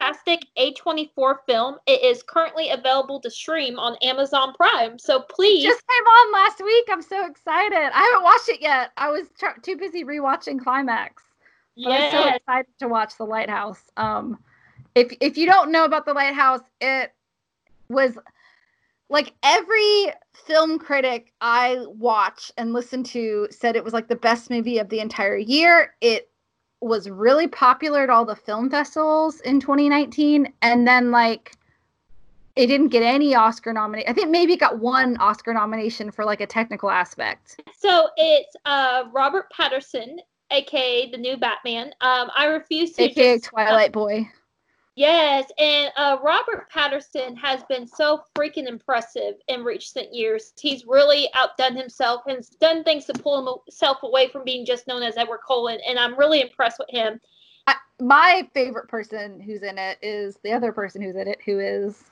fantastic 0.00 0.40
A24 0.58 1.36
film. 1.46 1.76
It 1.86 2.02
is 2.02 2.22
currently 2.22 2.70
available 2.70 3.20
to 3.20 3.30
stream 3.30 3.78
on 3.78 3.96
Amazon 4.02 4.54
Prime. 4.54 4.98
So 4.98 5.20
please. 5.20 5.64
Just 5.64 5.86
came 5.86 6.04
on 6.04 6.32
last 6.32 6.64
week. 6.64 6.86
I'm 6.90 7.02
so 7.02 7.26
excited. 7.26 7.90
I 7.94 8.02
haven't 8.02 8.24
watched 8.24 8.48
it 8.48 8.62
yet. 8.62 8.90
I 8.96 9.10
was 9.10 9.28
tr- 9.38 9.60
too 9.62 9.76
busy 9.76 10.02
rewatching 10.02 10.58
Climax. 10.58 11.22
But 11.82 11.90
yes. 11.90 12.14
I'm 12.14 12.22
so 12.22 12.34
excited 12.34 12.72
to 12.80 12.88
watch 12.88 13.16
The 13.16 13.24
Lighthouse. 13.24 13.82
Um, 13.96 14.38
if 14.94 15.12
if 15.20 15.38
you 15.38 15.46
don't 15.46 15.70
know 15.70 15.84
about 15.84 16.06
The 16.06 16.12
Lighthouse, 16.12 16.60
it 16.80 17.12
was 17.88 18.18
like 19.10 19.34
every 19.42 20.12
film 20.34 20.78
critic 20.78 21.32
I 21.40 21.84
watch 21.86 22.52
and 22.58 22.72
listen 22.72 23.02
to 23.04 23.48
said 23.50 23.76
it 23.76 23.84
was 23.84 23.94
like 23.94 24.08
the 24.08 24.16
best 24.16 24.50
movie 24.50 24.78
of 24.78 24.88
the 24.88 25.00
entire 25.00 25.36
year. 25.36 25.94
It 26.00 26.30
was 26.80 27.08
really 27.08 27.48
popular 27.48 28.02
at 28.02 28.10
all 28.10 28.24
the 28.24 28.36
film 28.36 28.70
festivals 28.70 29.40
in 29.40 29.60
2019 29.60 30.52
and 30.62 30.86
then 30.86 31.10
like 31.10 31.56
it 32.54 32.66
didn't 32.66 32.88
get 32.88 33.02
any 33.04 33.34
Oscar 33.36 33.72
nomination. 33.72 34.10
I 34.10 34.12
think 34.12 34.30
maybe 34.30 34.54
it 34.54 34.60
got 34.60 34.80
one 34.80 35.16
Oscar 35.18 35.54
nomination 35.54 36.10
for 36.10 36.24
like 36.24 36.40
a 36.40 36.46
technical 36.46 36.90
aspect. 36.90 37.60
So 37.76 38.08
it's 38.16 38.54
uh 38.66 39.04
Robert 39.12 39.46
Pattinson, 39.56 40.16
aka 40.50 41.10
the 41.10 41.18
new 41.18 41.36
Batman. 41.36 41.94
Um 42.00 42.30
I 42.36 42.46
refuse 42.46 42.92
to 42.92 43.04
aka 43.04 43.36
just, 43.36 43.50
Twilight 43.50 43.90
uh, 43.90 43.92
Boy. 43.92 44.30
Yes, 44.98 45.48
and 45.60 45.92
uh, 45.96 46.16
Robert 46.24 46.66
Pattinson 46.74 47.38
has 47.38 47.62
been 47.68 47.86
so 47.86 48.24
freaking 48.36 48.66
impressive 48.66 49.34
in 49.46 49.62
recent 49.62 50.12
years. 50.12 50.52
He's 50.60 50.86
really 50.86 51.28
outdone 51.34 51.76
himself 51.76 52.22
and 52.26 52.44
done 52.58 52.82
things 52.82 53.04
to 53.04 53.12
pull 53.12 53.62
himself 53.68 53.98
away 54.02 54.28
from 54.28 54.42
being 54.42 54.66
just 54.66 54.88
known 54.88 55.04
as 55.04 55.16
Edward 55.16 55.38
Cullen, 55.46 55.78
and 55.86 56.00
I'm 56.00 56.18
really 56.18 56.40
impressed 56.40 56.80
with 56.80 56.90
him. 56.90 57.20
I, 57.68 57.76
my 58.00 58.48
favorite 58.52 58.88
person 58.88 59.38
who's 59.38 59.62
in 59.62 59.78
it 59.78 59.98
is 60.02 60.36
the 60.42 60.50
other 60.50 60.72
person 60.72 61.00
who's 61.00 61.14
in 61.14 61.28
it, 61.28 61.38
who 61.44 61.60
is 61.60 62.02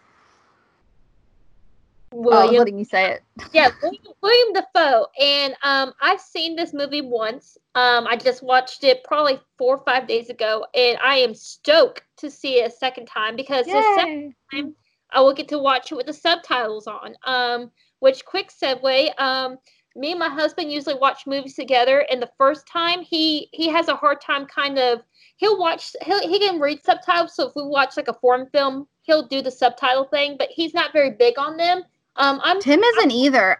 William. 2.12 2.54
Oh, 2.54 2.58
letting 2.58 2.78
you 2.78 2.84
say 2.84 3.12
it. 3.12 3.22
yeah, 3.52 3.70
William, 3.82 4.02
William 4.22 4.52
Dafoe. 4.54 5.06
And 5.20 5.54
um, 5.62 5.92
I've 6.00 6.20
seen 6.20 6.56
this 6.56 6.72
movie 6.72 7.02
once. 7.02 7.58
Um, 7.74 8.06
I 8.06 8.16
just 8.16 8.42
watched 8.42 8.84
it 8.84 9.04
probably 9.04 9.38
four 9.58 9.76
or 9.76 9.84
five 9.84 10.06
days 10.06 10.30
ago, 10.30 10.66
and 10.74 10.98
I 11.04 11.16
am 11.16 11.34
stoked 11.34 12.02
to 12.18 12.30
see 12.30 12.60
it 12.60 12.72
a 12.72 12.74
second 12.74 13.06
time 13.06 13.36
because 13.36 13.66
Yay. 13.66 13.74
the 13.74 13.94
second 13.96 14.34
time 14.52 14.74
I 15.10 15.20
will 15.20 15.34
get 15.34 15.48
to 15.48 15.58
watch 15.58 15.92
it 15.92 15.96
with 15.96 16.06
the 16.06 16.12
subtitles 16.12 16.86
on. 16.86 17.14
Um, 17.24 17.70
which 18.00 18.24
quick 18.24 18.50
segue. 18.50 19.20
Um, 19.20 19.58
me 19.94 20.10
and 20.10 20.20
my 20.20 20.28
husband 20.28 20.70
usually 20.70 20.94
watch 20.94 21.26
movies 21.26 21.54
together, 21.54 22.06
and 22.10 22.20
the 22.20 22.30
first 22.36 22.66
time 22.66 23.00
he 23.00 23.48
he 23.52 23.68
has 23.68 23.88
a 23.88 23.96
hard 23.96 24.20
time 24.20 24.46
kind 24.46 24.78
of 24.78 25.02
he'll 25.38 25.58
watch 25.58 25.96
he'll, 26.02 26.20
he 26.20 26.38
can 26.38 26.60
read 26.60 26.84
subtitles. 26.84 27.34
So 27.34 27.48
if 27.48 27.56
we 27.56 27.62
watch 27.62 27.96
like 27.96 28.08
a 28.08 28.14
foreign 28.14 28.46
film, 28.50 28.86
he'll 29.02 29.26
do 29.26 29.40
the 29.40 29.50
subtitle 29.50 30.04
thing, 30.04 30.36
but 30.38 30.48
he's 30.50 30.74
not 30.74 30.92
very 30.92 31.10
big 31.10 31.38
on 31.38 31.56
them 31.56 31.82
Um, 32.16 32.40
I'm 32.42 32.60
Tim 32.60 32.80
isn't 32.80 33.10
I'm, 33.10 33.16
either. 33.16 33.56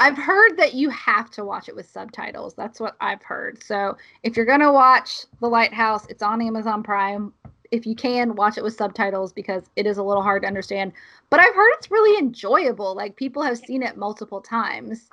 I've 0.00 0.16
heard 0.16 0.56
that 0.56 0.74
you 0.74 0.90
have 0.90 1.30
to 1.32 1.44
watch 1.44 1.68
it 1.68 1.76
with 1.76 1.88
subtitles. 1.88 2.54
That's 2.54 2.80
what 2.80 2.96
I've 3.00 3.22
heard. 3.22 3.62
So 3.62 3.96
if 4.22 4.36
you're 4.36 4.46
gonna 4.46 4.72
watch 4.72 5.26
The 5.40 5.48
Lighthouse, 5.48 6.06
it's 6.08 6.22
on 6.22 6.42
Amazon 6.42 6.82
Prime. 6.82 7.32
If 7.70 7.86
you 7.86 7.94
can, 7.94 8.34
watch 8.34 8.58
it 8.58 8.64
with 8.64 8.76
subtitles 8.76 9.32
because 9.32 9.64
it 9.76 9.86
is 9.86 9.98
a 9.98 10.02
little 10.02 10.22
hard 10.22 10.42
to 10.42 10.48
understand. 10.48 10.92
But 11.30 11.40
I've 11.40 11.54
heard 11.54 11.72
it's 11.74 11.90
really 11.90 12.18
enjoyable. 12.18 12.94
Like 12.94 13.16
people 13.16 13.42
have 13.42 13.58
seen 13.58 13.82
it 13.82 13.96
multiple 13.96 14.40
times. 14.40 15.08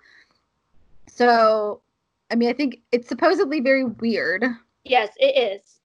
So, 1.08 1.82
I 2.30 2.36
mean, 2.36 2.50
I 2.50 2.54
think 2.54 2.82
it's 2.92 3.08
supposedly 3.08 3.62
very 3.62 3.86
weird. 3.86 4.46
Yes, 4.84 5.10
it 5.18 5.62
is 5.62 5.79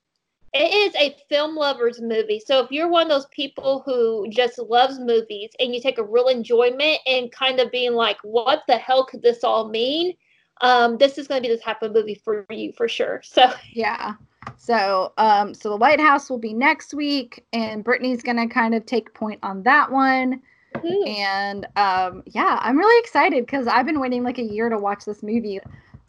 it 0.54 0.72
is 0.72 0.94
a 0.94 1.16
film 1.28 1.56
lovers 1.56 2.00
movie. 2.00 2.38
So 2.38 2.62
if 2.62 2.70
you're 2.70 2.88
one 2.88 3.02
of 3.02 3.08
those 3.08 3.26
people 3.26 3.82
who 3.84 4.28
just 4.30 4.58
loves 4.58 5.00
movies 5.00 5.50
and 5.58 5.74
you 5.74 5.80
take 5.80 5.98
a 5.98 6.04
real 6.04 6.28
enjoyment 6.28 6.98
and 7.06 7.32
kind 7.32 7.58
of 7.58 7.72
being 7.72 7.94
like, 7.94 8.18
what 8.22 8.62
the 8.68 8.78
hell 8.78 9.04
could 9.04 9.20
this 9.20 9.42
all 9.42 9.68
mean? 9.68 10.14
Um, 10.60 10.96
this 10.96 11.18
is 11.18 11.26
going 11.26 11.42
to 11.42 11.48
be 11.48 11.54
the 11.54 11.60
type 11.60 11.82
of 11.82 11.92
movie 11.92 12.14
for 12.14 12.46
you 12.50 12.72
for 12.72 12.86
sure. 12.86 13.20
So 13.24 13.52
yeah. 13.72 14.14
So 14.56 15.12
um, 15.18 15.54
so 15.54 15.70
the 15.70 15.76
Lighthouse 15.76 16.30
will 16.30 16.38
be 16.38 16.54
next 16.54 16.94
week, 16.94 17.44
and 17.52 17.82
Brittany's 17.82 18.22
going 18.22 18.36
to 18.36 18.46
kind 18.46 18.74
of 18.74 18.86
take 18.86 19.12
point 19.14 19.40
on 19.42 19.62
that 19.64 19.90
one. 19.90 20.40
Mm-hmm. 20.76 21.08
And 21.08 21.66
um, 21.76 22.22
yeah, 22.26 22.58
I'm 22.62 22.78
really 22.78 22.98
excited 23.00 23.44
because 23.44 23.66
I've 23.66 23.86
been 23.86 24.00
waiting 24.00 24.22
like 24.22 24.38
a 24.38 24.42
year 24.42 24.68
to 24.68 24.78
watch 24.78 25.04
this 25.04 25.22
movie. 25.22 25.60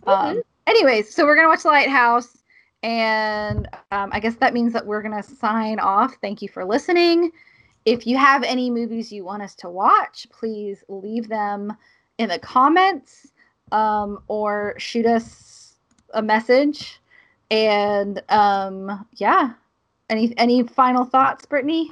Mm-hmm. 0.06 0.10
Um, 0.10 0.42
anyways, 0.68 1.16
so 1.16 1.26
we're 1.26 1.36
gonna 1.36 1.48
watch 1.48 1.64
the 1.64 1.70
Lighthouse. 1.70 2.44
And 2.84 3.68
um, 3.92 4.10
I 4.12 4.20
guess 4.20 4.36
that 4.36 4.54
means 4.54 4.74
that 4.74 4.86
we're 4.86 5.02
going 5.02 5.16
to 5.16 5.24
sign 5.24 5.80
off. 5.80 6.16
Thank 6.22 6.42
you 6.42 6.50
for 6.50 6.64
listening. 6.66 7.32
If 7.86 8.08
you 8.08 8.18
have 8.18 8.44
any 8.44 8.70
movies 8.70 9.12
you 9.12 9.24
want 9.24 9.44
us 9.44 9.56
to 9.56 9.70
watch, 9.70 10.28
please 10.32 10.84
leave 10.88 11.30
them 11.30 11.76
in 12.18 12.30
the 12.30 12.40
comments 12.40 13.32
um, 13.72 14.20
or 14.28 14.76
shoot 14.78 15.06
us 15.06 15.76
a 16.14 16.22
message. 16.22 17.00
And 17.52 18.22
um, 18.30 19.08
yeah, 19.16 19.54
any 20.10 20.34
any 20.38 20.64
final 20.64 21.06
thoughts, 21.06 21.46
Brittany? 21.46 21.92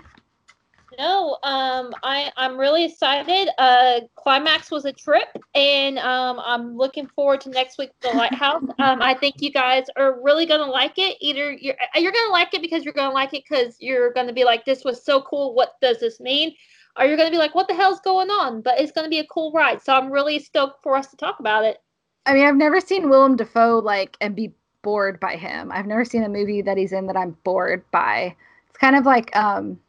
No, 0.97 1.37
um, 1.43 1.93
I 2.03 2.31
I'm 2.37 2.57
really 2.57 2.85
excited. 2.85 3.49
Uh, 3.57 4.01
Climax 4.15 4.69
was 4.69 4.85
a 4.85 4.93
trip, 4.93 5.27
and 5.55 5.97
um, 5.99 6.39
I'm 6.43 6.75
looking 6.75 7.07
forward 7.07 7.41
to 7.41 7.49
next 7.49 7.77
week 7.77 7.91
the 8.01 8.09
Lighthouse. 8.09 8.63
um, 8.79 9.01
I 9.01 9.13
think 9.13 9.41
you 9.41 9.51
guys 9.51 9.85
are 9.95 10.21
really 10.21 10.45
gonna 10.45 10.69
like 10.69 10.97
it. 10.97 11.17
Either 11.21 11.51
you're 11.53 11.75
uh, 11.75 11.99
you're 11.99 12.11
gonna 12.11 12.31
like 12.31 12.53
it 12.53 12.61
because 12.61 12.83
you're 12.83 12.93
gonna 12.93 13.13
like 13.13 13.33
it 13.33 13.43
because 13.49 13.77
you're 13.79 14.11
gonna 14.13 14.33
be 14.33 14.43
like, 14.43 14.65
this 14.65 14.83
was 14.83 15.03
so 15.03 15.21
cool. 15.21 15.53
What 15.53 15.79
does 15.81 15.99
this 15.99 16.19
mean? 16.19 16.53
Or 16.97 17.05
you're 17.05 17.17
gonna 17.17 17.31
be 17.31 17.37
like, 17.37 17.55
what 17.55 17.67
the 17.67 17.75
hell's 17.75 17.99
going 18.01 18.29
on? 18.29 18.61
But 18.61 18.79
it's 18.79 18.91
gonna 18.91 19.09
be 19.09 19.19
a 19.19 19.27
cool 19.27 19.51
ride. 19.51 19.81
So 19.81 19.93
I'm 19.93 20.11
really 20.11 20.39
stoked 20.39 20.83
for 20.83 20.95
us 20.95 21.07
to 21.07 21.17
talk 21.17 21.39
about 21.39 21.65
it. 21.65 21.77
I 22.25 22.33
mean, 22.33 22.45
I've 22.45 22.55
never 22.55 22.79
seen 22.79 23.09
Willem 23.09 23.35
Dafoe 23.35 23.79
like 23.79 24.17
and 24.21 24.35
be 24.35 24.53
bored 24.81 25.19
by 25.19 25.35
him. 25.37 25.71
I've 25.71 25.87
never 25.87 26.05
seen 26.05 26.23
a 26.23 26.29
movie 26.29 26.61
that 26.61 26.77
he's 26.77 26.93
in 26.93 27.07
that 27.07 27.17
I'm 27.17 27.37
bored 27.43 27.83
by. 27.91 28.35
It's 28.69 28.77
kind 28.77 28.95
of 28.95 29.05
like 29.05 29.35
um 29.35 29.79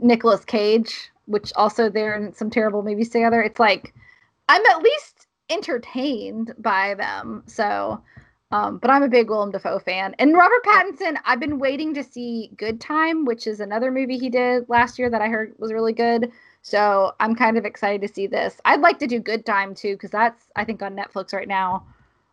Nicolas 0.00 0.44
Cage, 0.44 1.10
which 1.26 1.52
also 1.56 1.88
they're 1.88 2.14
in 2.14 2.32
some 2.32 2.50
terrible 2.50 2.82
movies 2.82 3.10
together. 3.10 3.42
It's 3.42 3.60
like 3.60 3.94
I'm 4.48 4.64
at 4.66 4.82
least 4.82 5.26
entertained 5.48 6.54
by 6.58 6.94
them. 6.94 7.42
So, 7.46 8.00
um, 8.52 8.78
but 8.78 8.90
I'm 8.90 9.02
a 9.02 9.08
big 9.08 9.28
Willem 9.28 9.50
Dafoe 9.50 9.78
fan. 9.78 10.14
And 10.18 10.34
Robert 10.34 10.64
Pattinson, 10.64 11.16
I've 11.24 11.40
been 11.40 11.58
waiting 11.58 11.94
to 11.94 12.02
see 12.02 12.50
Good 12.56 12.80
Time, 12.80 13.24
which 13.24 13.46
is 13.46 13.60
another 13.60 13.90
movie 13.90 14.18
he 14.18 14.28
did 14.28 14.68
last 14.68 14.98
year 14.98 15.10
that 15.10 15.22
I 15.22 15.28
heard 15.28 15.54
was 15.58 15.72
really 15.72 15.92
good. 15.92 16.30
So 16.62 17.14
I'm 17.20 17.34
kind 17.34 17.56
of 17.56 17.64
excited 17.64 18.06
to 18.06 18.12
see 18.12 18.26
this. 18.26 18.60
I'd 18.64 18.80
like 18.80 18.98
to 19.00 19.06
do 19.06 19.18
Good 19.18 19.46
Time 19.46 19.74
too, 19.74 19.94
because 19.94 20.10
that's 20.10 20.46
I 20.56 20.64
think 20.64 20.82
on 20.82 20.96
Netflix 20.96 21.32
right 21.32 21.48
now 21.48 21.84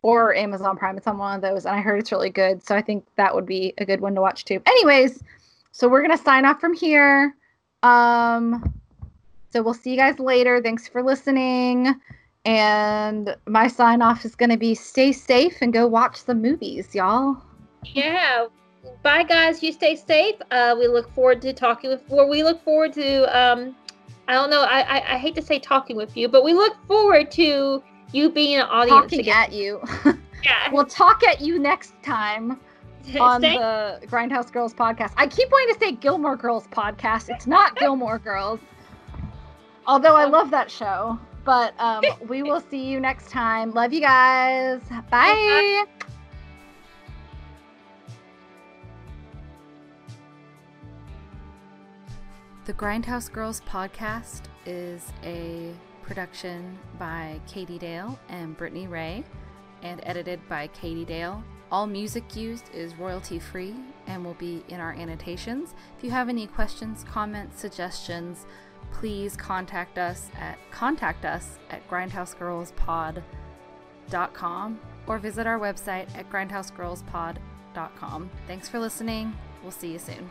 or 0.02 0.34
Amazon 0.34 0.76
Prime. 0.76 0.96
It's 0.96 1.06
on 1.06 1.18
one 1.18 1.36
of 1.36 1.42
those, 1.42 1.66
and 1.66 1.74
I 1.74 1.80
heard 1.80 1.98
it's 1.98 2.12
really 2.12 2.30
good. 2.30 2.64
So 2.64 2.74
I 2.74 2.82
think 2.82 3.04
that 3.16 3.34
would 3.34 3.46
be 3.46 3.74
a 3.78 3.84
good 3.84 4.00
one 4.00 4.14
to 4.14 4.20
watch 4.20 4.44
too. 4.44 4.60
Anyways, 4.66 5.22
so 5.72 5.88
we're 5.88 6.02
gonna 6.02 6.18
sign 6.18 6.44
off 6.44 6.60
from 6.60 6.74
here. 6.74 7.34
Um, 7.82 8.74
so 9.50 9.62
we'll 9.62 9.74
see 9.74 9.90
you 9.90 9.96
guys 9.96 10.18
later. 10.18 10.60
Thanks 10.62 10.88
for 10.88 11.02
listening. 11.02 11.94
And 12.44 13.36
my 13.46 13.68
sign 13.68 14.02
off 14.02 14.24
is 14.24 14.34
going 14.34 14.50
to 14.50 14.56
be 14.56 14.74
stay 14.74 15.12
safe 15.12 15.58
and 15.60 15.72
go 15.72 15.86
watch 15.86 16.24
the 16.24 16.34
movies, 16.34 16.94
y'all. 16.94 17.36
Yeah. 17.84 18.46
Bye, 19.02 19.24
guys. 19.24 19.62
You 19.62 19.72
stay 19.72 19.96
safe. 19.96 20.36
Uh, 20.50 20.74
we 20.78 20.86
look 20.86 21.12
forward 21.14 21.42
to 21.42 21.52
talking 21.52 21.90
with, 21.90 22.02
or 22.08 22.28
we 22.28 22.42
look 22.42 22.62
forward 22.62 22.92
to, 22.94 23.24
um, 23.36 23.74
I 24.28 24.34
don't 24.34 24.50
know, 24.50 24.62
I, 24.62 24.80
I, 24.80 25.14
I 25.14 25.18
hate 25.18 25.34
to 25.36 25.42
say 25.42 25.58
talking 25.58 25.96
with 25.96 26.16
you, 26.16 26.28
but 26.28 26.44
we 26.44 26.52
look 26.52 26.76
forward 26.86 27.30
to 27.32 27.82
you 28.12 28.30
being 28.30 28.56
an 28.58 28.66
audience. 28.66 29.02
Talking 29.02 29.20
again. 29.20 29.36
at 29.36 29.52
you. 29.52 29.82
yeah. 30.44 30.70
We'll 30.72 30.86
talk 30.86 31.22
at 31.24 31.40
you 31.40 31.58
next 31.58 31.92
time. 32.02 32.58
on 33.20 33.40
the 33.40 34.00
Grindhouse 34.06 34.52
Girls 34.52 34.74
podcast. 34.74 35.12
I 35.16 35.26
keep 35.26 35.50
wanting 35.50 35.74
to 35.74 35.80
say 35.80 35.92
Gilmore 35.92 36.36
Girls 36.36 36.66
podcast. 36.68 37.28
It's 37.28 37.46
not 37.46 37.76
Gilmore 37.80 38.18
Girls. 38.18 38.60
Although 39.86 40.16
I 40.16 40.24
love 40.26 40.50
that 40.50 40.70
show. 40.70 41.18
But 41.44 41.72
um, 41.78 42.04
we 42.28 42.42
will 42.42 42.60
see 42.60 42.84
you 42.84 43.00
next 43.00 43.30
time. 43.30 43.72
Love 43.72 43.92
you 43.92 44.00
guys. 44.00 44.82
Bye. 45.10 45.84
The 52.66 52.74
Grindhouse 52.74 53.32
Girls 53.32 53.62
podcast 53.66 54.42
is 54.66 55.10
a 55.24 55.72
production 56.02 56.78
by 56.98 57.40
Katie 57.46 57.78
Dale 57.78 58.18
and 58.28 58.54
Brittany 58.58 58.86
Ray 58.86 59.24
and 59.82 60.00
edited 60.04 60.46
by 60.50 60.66
Katie 60.66 61.06
Dale 61.06 61.42
all 61.70 61.86
music 61.86 62.34
used 62.34 62.70
is 62.74 62.96
royalty 62.96 63.38
free 63.38 63.74
and 64.06 64.24
will 64.24 64.32
be 64.34 64.64
in 64.68 64.80
our 64.80 64.92
annotations. 64.92 65.74
If 65.96 66.04
you 66.04 66.10
have 66.10 66.28
any 66.28 66.46
questions, 66.46 67.04
comments, 67.04 67.58
suggestions, 67.60 68.44
please 68.92 69.36
contact 69.36 69.98
us 69.98 70.30
at 70.40 70.56
contact 70.70 71.24
us 71.24 71.58
at 71.70 71.88
grindhousegirlspod.com 71.90 74.80
or 75.06 75.18
visit 75.18 75.46
our 75.46 75.58
website 75.58 76.08
at 76.16 76.30
grindhousegirlspod.com. 76.30 78.30
Thanks 78.46 78.68
for 78.68 78.78
listening. 78.78 79.36
We'll 79.62 79.72
see 79.72 79.92
you 79.92 79.98
soon. 79.98 80.28